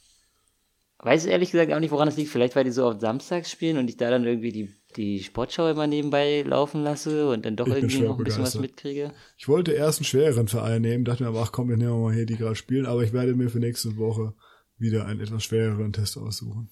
Weiß 0.99 1.25
ehrlich 1.25 1.51
gesagt 1.51 1.71
auch 1.71 1.79
nicht, 1.79 1.91
woran 1.91 2.07
es 2.07 2.17
liegt. 2.17 2.31
Vielleicht, 2.31 2.55
weil 2.55 2.63
die 2.63 2.71
so 2.71 2.85
oft 2.85 3.01
samstags 3.01 3.51
spielen 3.51 3.77
und 3.77 3.87
ich 3.87 3.97
da 3.97 4.09
dann 4.09 4.25
irgendwie 4.25 4.51
die, 4.51 4.73
die 4.95 5.21
Sportschau 5.21 5.69
immer 5.69 5.85
nebenbei 5.85 6.41
laufen 6.41 6.81
lasse 6.81 7.29
und 7.29 7.45
dann 7.45 7.55
doch 7.55 7.67
ich 7.67 7.75
irgendwie 7.75 7.99
noch 7.99 8.17
ein 8.17 8.23
bisschen 8.23 8.43
was 8.43 8.57
mitkriege. 8.57 9.13
Ich 9.37 9.47
wollte 9.47 9.73
erst 9.73 9.99
einen 9.99 10.05
schwereren 10.05 10.47
Verein 10.47 10.81
nehmen, 10.81 11.05
dachte 11.05 11.23
mir 11.23 11.29
aber, 11.29 11.41
ach 11.41 11.51
komm, 11.51 11.69
wir 11.69 11.77
nehmen 11.77 12.01
mal 12.01 12.13
hier, 12.13 12.25
die 12.25 12.35
gerade 12.35 12.55
spielen, 12.55 12.87
aber 12.87 13.03
ich 13.03 13.13
werde 13.13 13.35
mir 13.35 13.49
für 13.49 13.59
nächste 13.59 13.95
Woche 13.97 14.33
wieder 14.79 15.05
einen 15.05 15.19
etwas 15.19 15.43
schwereren 15.43 15.93
Test 15.93 16.17
aussuchen. 16.17 16.69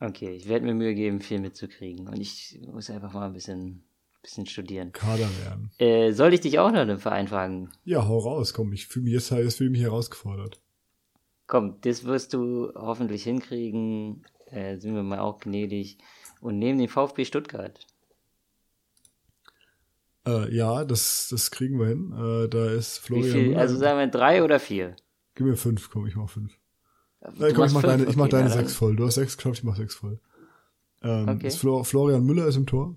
Okay, 0.00 0.30
ich 0.30 0.48
werde 0.48 0.66
mir 0.66 0.74
Mühe 0.74 0.94
geben, 0.94 1.20
viel 1.20 1.40
mitzukriegen 1.40 2.08
und 2.08 2.20
ich 2.20 2.58
muss 2.72 2.90
einfach 2.90 3.12
mal 3.12 3.26
ein 3.26 3.32
bisschen, 3.34 3.84
bisschen 4.20 4.46
studieren. 4.46 4.90
Kader 4.92 5.28
werden. 5.44 5.70
Äh, 5.78 6.12
soll 6.12 6.34
ich 6.34 6.40
dich 6.40 6.58
auch 6.58 6.72
noch 6.72 6.80
einen 6.80 6.98
Verein 6.98 7.28
fragen? 7.28 7.70
Ja, 7.84 8.06
hau 8.06 8.18
raus, 8.18 8.52
komm, 8.52 8.72
ich 8.72 8.88
fühle 8.88 9.04
mich 9.04 9.14
jetzt, 9.14 9.30
jetzt 9.30 9.58
fühle 9.58 9.70
mich 9.70 9.82
herausgefordert. 9.82 10.60
Komm, 11.48 11.80
das 11.80 12.04
wirst 12.04 12.34
du 12.34 12.72
hoffentlich 12.76 13.24
hinkriegen. 13.24 14.24
Äh, 14.46 14.76
sind 14.76 14.94
wir 14.94 15.02
mal 15.02 15.18
auch 15.18 15.40
gnädig. 15.40 15.98
Und 16.40 16.58
nehmen 16.58 16.78
den 16.78 16.88
VfB 16.88 17.24
Stuttgart. 17.24 17.80
Äh, 20.26 20.54
ja, 20.54 20.84
das, 20.84 21.28
das 21.30 21.50
kriegen 21.50 21.80
wir 21.80 21.88
hin. 21.88 22.12
Äh, 22.12 22.48
da 22.48 22.70
ist 22.70 22.98
Florian. 22.98 23.26
Wie 23.26 23.30
viel? 23.30 23.56
Also 23.56 23.76
sagen 23.76 23.98
wir 23.98 24.06
drei 24.06 24.44
oder 24.44 24.60
vier? 24.60 24.94
Gib 25.34 25.46
mir 25.46 25.56
fünf, 25.56 25.90
komm, 25.90 26.06
ich 26.06 26.16
mach 26.16 26.28
fünf. 26.28 26.52
Äh, 27.20 27.52
komm, 27.52 27.64
ich 27.64 27.72
mach 27.72 27.82
deine, 27.82 28.04
ich 28.04 28.16
mach 28.16 28.28
deine 28.28 28.50
sechs 28.50 28.74
voll. 28.74 28.94
Du 28.94 29.06
hast 29.06 29.14
sechs 29.14 29.36
geschafft, 29.36 29.58
ich 29.58 29.64
mach 29.64 29.76
sechs 29.76 29.94
voll. 29.94 30.20
Ähm, 31.02 31.28
okay. 31.28 31.50
Flo 31.50 31.82
Florian 31.82 32.24
Müller 32.24 32.46
ist 32.46 32.56
im 32.56 32.66
Tor. 32.66 32.94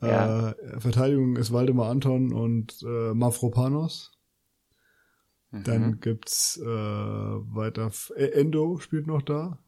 Ja. 0.00 0.50
Äh, 0.50 0.80
Verteidigung 0.80 1.36
ist 1.36 1.52
Waldemar 1.52 1.90
Anton 1.90 2.32
und 2.32 2.80
äh, 2.82 3.12
Mavropanos. 3.12 4.12
Mhm. 5.50 5.64
Dann 5.64 6.00
gibt's 6.00 6.58
äh, 6.58 6.64
weiter 6.64 7.90
äh, 8.16 8.26
Endo 8.32 8.78
spielt 8.78 9.06
noch 9.06 9.22
da. 9.22 9.58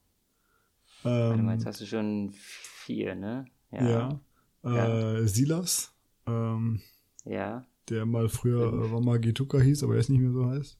Ähm, 1.05 1.47
Warte 1.47 1.53
jetzt 1.53 1.67
hast 1.67 1.81
du 1.81 1.87
schon 1.87 2.31
vier, 2.33 3.15
ne? 3.15 3.47
Ja. 3.71 3.89
ja. 3.89 4.21
Äh, 4.65 5.21
ja. 5.21 5.27
Silas. 5.27 5.95
Ähm, 6.27 6.81
ja. 7.25 7.67
Der 7.89 8.07
mal 8.07 8.29
früher 8.29 8.73
äh, 8.73 9.19
Gituka 9.19 9.59
hieß, 9.59 9.83
aber 9.83 9.97
jetzt 9.97 10.11
nicht 10.11 10.21
mehr 10.21 10.33
so 10.33 10.47
heißt. 10.47 10.79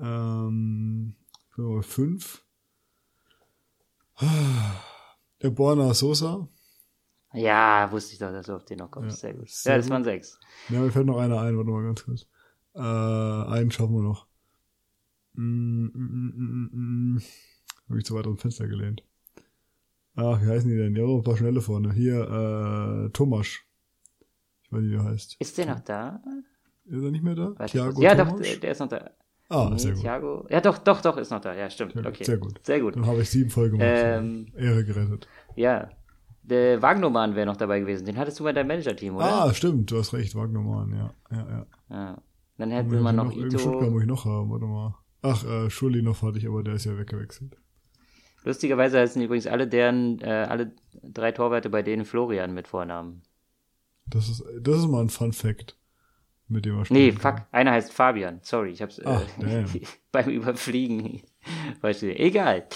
Ähm, 0.00 1.14
fünf. 1.82 2.44
Der 5.42 5.50
Borna 5.50 5.94
Sosa. 5.94 6.48
Ja, 7.32 7.88
wusste 7.92 8.14
ich 8.14 8.18
doch, 8.18 8.32
dass 8.32 8.46
du 8.46 8.54
auf 8.54 8.64
den 8.64 8.78
noch 8.78 8.90
kommst. 8.90 9.22
Ja, 9.22 9.28
sehr 9.28 9.34
gut. 9.34 9.48
Ja, 9.64 9.76
das 9.76 9.90
waren 9.90 10.02
sechs. 10.02 10.40
Ja, 10.68 10.80
mir 10.80 10.90
fällt 10.90 11.06
noch 11.06 11.18
einer 11.18 11.40
ein, 11.40 11.56
warte 11.56 11.70
mal 11.70 11.84
ganz 11.84 12.04
kurz. 12.04 12.26
Äh, 12.78 12.80
einen 12.80 13.70
schaffen 13.72 13.94
wir 13.94 14.02
noch. 14.02 14.26
Mm, 15.34 15.42
mm, 15.42 15.90
mm, 15.94 16.32
mm, 16.36 16.70
mm. 16.72 17.14
mm. 17.14 17.22
Habe 17.88 17.98
ich 17.98 18.04
zu 18.04 18.14
weit 18.14 18.26
dem 18.26 18.38
Fenster 18.38 18.68
gelehnt. 18.68 19.02
Ach, 20.14 20.40
wie 20.42 20.46
heißen 20.46 20.68
die 20.68 20.76
denn? 20.76 20.94
Ja, 20.94 21.04
ein 21.04 21.22
paar 21.22 21.36
schnelle 21.36 21.60
vorne. 21.60 21.92
Hier, 21.92 22.20
äh, 22.20 23.10
Thomas. 23.10 23.46
Ich 24.62 24.72
weiß 24.72 24.80
nicht, 24.80 24.92
wie 24.92 24.96
er 24.96 25.04
heißt. 25.04 25.36
Ist 25.38 25.58
der 25.58 25.66
noch 25.66 25.80
da? 25.80 26.20
Ist 26.84 27.02
er 27.02 27.10
nicht 27.10 27.24
mehr 27.24 27.34
da? 27.34 27.66
Thiago 27.66 28.00
ja, 28.00 28.14
Thomas? 28.14 28.32
doch, 28.34 28.40
der, 28.42 28.56
der 28.56 28.70
ist 28.72 28.80
noch 28.80 28.88
da. 28.88 29.10
Ah, 29.48 29.70
nee, 29.70 29.78
sehr 29.78 29.92
gut. 29.92 30.02
Thiago. 30.02 30.46
Ja, 30.50 30.60
doch, 30.60 30.78
doch, 30.78 31.00
doch, 31.00 31.16
ist 31.16 31.30
noch 31.30 31.40
da. 31.40 31.54
Ja, 31.54 31.70
stimmt. 31.70 31.94
Sehr, 31.94 32.06
okay. 32.06 32.24
Sehr 32.24 32.38
gut. 32.38 32.60
Sehr 32.64 32.80
gut. 32.80 32.96
Dann 32.96 33.06
habe 33.06 33.22
ich 33.22 33.30
sieben 33.30 33.50
Folgen 33.50 33.78
gemacht. 33.78 33.96
Ähm, 33.96 34.46
Ehre 34.56 34.84
gerettet. 34.84 35.26
Ja. 35.56 35.88
Der 36.42 36.80
Wagnermann 36.80 37.34
wäre 37.34 37.46
noch 37.46 37.56
dabei 37.56 37.80
gewesen. 37.80 38.04
Den 38.04 38.16
hattest 38.16 38.38
du 38.40 38.44
bei 38.44 38.52
deinem 38.52 38.68
Manager-Team, 38.68 39.16
oder? 39.16 39.44
Ah, 39.44 39.54
stimmt. 39.54 39.90
Du 39.90 39.98
hast 39.98 40.12
recht. 40.12 40.34
Wagnermann, 40.34 40.94
ja. 40.94 41.14
Ja, 41.30 41.48
ja. 41.48 41.66
ja. 41.90 42.22
Dann 42.58 42.70
hätten 42.70 42.90
wir 42.90 43.00
noch, 43.00 43.24
noch 43.24 43.32
Ito. 43.32 43.58
Stuttgart 43.58 43.90
muss 43.90 44.02
ich 44.02 44.08
noch 44.08 44.24
haben. 44.24 44.50
Warte 44.50 44.66
mal. 44.66 44.94
Ach, 45.22 45.44
äh, 45.44 45.70
Schulinov 45.70 46.22
hatte 46.22 46.38
ich, 46.38 46.46
aber 46.46 46.62
der 46.62 46.74
ist 46.74 46.84
ja 46.84 46.98
weggewechselt. 46.98 47.56
Lustigerweise 48.44 48.98
heißen 48.98 49.20
übrigens 49.22 49.46
alle 49.46 49.66
deren, 49.66 50.20
äh, 50.20 50.46
alle 50.48 50.72
drei 51.02 51.32
Torwarte 51.32 51.70
bei 51.70 51.82
denen 51.82 52.04
Florian 52.04 52.54
mit 52.54 52.68
Vornamen. 52.68 53.22
Das 54.06 54.28
ist, 54.28 54.44
das 54.60 54.78
ist 54.78 54.88
mal 54.88 55.02
ein 55.02 55.10
Fun 55.10 55.32
Fact 55.32 55.78
mit 56.48 56.64
dem 56.64 56.78
er 56.78 56.84
Nee, 56.90 57.12
fuck, 57.12 57.22
kann. 57.22 57.44
einer 57.52 57.72
heißt 57.72 57.92
Fabian. 57.92 58.40
Sorry, 58.42 58.70
ich 58.70 58.82
hab's 58.82 59.00
Ach, 59.04 59.22
äh, 59.38 59.64
beim 60.12 60.30
Überfliegen. 60.30 61.22
Egal. 61.82 62.66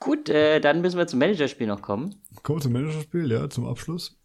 Gut, 0.00 0.28
äh, 0.28 0.60
dann 0.60 0.80
müssen 0.80 0.98
wir 0.98 1.06
zum 1.06 1.18
Managerspiel 1.20 1.66
noch 1.66 1.82
kommen. 1.82 2.16
Kommen 2.42 2.58
wir 2.58 2.62
zum 2.62 2.72
Managerspiel, 2.72 3.30
ja, 3.30 3.48
zum 3.48 3.66
Abschluss. 3.66 4.18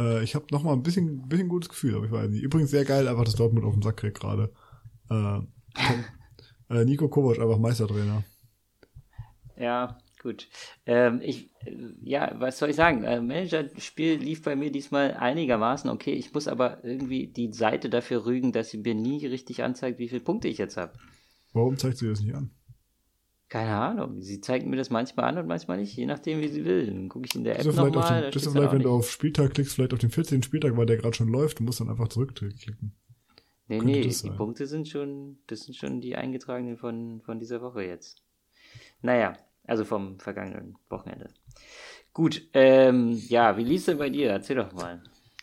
Äh, 0.00 0.24
ich 0.24 0.34
habe 0.34 0.46
noch 0.50 0.62
mal 0.62 0.72
ein 0.72 0.82
bisschen, 0.82 1.28
bisschen 1.28 1.48
gutes 1.48 1.68
Gefühl, 1.68 1.94
aber 1.94 2.06
ich 2.06 2.12
weiß 2.12 2.30
nicht. 2.30 2.42
Übrigens 2.42 2.70
sehr 2.70 2.84
geil, 2.84 3.06
einfach 3.06 3.24
das 3.24 3.36
Dortmund 3.36 3.66
auf 3.66 3.74
dem 3.74 3.82
Sack 3.82 3.98
kriegt 3.98 4.18
gerade. 4.18 4.52
Äh, 5.10 5.40
äh, 6.70 6.84
Nico 6.84 7.08
Kovac 7.08 7.38
einfach 7.38 7.58
Meistertrainer. 7.58 8.24
Ja, 9.56 9.98
Gut. 10.22 10.48
Ähm, 10.84 11.20
ich, 11.22 11.50
äh, 11.64 11.72
ja, 12.02 12.34
was 12.38 12.58
soll 12.58 12.70
ich 12.70 12.76
sagen? 12.76 13.04
Äh, 13.04 13.22
Managerspiel 13.22 14.16
lief 14.16 14.42
bei 14.42 14.54
mir 14.54 14.70
diesmal 14.70 15.14
einigermaßen 15.14 15.88
okay. 15.88 16.12
Ich 16.12 16.34
muss 16.34 16.46
aber 16.46 16.84
irgendwie 16.84 17.28
die 17.28 17.52
Seite 17.52 17.88
dafür 17.88 18.26
rügen, 18.26 18.52
dass 18.52 18.68
sie 18.68 18.78
mir 18.78 18.94
nie 18.94 19.24
richtig 19.26 19.62
anzeigt, 19.62 19.98
wie 19.98 20.08
viele 20.08 20.20
Punkte 20.20 20.48
ich 20.48 20.58
jetzt 20.58 20.76
habe. 20.76 20.92
Warum 21.54 21.78
zeigt 21.78 21.96
sie 21.96 22.08
das 22.08 22.20
nicht 22.20 22.34
an? 22.34 22.50
Keine 23.50 23.76
Ahnung. 23.76 24.22
Sie 24.22 24.40
zeigt 24.40 24.64
mir 24.64 24.76
das 24.76 24.90
manchmal 24.90 25.26
an 25.26 25.38
und 25.38 25.48
manchmal 25.48 25.78
nicht, 25.78 25.96
je 25.96 26.06
nachdem, 26.06 26.40
wie 26.40 26.46
sie 26.46 26.64
will. 26.64 26.86
Dann 26.86 27.08
gucke 27.08 27.26
ich 27.26 27.34
in 27.34 27.42
der 27.42 27.58
App 27.58 27.66
nochmal. 27.66 28.30
Das 28.30 28.46
ist 28.46 28.52
vielleicht, 28.52 28.72
wenn 28.72 28.82
du 28.82 28.90
auf 28.90 29.10
Spieltag 29.10 29.54
klickst, 29.54 29.74
vielleicht 29.74 29.92
auf 29.92 29.98
den 29.98 30.10
14. 30.10 30.44
Spieltag, 30.44 30.76
weil 30.76 30.86
der 30.86 30.98
gerade 30.98 31.16
schon 31.16 31.28
läuft, 31.28 31.58
du 31.58 31.64
musst 31.64 31.80
dann 31.80 31.90
einfach 31.90 32.06
zurückklicken. 32.06 32.92
Nee, 33.66 33.78
Könnte 33.78 33.92
nee, 33.92 34.08
die 34.08 34.30
Punkte 34.30 34.68
sind 34.68 34.88
schon, 34.88 35.38
das 35.48 35.62
sind 35.62 35.76
schon 35.76 36.00
die 36.00 36.14
eingetragenen 36.14 36.76
von, 36.76 37.22
von 37.22 37.40
dieser 37.40 37.60
Woche 37.60 37.82
jetzt. 37.82 38.22
Naja, 39.02 39.36
also 39.64 39.84
vom 39.84 40.20
vergangenen 40.20 40.76
Wochenende. 40.88 41.30
Gut, 42.12 42.48
ähm, 42.52 43.20
ja, 43.28 43.56
wie 43.56 43.64
lief 43.64 43.80
es 43.80 43.86
denn 43.86 43.98
bei 43.98 44.10
dir? 44.10 44.30
Erzähl 44.30 44.56
doch 44.56 44.72
mal. 44.72 45.02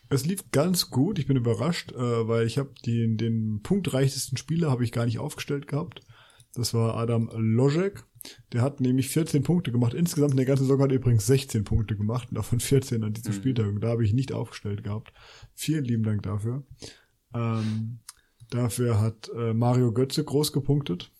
Es 0.10 0.26
lief 0.26 0.50
ganz 0.52 0.90
gut. 0.90 1.20
Ich 1.20 1.28
bin 1.28 1.36
überrascht, 1.36 1.92
äh, 1.92 2.28
weil 2.28 2.48
ich 2.48 2.58
habe 2.58 2.74
den, 2.86 3.18
den 3.18 3.62
punktreichsten 3.64 4.38
Spieler 4.38 4.72
habe 4.72 4.86
ich 4.86 4.94
gar 4.94 5.06
nicht 5.06 5.20
aufgestellt 5.20 5.68
gehabt. 5.68 6.02
Das 6.58 6.74
war 6.74 6.96
Adam 6.96 7.30
Lojek. 7.36 8.04
Der 8.52 8.62
hat 8.62 8.82
nämlich 8.82 9.10
14 9.10 9.44
Punkte 9.44 9.72
gemacht. 9.72 9.94
Insgesamt 9.94 10.32
in 10.32 10.38
der 10.38 10.48
ganzen 10.48 10.64
Saison 10.64 10.82
hat 10.82 10.90
er 10.90 10.98
übrigens 10.98 11.28
16 11.28 11.64
Punkte 11.64 11.96
gemacht, 11.96 12.28
davon 12.32 12.60
14 12.60 13.04
an 13.04 13.14
diesem 13.14 13.32
mhm. 13.32 13.38
Spieltag. 13.38 13.68
Und 13.68 13.82
da 13.82 13.90
habe 13.90 14.04
ich 14.04 14.14
nicht 14.14 14.34
aufgestellt 14.34 14.84
gehabt. 14.84 15.14
Vielen 15.54 15.86
lieben 15.86 16.04
Dank 16.04 16.24
dafür. 16.24 16.64
Ähm, 17.34 18.00
dafür 18.50 19.00
hat 19.00 19.30
äh, 19.38 19.54
Mario 19.54 19.94
Götze 19.94 20.24
groß 20.24 20.52
gepunktet. 20.52 21.12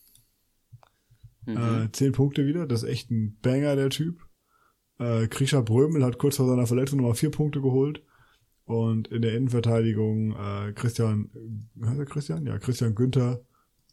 Mhm. 1.46 1.56
Äh, 1.56 1.92
zehn 1.92 2.12
Punkte 2.12 2.44
wieder, 2.46 2.66
das 2.66 2.82
ist 2.82 2.88
echt 2.88 3.10
ein 3.10 3.38
Banger, 3.40 3.76
der 3.76 3.90
Typ. 3.90 4.26
Äh, 4.98 5.28
Krisha 5.28 5.60
Brömel 5.60 6.04
hat 6.04 6.18
kurz 6.18 6.36
vor 6.36 6.48
seiner 6.48 6.66
Verletzung 6.66 6.98
nochmal 6.98 7.14
vier 7.14 7.30
Punkte 7.30 7.60
geholt. 7.60 8.02
Und 8.64 9.08
in 9.08 9.22
der 9.22 9.34
Innenverteidigung 9.34 10.32
äh, 10.32 10.72
Christian, 10.74 11.30
heißt 11.82 12.00
er 12.00 12.04
Christian? 12.04 12.44
Ja, 12.44 12.58
Christian 12.58 12.94
Günther 12.94 13.42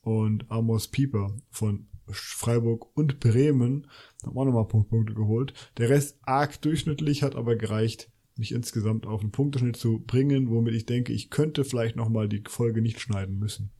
und 0.05 0.49
Amos 0.49 0.87
Pieper 0.87 1.35
von 1.49 1.87
Freiburg 2.07 2.95
und 2.95 3.19
Bremen 3.19 3.87
haben 4.23 4.37
auch 4.37 4.45
nochmal 4.45 4.67
Punkte 4.67 5.15
geholt. 5.15 5.53
Der 5.77 5.89
Rest 5.89 6.19
arg 6.21 6.61
durchschnittlich, 6.61 7.23
hat 7.23 7.35
aber 7.35 7.55
gereicht, 7.55 8.11
mich 8.37 8.51
insgesamt 8.51 9.07
auf 9.07 9.21
einen 9.21 9.31
Punkteschnitt 9.31 9.77
zu 9.77 10.03
bringen, 10.05 10.49
womit 10.49 10.75
ich 10.75 10.85
denke, 10.85 11.11
ich 11.11 11.31
könnte 11.31 11.65
vielleicht 11.65 11.95
nochmal 11.95 12.29
die 12.29 12.43
Folge 12.47 12.81
nicht 12.81 12.99
schneiden 12.99 13.39
müssen. 13.39 13.71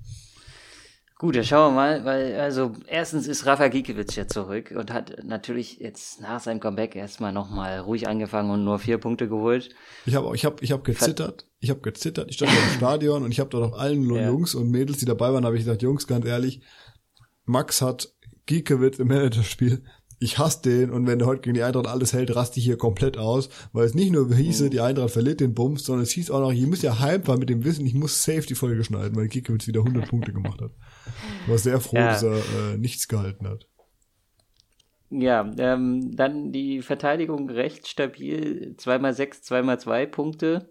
Gut, 1.18 1.38
dann 1.38 1.46
schauen 1.46 1.74
wir 1.74 1.76
mal, 1.76 2.06
weil, 2.06 2.36
also, 2.36 2.74
erstens 2.88 3.26
ist 3.26 3.46
Rafa 3.46 3.70
Gikiewicz 3.70 4.16
ja 4.16 4.28
zurück 4.28 4.74
und 4.78 4.92
hat 4.92 5.24
natürlich 5.24 5.80
jetzt 5.80 6.20
nach 6.20 6.42
seinem 6.42 6.60
Comeback 6.60 6.94
erstmal 6.94 7.32
nochmal 7.32 7.80
ruhig 7.80 8.10
angefangen 8.10 8.52
und 8.52 8.66
nur 8.66 8.80
vier 8.80 8.98
Punkte 8.98 9.30
geholt. 9.30 9.70
Ich 10.06 10.16
habe 10.16 10.36
ich 10.36 10.44
hab, 10.44 10.62
ich 10.62 10.74
hab 10.74 10.84
gezittert, 10.84 11.48
ich 11.60 11.70
habe 11.70 11.80
gezittert, 11.80 12.30
ich 12.30 12.36
stand 12.36 12.52
im 12.52 12.70
Stadion 12.78 13.24
und 13.24 13.32
ich 13.32 13.40
habe 13.40 13.50
dort 13.50 13.72
auch 13.72 13.80
allen 13.80 14.14
ja. 14.14 14.28
Jungs 14.28 14.56
und 14.56 14.70
Mädels, 14.70 14.98
die 14.98 15.06
dabei 15.06 15.32
waren, 15.32 15.46
habe 15.46 15.56
ich 15.56 15.64
gesagt, 15.64 15.82
Jungs, 15.82 16.06
ganz 16.06 16.26
ehrlich, 16.26 16.62
Max 17.46 17.82
hat 17.82 18.14
Giekewitz 18.46 19.00
im 19.00 19.08
Managerspiel 19.08 19.84
ich 20.20 20.38
hasse 20.38 20.62
den 20.62 20.92
und 20.92 21.08
wenn 21.08 21.20
der 21.20 21.28
heute 21.28 21.42
gegen 21.42 21.56
die 21.56 21.64
Eintracht 21.64 21.88
alles 21.88 22.14
hält, 22.14 22.36
raste 22.36 22.60
ich 22.60 22.66
hier 22.66 22.78
komplett 22.78 23.18
aus, 23.18 23.50
weil 23.74 23.86
es 23.86 23.94
nicht 23.94 24.12
nur 24.12 24.34
hieße, 24.34 24.66
mhm. 24.66 24.70
die 24.70 24.82
Eintracht 24.82 25.12
verliert 25.12 25.40
den 25.40 25.54
Bums, 25.54 25.84
sondern 25.84 26.04
es 26.04 26.12
hieß 26.12 26.32
auch 26.32 26.40
noch, 26.40 26.52
ich 26.52 26.66
muss 26.66 26.82
ja 26.82 27.00
heimfahren 27.00 27.40
mit 27.40 27.50
dem 27.50 27.64
Wissen, 27.64 27.86
ich 27.86 27.94
muss 27.94 28.24
safe 28.24 28.42
die 28.42 28.56
Folge 28.56 28.84
schneiden, 28.84 29.16
weil 29.16 29.28
Giekewitz 29.28 29.68
wieder 29.68 29.82
100 29.82 30.08
Punkte 30.10 30.34
gemacht 30.34 30.62
hat. 30.62 30.72
War 31.48 31.58
sehr 31.58 31.80
froh, 31.80 31.98
ja. 31.98 32.08
dass 32.08 32.24
er 32.24 32.38
äh, 32.38 32.78
nichts 32.78 33.08
gehalten 33.08 33.48
hat. 33.48 33.68
Ja, 35.10 35.50
ähm, 35.58 36.16
dann 36.16 36.52
die 36.52 36.82
Verteidigung 36.82 37.50
recht 37.50 37.88
stabil, 37.88 38.76
2x6, 38.78 39.44
2x2 39.48 40.06
Punkte. 40.08 40.70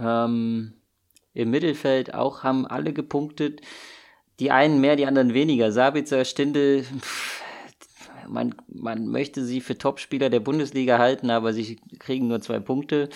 Ähm, 0.00 0.74
Im 1.34 1.50
Mittelfeld 1.50 2.14
auch 2.14 2.42
haben 2.42 2.66
alle 2.66 2.92
gepunktet. 2.92 3.60
Die 4.40 4.50
einen 4.50 4.80
mehr, 4.80 4.96
die 4.96 5.06
anderen 5.06 5.34
weniger. 5.34 5.72
Sabitzer, 5.72 6.24
Stindel, 6.24 6.84
pff, 6.84 7.42
man, 8.28 8.54
man 8.68 9.06
möchte 9.06 9.44
sie 9.44 9.60
für 9.60 9.76
Topspieler 9.78 10.30
der 10.30 10.40
Bundesliga 10.40 10.98
halten, 10.98 11.30
aber 11.30 11.52
sie 11.52 11.76
kriegen 11.98 12.28
nur 12.28 12.40
zwei 12.40 12.60
Punkte. 12.60 13.08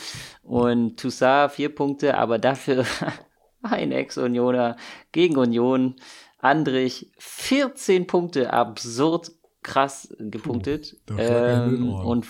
Und 0.42 0.98
Toussaint 0.98 1.52
vier 1.52 1.74
Punkte, 1.74 2.16
aber 2.16 2.38
dafür 2.38 2.84
ein 3.62 3.92
Ex-Unioner 3.92 4.76
gegen 5.12 5.36
Union. 5.36 5.96
Andrich 6.38 7.10
14 7.18 8.06
Punkte, 8.06 8.52
absurd 8.52 9.32
krass 9.62 10.14
gepunktet. 10.18 10.96
Puh, 11.06 11.16
ähm, 11.18 11.92
und, 11.92 12.26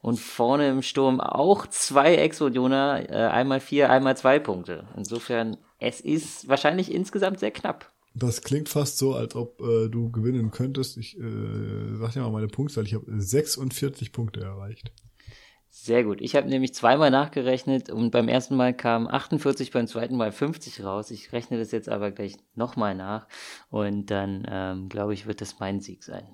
und 0.00 0.20
vorne 0.20 0.68
im 0.68 0.82
Sturm 0.82 1.20
auch 1.20 1.66
zwei 1.66 2.14
Ex-Unioner, 2.16 3.10
äh, 3.10 3.14
einmal 3.26 3.60
vier, 3.60 3.90
einmal 3.90 4.16
zwei 4.16 4.38
Punkte. 4.38 4.86
Insofern, 4.96 5.56
es 5.80 6.00
ist 6.00 6.48
wahrscheinlich 6.48 6.92
insgesamt 6.92 7.40
sehr 7.40 7.50
knapp. 7.50 7.92
Das 8.14 8.40
klingt 8.42 8.70
fast 8.70 8.96
so, 8.96 9.14
als 9.14 9.34
ob 9.34 9.60
äh, 9.60 9.88
du 9.88 10.10
gewinnen 10.10 10.50
könntest. 10.50 10.96
Ich 10.96 11.18
äh, 11.18 11.96
sag 11.96 12.12
dir 12.12 12.20
mal 12.20 12.30
meine 12.30 12.46
Punktzahl. 12.46 12.84
Ich 12.84 12.94
habe 12.94 13.04
46 13.08 14.12
Punkte 14.12 14.40
erreicht. 14.40 14.90
Sehr 15.86 16.02
gut. 16.02 16.20
Ich 16.20 16.34
habe 16.34 16.48
nämlich 16.48 16.74
zweimal 16.74 17.12
nachgerechnet 17.12 17.90
und 17.90 18.10
beim 18.10 18.26
ersten 18.26 18.56
Mal 18.56 18.74
kam 18.74 19.06
48, 19.06 19.70
beim 19.70 19.86
zweiten 19.86 20.16
Mal 20.16 20.32
50 20.32 20.82
raus. 20.82 21.12
Ich 21.12 21.32
rechne 21.32 21.58
das 21.58 21.70
jetzt 21.70 21.88
aber 21.88 22.10
gleich 22.10 22.38
nochmal 22.56 22.96
nach 22.96 23.28
und 23.70 24.06
dann 24.06 24.44
ähm, 24.50 24.88
glaube 24.88 25.14
ich, 25.14 25.26
wird 25.26 25.40
das 25.40 25.60
mein 25.60 25.80
Sieg 25.80 26.02
sein. 26.02 26.26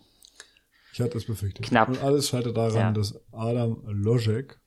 Ich 0.95 1.03
hatte 1.03 1.11
das 1.11 1.27
befürchtet. 1.27 1.67
Knapp. 1.67 1.91
Und 1.91 2.03
alles 2.03 2.31
scheitert 2.31 2.57
daran, 2.57 2.75
ja. 2.75 2.93
dass 2.93 3.21
Adam 3.31 3.83
Lojek 3.85 4.59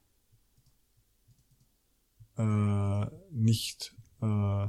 äh, 2.37 3.05
nicht 3.31 3.95
äh, 4.21 4.67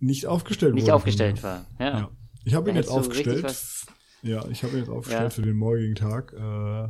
nicht 0.00 0.26
aufgestellt 0.26 0.74
nicht 0.74 0.82
wurde. 0.82 0.92
Nicht 0.92 0.92
aufgestellt 0.92 1.42
war, 1.42 1.64
ja. 1.78 1.98
ja. 1.98 2.10
Ich 2.44 2.52
habe 2.52 2.68
ihn 2.68 2.76
jetzt 2.76 2.90
aufgestellt. 2.90 3.56
Ja, 4.20 4.46
ich 4.48 4.62
habe 4.64 4.74
ihn 4.74 4.80
jetzt 4.80 4.90
aufgestellt 4.90 5.32
für 5.32 5.40
den 5.40 5.56
morgigen 5.56 5.94
Tag, 5.94 6.34
äh, 6.34 6.88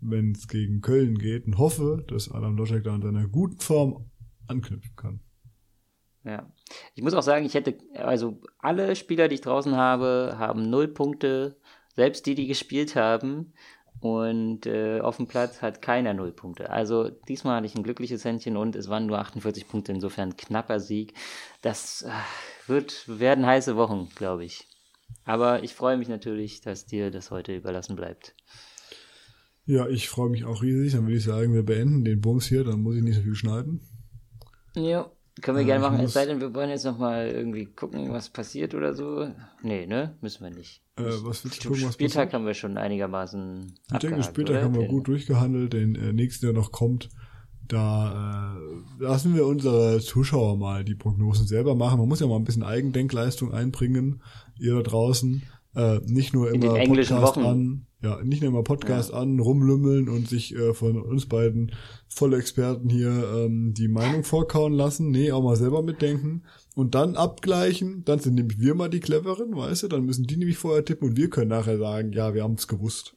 wenn 0.00 0.32
es 0.32 0.48
gegen 0.48 0.80
Köln 0.80 1.18
geht 1.18 1.46
und 1.46 1.58
hoffe, 1.58 2.04
dass 2.08 2.30
Adam 2.30 2.56
Loschek 2.56 2.84
da 2.84 2.94
an 2.94 3.02
seiner 3.02 3.26
guten 3.26 3.58
Form 3.58 4.10
anknüpfen 4.46 4.94
kann. 4.96 5.20
Ja. 6.24 6.52
Ich 6.94 7.02
muss 7.02 7.14
auch 7.14 7.22
sagen, 7.22 7.46
ich 7.46 7.54
hätte, 7.54 7.78
also 7.94 8.40
alle 8.58 8.96
Spieler, 8.96 9.28
die 9.28 9.36
ich 9.36 9.40
draußen 9.40 9.76
habe, 9.76 10.36
haben 10.38 10.68
null 10.68 10.88
Punkte. 10.88 11.56
Selbst 11.96 12.26
die, 12.26 12.34
die 12.34 12.46
gespielt 12.46 12.94
haben, 12.94 13.52
und 14.00 14.66
äh, 14.66 15.00
auf 15.00 15.16
dem 15.16 15.26
Platz 15.26 15.60
hat 15.60 15.82
keiner 15.82 16.14
null 16.14 16.32
Punkte. 16.32 16.70
Also 16.70 17.08
diesmal 17.08 17.56
hatte 17.56 17.66
ich 17.66 17.74
ein 17.74 17.82
glückliches 17.82 18.24
Händchen 18.24 18.56
und 18.56 18.76
es 18.76 18.88
waren 18.88 19.06
nur 19.06 19.18
48 19.18 19.66
Punkte, 19.66 19.92
insofern 19.92 20.36
knapper 20.36 20.78
Sieg. 20.78 21.14
Das 21.62 22.02
äh, 22.02 22.10
wird, 22.68 23.04
werden 23.08 23.44
heiße 23.44 23.76
Wochen, 23.76 24.08
glaube 24.14 24.44
ich. 24.44 24.68
Aber 25.24 25.64
ich 25.64 25.74
freue 25.74 25.96
mich 25.96 26.08
natürlich, 26.08 26.60
dass 26.60 26.86
dir 26.86 27.10
das 27.10 27.30
heute 27.30 27.56
überlassen 27.56 27.96
bleibt. 27.96 28.34
Ja, 29.68 29.86
ich 29.86 30.08
freue 30.08 30.30
mich 30.30 30.46
auch 30.46 30.62
riesig. 30.62 30.92
Dann 30.94 31.02
würde 31.04 31.16
ich 31.18 31.24
sagen, 31.24 31.52
wir 31.52 31.62
beenden 31.62 32.02
den 32.02 32.22
Bums 32.22 32.46
hier, 32.46 32.64
dann 32.64 32.80
muss 32.80 32.96
ich 32.96 33.02
nicht 33.02 33.16
so 33.16 33.20
viel 33.22 33.34
schneiden. 33.34 33.80
Ja, 34.74 35.10
können 35.42 35.58
wir 35.58 35.64
gerne 35.64 35.82
machen, 35.84 36.00
es 36.00 36.14
sei 36.14 36.24
denn, 36.24 36.40
wir 36.40 36.54
wollen 36.54 36.70
jetzt 36.70 36.86
nochmal 36.86 37.28
irgendwie 37.28 37.66
gucken, 37.66 38.10
was 38.10 38.30
passiert 38.30 38.74
oder 38.74 38.94
so. 38.94 39.28
Nee, 39.62 39.86
ne? 39.86 40.16
Müssen 40.22 40.42
wir 40.42 40.50
nicht. 40.50 40.80
Äh, 40.96 41.02
was 41.22 41.44
willst 41.44 41.62
du 41.64 41.68
gucken, 41.68 41.84
was 41.84 41.94
Spieltag 41.94 42.14
passiert? 42.14 42.32
haben 42.32 42.46
wir 42.46 42.54
schon 42.54 42.78
einigermaßen 42.78 43.66
Ich 43.66 43.88
denke, 43.98 44.06
abgehakt, 44.06 44.24
Spieltag 44.24 44.56
oder? 44.56 44.64
haben 44.64 44.74
wir 44.74 44.80
Den- 44.82 44.90
gut 44.90 45.06
durchgehandelt. 45.08 45.74
Den 45.74 45.94
äh, 45.96 46.12
nächsten, 46.14 46.46
der 46.46 46.54
noch 46.54 46.72
kommt, 46.72 47.10
da 47.68 48.56
äh, 48.56 49.02
lassen 49.02 49.34
wir 49.34 49.46
unsere 49.46 50.00
Zuschauer 50.00 50.56
mal 50.56 50.82
die 50.82 50.94
Prognosen 50.94 51.46
selber 51.46 51.74
machen. 51.74 51.98
Man 51.98 52.08
muss 52.08 52.20
ja 52.20 52.26
mal 52.26 52.36
ein 52.36 52.44
bisschen 52.44 52.62
Eigendenkleistung 52.62 53.52
einbringen, 53.52 54.22
ihr 54.58 54.76
da 54.76 54.82
draußen. 54.82 55.42
Äh, 55.74 55.98
nicht 56.06 56.32
nur 56.34 56.50
immer 56.52 56.74
Podcast 56.74 57.22
Wochen. 57.36 57.44
an, 57.44 57.86
ja, 58.02 58.22
nicht 58.24 58.40
nur 58.42 58.50
immer 58.50 58.62
Podcast 58.62 59.12
an, 59.12 59.38
rumlümmeln 59.38 60.08
und 60.08 60.28
sich 60.28 60.54
äh, 60.56 60.72
von 60.72 61.00
uns 61.00 61.26
beiden 61.26 61.72
Vollexperten 62.08 62.88
hier 62.88 63.10
ähm, 63.10 63.74
die 63.74 63.88
Meinung 63.88 64.24
vorkauen 64.24 64.72
lassen. 64.72 65.10
Nee, 65.10 65.30
auch 65.32 65.42
mal 65.42 65.56
selber 65.56 65.82
mitdenken 65.82 66.44
und 66.74 66.94
dann 66.94 67.16
abgleichen. 67.16 68.02
Dann 68.04 68.18
sind 68.18 68.34
nämlich 68.34 68.58
wir 68.60 68.74
mal 68.74 68.88
die 68.88 69.00
Cleveren, 69.00 69.54
weißt 69.56 69.84
du? 69.84 69.88
Dann 69.88 70.04
müssen 70.04 70.24
die 70.26 70.36
nämlich 70.36 70.56
vorher 70.58 70.84
tippen 70.84 71.10
und 71.10 71.16
wir 71.16 71.28
können 71.30 71.50
nachher 71.50 71.78
sagen, 71.78 72.12
ja, 72.12 72.34
wir 72.34 72.42
haben 72.44 72.54
es 72.54 72.66
gewusst. 72.66 73.14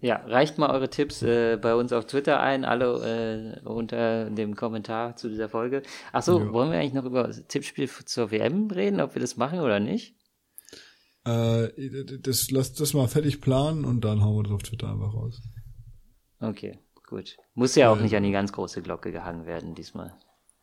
Ja, 0.00 0.16
reicht 0.26 0.58
mal 0.58 0.68
eure 0.70 0.90
Tipps 0.90 1.22
äh, 1.22 1.56
bei 1.56 1.74
uns 1.74 1.90
auf 1.94 2.04
Twitter 2.06 2.38
ein, 2.40 2.66
alle 2.66 3.56
äh, 3.64 3.66
unter 3.66 4.28
dem 4.28 4.54
Kommentar 4.54 5.16
zu 5.16 5.30
dieser 5.30 5.48
Folge. 5.48 5.80
Ach 6.12 6.22
so, 6.22 6.40
Ja. 6.40 6.52
wollen 6.52 6.70
wir 6.70 6.78
eigentlich 6.78 6.92
noch 6.92 7.06
über 7.06 7.22
das 7.24 7.46
Tippspiel 7.46 7.88
zur 7.88 8.30
WM 8.30 8.70
reden, 8.70 9.00
ob 9.00 9.14
wir 9.14 9.22
das 9.22 9.38
machen 9.38 9.60
oder 9.60 9.80
nicht? 9.80 10.14
Äh, 11.24 12.18
das, 12.20 12.50
lass 12.50 12.72
das 12.74 12.92
mal 12.94 13.08
fertig 13.08 13.40
planen 13.40 13.84
und 13.84 14.02
dann 14.02 14.22
hauen 14.22 14.36
wir 14.36 14.42
das 14.44 14.52
auf 14.52 14.62
Twitter 14.62 14.90
einfach 14.90 15.14
raus. 15.14 15.40
Okay, 16.40 16.78
gut. 17.06 17.36
Muss 17.54 17.74
ja 17.74 17.90
auch 17.90 17.98
Äh, 17.98 18.02
nicht 18.02 18.14
an 18.16 18.22
die 18.24 18.32
ganz 18.32 18.52
große 18.52 18.82
Glocke 18.82 19.10
gehangen 19.12 19.46
werden 19.46 19.74
diesmal. 19.74 20.14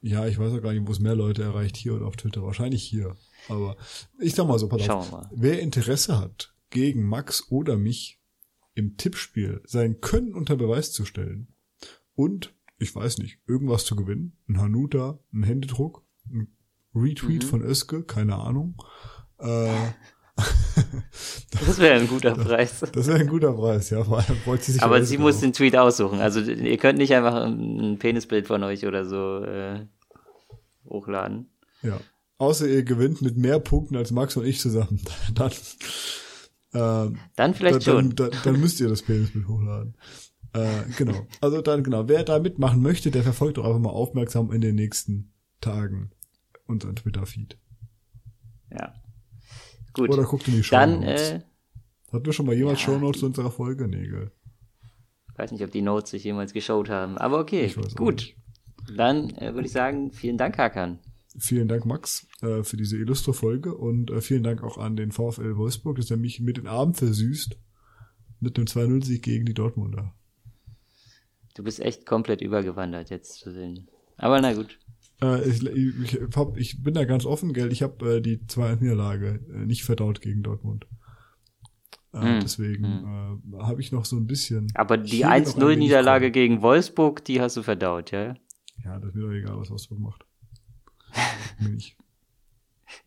Ja, 0.02 0.26
ich 0.28 0.38
weiß 0.40 0.54
auch 0.54 0.62
gar 0.62 0.74
nicht, 0.74 0.88
wo 0.88 0.92
es 0.92 1.00
mehr 1.00 1.16
Leute 1.16 1.44
erreicht, 1.44 1.78
hier 1.78 1.94
oder 1.96 2.06
auf 2.08 2.16
Twitter. 2.16 2.44
Wahrscheinlich 2.44 2.84
hier. 2.84 3.16
Aber 3.50 3.78
ich 4.20 4.34
sag 4.36 4.48
mal 4.48 4.58
so, 4.60 4.68
pass 4.68 4.82
Schauen 4.84 4.98
auf. 5.00 5.12
wir 5.12 5.18
mal. 5.20 5.30
Wer 5.34 5.62
Interesse 5.62 6.20
hat, 6.20 6.54
gegen 6.70 7.04
Max 7.04 7.52
oder 7.52 7.78
mich 7.78 8.20
im 8.74 8.98
Tippspiel 8.98 9.62
sein 9.66 10.00
Können 10.02 10.34
unter 10.34 10.56
Beweis 10.56 10.92
zu 10.92 11.06
stellen 11.06 11.54
und, 12.16 12.54
ich 12.80 12.96
weiß 12.96 13.18
nicht, 13.20 13.40
irgendwas 13.48 13.86
zu 13.86 13.96
gewinnen, 13.96 14.38
ein 14.48 14.60
Hanuta, 14.60 15.20
ein 15.34 15.44
Händedruck, 15.44 16.04
ein 16.30 16.56
Retweet 16.96 17.44
Mhm. 17.44 17.48
von 17.48 17.62
Öske, 17.62 18.04
keine 18.04 18.36
Ahnung, 18.38 18.82
äh, 19.40 19.70
Das 21.68 21.80
wäre 21.80 22.00
ein 22.00 22.08
guter 22.08 22.34
Preis. 22.34 22.80
das 22.80 23.08
wäre 23.08 23.20
ein 23.20 23.28
guter 23.28 23.52
Preis, 23.54 23.90
ja, 23.90 24.04
vor 24.04 24.20
allem 24.20 24.38
freut 24.38 24.64
sie 24.64 24.72
sich 24.72 24.82
Aber 24.82 25.04
sie 25.04 25.18
muss 25.18 25.42
den 25.42 25.52
Tweet 25.52 25.76
aussuchen. 25.76 26.20
Also 26.20 26.40
ihr 26.40 26.78
könnt 26.78 26.98
nicht 26.98 27.14
einfach 27.14 27.46
ein 27.46 27.98
Penisbild 28.00 28.48
von 28.48 28.64
euch 28.64 28.88
oder 28.88 29.06
so 29.06 29.44
äh, 29.44 29.86
hochladen. 30.86 31.50
Ja. 31.84 32.00
Außer 32.38 32.68
ihr 32.68 32.84
gewinnt 32.84 33.22
mit 33.22 33.38
mehr 33.38 33.60
Punkten 33.60 33.98
als 33.98 34.12
Max 34.12 34.38
und 34.38 34.46
ich 34.46 34.60
zusammen. 34.60 35.02
Dann, 35.36 35.52
äh, 36.74 37.18
Dann 37.36 37.54
vielleicht 37.54 37.76
dann, 37.76 37.82
schon. 37.82 38.16
Dann, 38.16 38.32
dann 38.44 38.60
müsst 38.60 38.80
ihr 38.80 38.88
das 38.88 39.02
Penisbild 39.02 39.48
hochladen. 39.48 39.96
Äh, 40.54 40.84
genau. 40.98 41.28
Also 41.40 41.62
dann, 41.62 41.84
genau. 41.84 42.08
Wer 42.08 42.24
da 42.24 42.40
mitmachen 42.40 42.82
möchte, 42.82 43.12
der 43.12 43.24
verfolgt 43.24 43.58
doch 43.58 43.66
einfach 43.66 43.80
mal 43.80 43.90
aufmerksam 43.90 44.52
in 44.52 44.62
den 44.62 44.76
nächsten 44.76 45.32
Tagen 45.62 46.12
unseren 46.66 46.96
Twitter-Feed. 46.96 47.58
Ja. 48.72 48.94
Gut. 49.94 50.10
Oder 50.10 50.24
guckt 50.24 50.48
in 50.48 50.56
die 50.56 50.64
Show 50.64 50.76
Dann, 50.76 51.04
äh, 51.04 51.42
Hatten 52.12 52.26
wir 52.26 52.34
schon 52.34 52.46
mal 52.46 52.56
jemals 52.56 52.80
ja, 52.80 52.86
Show 52.86 53.00
Notes 53.00 53.22
zu 53.22 53.26
unserer 53.26 53.52
Folge? 53.52 53.88
Nee, 53.88 54.08
gell. 54.08 54.32
weiß 55.36 55.52
nicht, 55.52 55.64
ob 55.64 55.72
die 55.72 55.82
Notes 55.82 56.12
sich 56.12 56.24
jemals 56.24 56.54
geschaut 56.54 56.90
haben. 56.90 57.18
Aber 57.18 57.40
okay, 57.40 57.74
gut. 57.96 58.36
Dann 58.96 59.30
äh, 59.38 59.54
würde 59.54 59.68
ich 59.68 59.72
sagen, 59.72 60.12
vielen 60.12 60.38
Dank, 60.38 60.58
Hakan. 60.58 61.00
Vielen 61.38 61.70
Dank, 61.70 61.86
Max, 61.86 62.28
äh, 62.42 62.64
für 62.64 62.76
diese 62.76 62.98
illustre 62.98 63.34
Folge 63.34 63.74
und 63.76 64.12
äh, 64.12 64.20
vielen 64.20 64.44
Dank 64.44 64.64
auch 64.64 64.78
an 64.78 64.98
den 64.98 65.14
VfL 65.14 65.56
Wolfsburg, 65.56 65.96
dass 65.96 66.12
er 66.12 66.18
mich 66.18 66.42
mit 66.42 66.58
den 66.58 66.68
Abend 66.68 66.98
versüßt 66.98 67.58
mit 68.42 68.58
einem 68.58 68.68
2-0-Sieg 68.68 69.24
gegen 69.24 69.46
die 69.46 69.54
Dortmunder. 69.54 70.14
Du 71.56 71.64
bist 71.64 71.80
echt 71.80 72.06
komplett 72.06 72.42
übergewandert 72.42 73.10
jetzt 73.10 73.36
zu 73.36 73.52
sehen. 73.52 73.88
Aber 74.18 74.42
na 74.42 74.54
gut. 74.54 74.78
Äh, 75.24 75.48
ich, 75.50 75.64
ich, 75.66 76.20
hab, 76.36 76.58
ich 76.58 76.84
bin 76.84 76.94
da 76.94 77.06
ganz 77.06 77.26
offen, 77.26 77.54
gell. 77.54 77.72
Ich 77.72 77.82
habe 77.84 78.18
äh, 78.18 78.22
die 78.22 78.38
2-1-Niederlage 78.38 79.40
äh, 79.54 79.66
nicht 79.66 79.84
verdaut 79.84 80.22
gegen 80.22 80.44
Dortmund. 80.44 80.86
Äh, 82.14 82.20
Hm, 82.20 82.40
Deswegen 82.42 82.84
äh, 83.54 83.58
habe 83.64 83.80
ich 83.82 83.92
noch 83.92 84.04
so 84.06 84.18
ein 84.18 84.28
bisschen. 84.28 84.68
Aber 84.76 84.98
die 84.98 85.18
Hier 85.18 85.28
noch 85.28 85.34
ein 85.34 85.46
1-0-Niederlage 85.46 86.24
wenig 86.26 86.34
gegen 86.34 86.62
Wolfsburg, 86.62 87.24
die 87.24 87.40
hast 87.40 87.56
du 87.58 87.64
verdaut, 87.64 88.12
ja? 88.12 88.34
Ja, 88.84 89.00
das 89.00 89.10
ist 89.10 89.16
mir 89.16 89.22
doch 89.24 89.32
egal, 89.32 89.58
was 89.60 89.70
Wolfsburg 89.70 90.00
macht. 90.00 90.26
Nicht. 91.60 91.96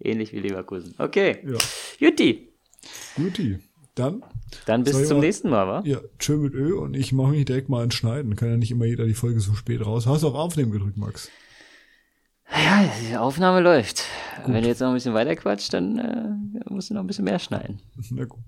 Ähnlich 0.01 0.33
wie 0.33 0.39
Leverkusen. 0.41 0.95
Okay. 0.99 1.39
Ja. 1.47 1.59
Jutti. 1.99 2.49
Guti. 3.17 3.59
Dann, 3.95 4.23
Dann 4.67 4.83
bis 4.83 5.07
zum 5.07 5.19
mal- 5.19 5.21
nächsten 5.27 5.51
Mal, 5.51 5.67
wa? 5.69 5.83
ja, 5.87 5.99
tschö 6.19 6.37
mit 6.37 6.53
Ö 6.55 6.75
und 6.79 6.97
ich 6.97 7.13
mache 7.13 7.31
mich 7.31 7.45
direkt 7.45 7.69
mal 7.69 7.85
ins 7.85 7.95
Schneiden. 7.95 8.35
Kann 8.35 8.49
ja 8.49 8.57
nicht 8.57 8.71
immer 8.73 8.87
jeder 8.87 9.05
die 9.07 9.15
Folge 9.15 9.39
so 9.41 9.55
spät 9.55 9.85
raus. 9.87 10.07
Hast 10.07 10.23
du 10.25 10.29
auf 10.29 10.35
Aufnehmen 10.35 10.73
gedrückt, 10.73 10.97
Max? 10.97 11.31
Ja, 12.51 12.91
die 13.09 13.17
Aufnahme 13.17 13.61
läuft. 13.61 14.05
Wenn 14.47 14.63
du 14.63 14.69
jetzt 14.69 14.81
noch 14.81 14.89
ein 14.89 14.95
bisschen 14.95 15.15
weiter 15.15 15.35
quatscht, 15.37 15.73
dann 15.73 15.99
äh, 15.99 16.71
musst 16.71 16.91
du 16.91 16.95
noch 16.95 17.01
ein 17.01 17.07
bisschen 17.07 17.25
mehr 17.25 17.39
schneiden. 17.39 17.81
Na 18.11 18.25
gut. 18.25 18.43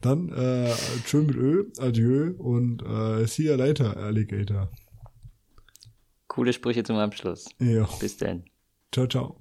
Dann, 0.00 0.28
äh, 0.32 0.72
tschö 1.04 1.22
mit 1.22 1.36
Ö, 1.36 1.64
adieu 1.78 2.34
und 2.38 2.82
äh, 2.82 3.26
see 3.26 3.44
you 3.44 3.54
later, 3.54 3.96
Alligator. 3.96 4.70
Coole 6.26 6.52
Sprüche 6.52 6.82
zum 6.82 6.96
Abschluss. 6.96 7.46
Ja. 7.60 7.88
Bis 8.00 8.16
dann. 8.16 8.44
Ciao, 8.92 9.06
ciao. 9.06 9.40